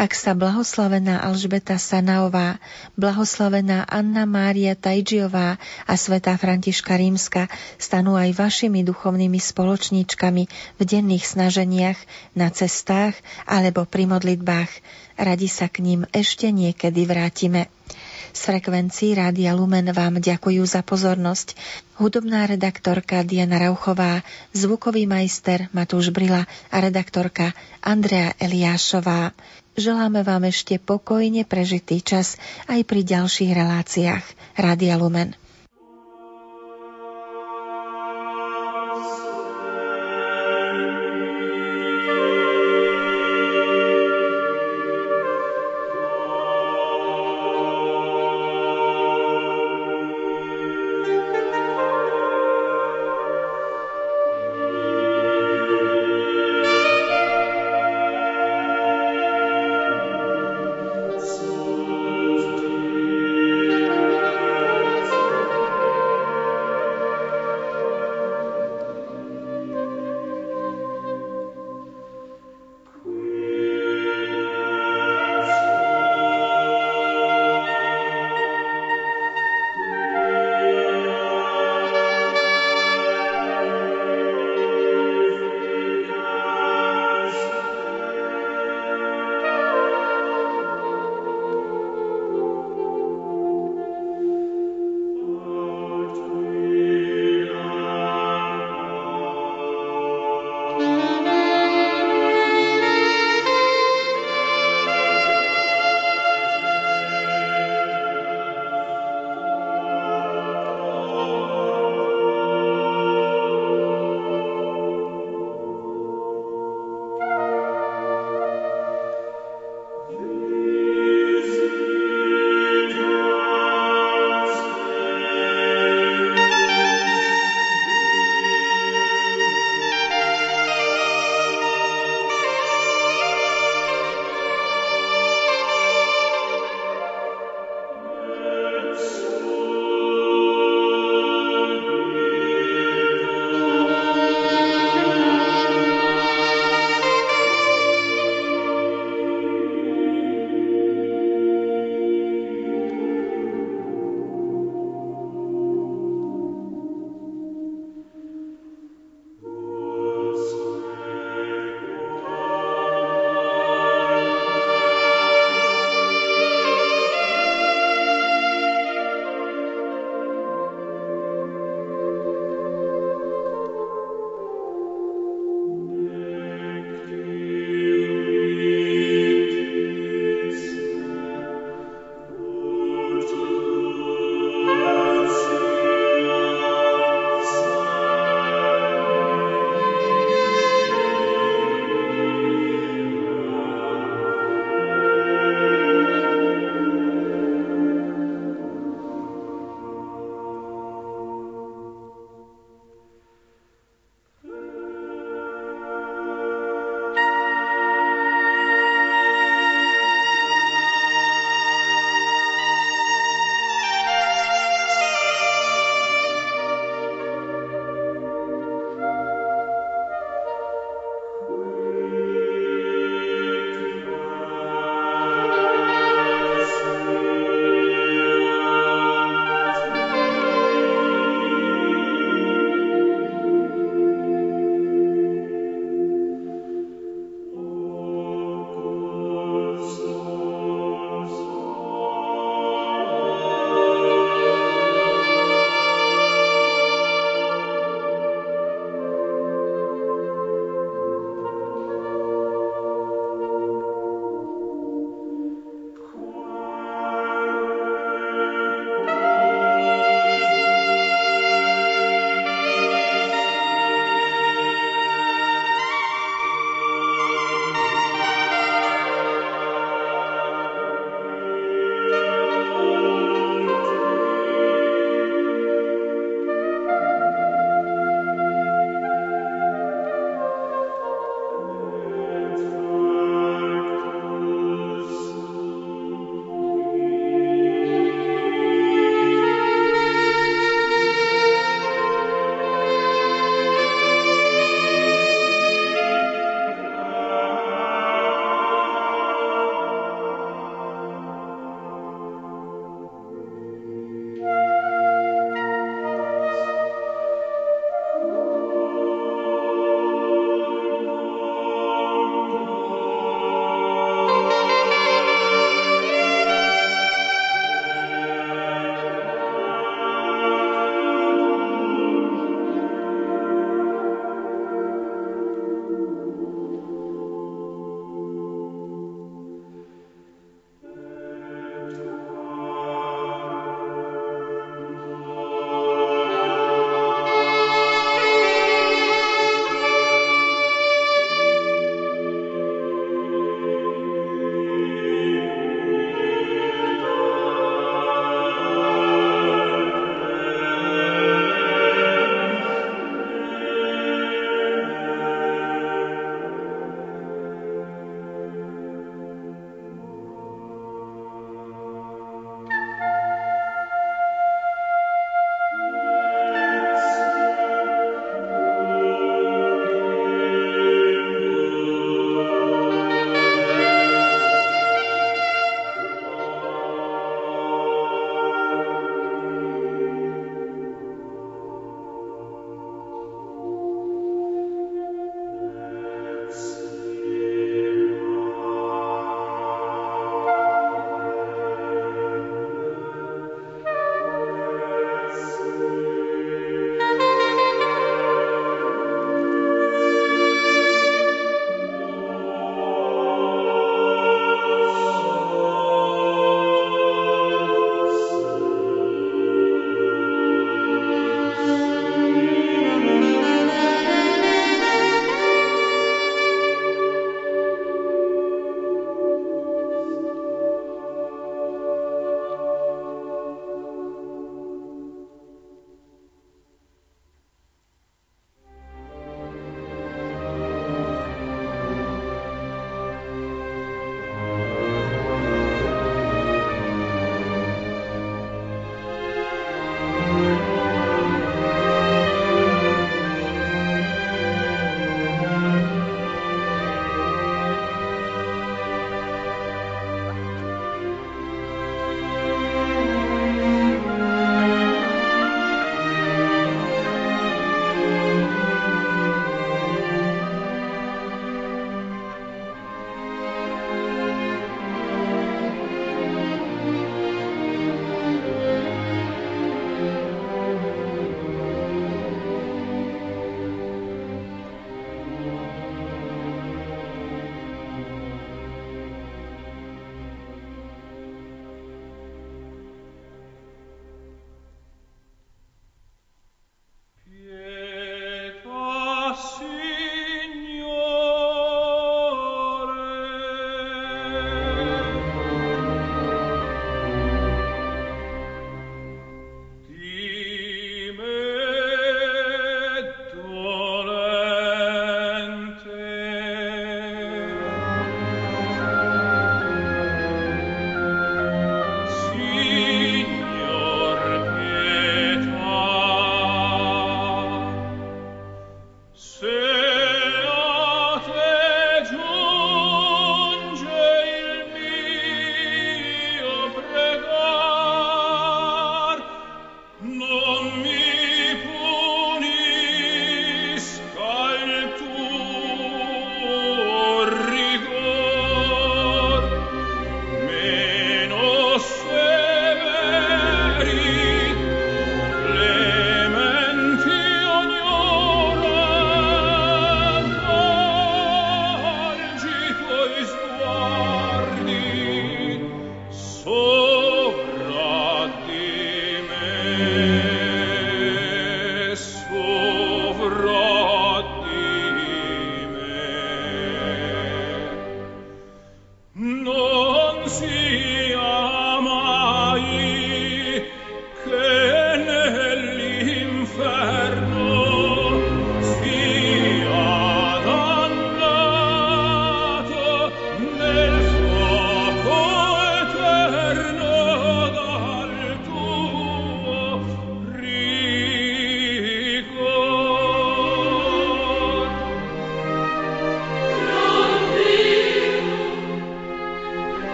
ak 0.00 0.16
sa 0.16 0.32
blahoslavená 0.32 1.20
Alžbeta 1.20 1.76
Sanaová, 1.76 2.56
blahoslavená 2.96 3.84
Anna 3.84 4.24
Mária 4.24 4.72
Tajžiová 4.72 5.60
a 5.84 5.94
svätá 6.00 6.40
Františka 6.40 6.96
Rímska 6.96 7.52
stanú 7.76 8.16
aj 8.16 8.32
vašimi 8.32 8.80
duchovnými 8.80 9.36
spoločníčkami 9.36 10.42
v 10.48 10.82
denných 10.88 11.24
snaženiach, 11.28 12.00
na 12.32 12.48
cestách 12.48 13.12
alebo 13.44 13.84
pri 13.84 14.08
modlitbách. 14.08 14.72
Radi 15.20 15.52
sa 15.52 15.68
k 15.68 15.84
ním 15.84 16.08
ešte 16.16 16.48
niekedy 16.48 17.04
vrátime. 17.04 17.68
Z 18.30 18.40
frekvencií 18.46 19.18
Rádia 19.18 19.52
Lumen 19.52 19.90
vám 19.92 20.22
ďakujú 20.22 20.62
za 20.64 20.80
pozornosť. 20.86 21.58
Hudobná 21.98 22.46
redaktorka 22.48 23.26
Diana 23.26 23.58
Rauchová, 23.58 24.24
zvukový 24.56 25.04
majster 25.04 25.68
Matúš 25.76 26.14
Brila 26.14 26.46
a 26.72 26.76
redaktorka 26.78 27.52
Andrea 27.82 28.32
Eliášová. 28.38 29.36
Želáme 29.78 30.26
vám 30.26 30.48
ešte 30.50 30.78
pokojne 30.82 31.46
prežitý 31.46 32.02
čas 32.02 32.40
aj 32.66 32.82
pri 32.86 33.06
ďalších 33.06 33.52
reláciách. 33.54 34.24
Rádia 34.58 34.98
Lumen. 34.98 35.36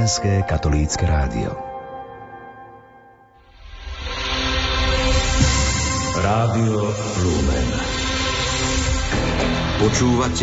Slovenské 0.00 0.48
katolícke 0.48 1.04
rádio. 1.04 1.52
Rádio 6.24 6.88
Lumen. 7.20 7.68
Počúvate 9.76 10.30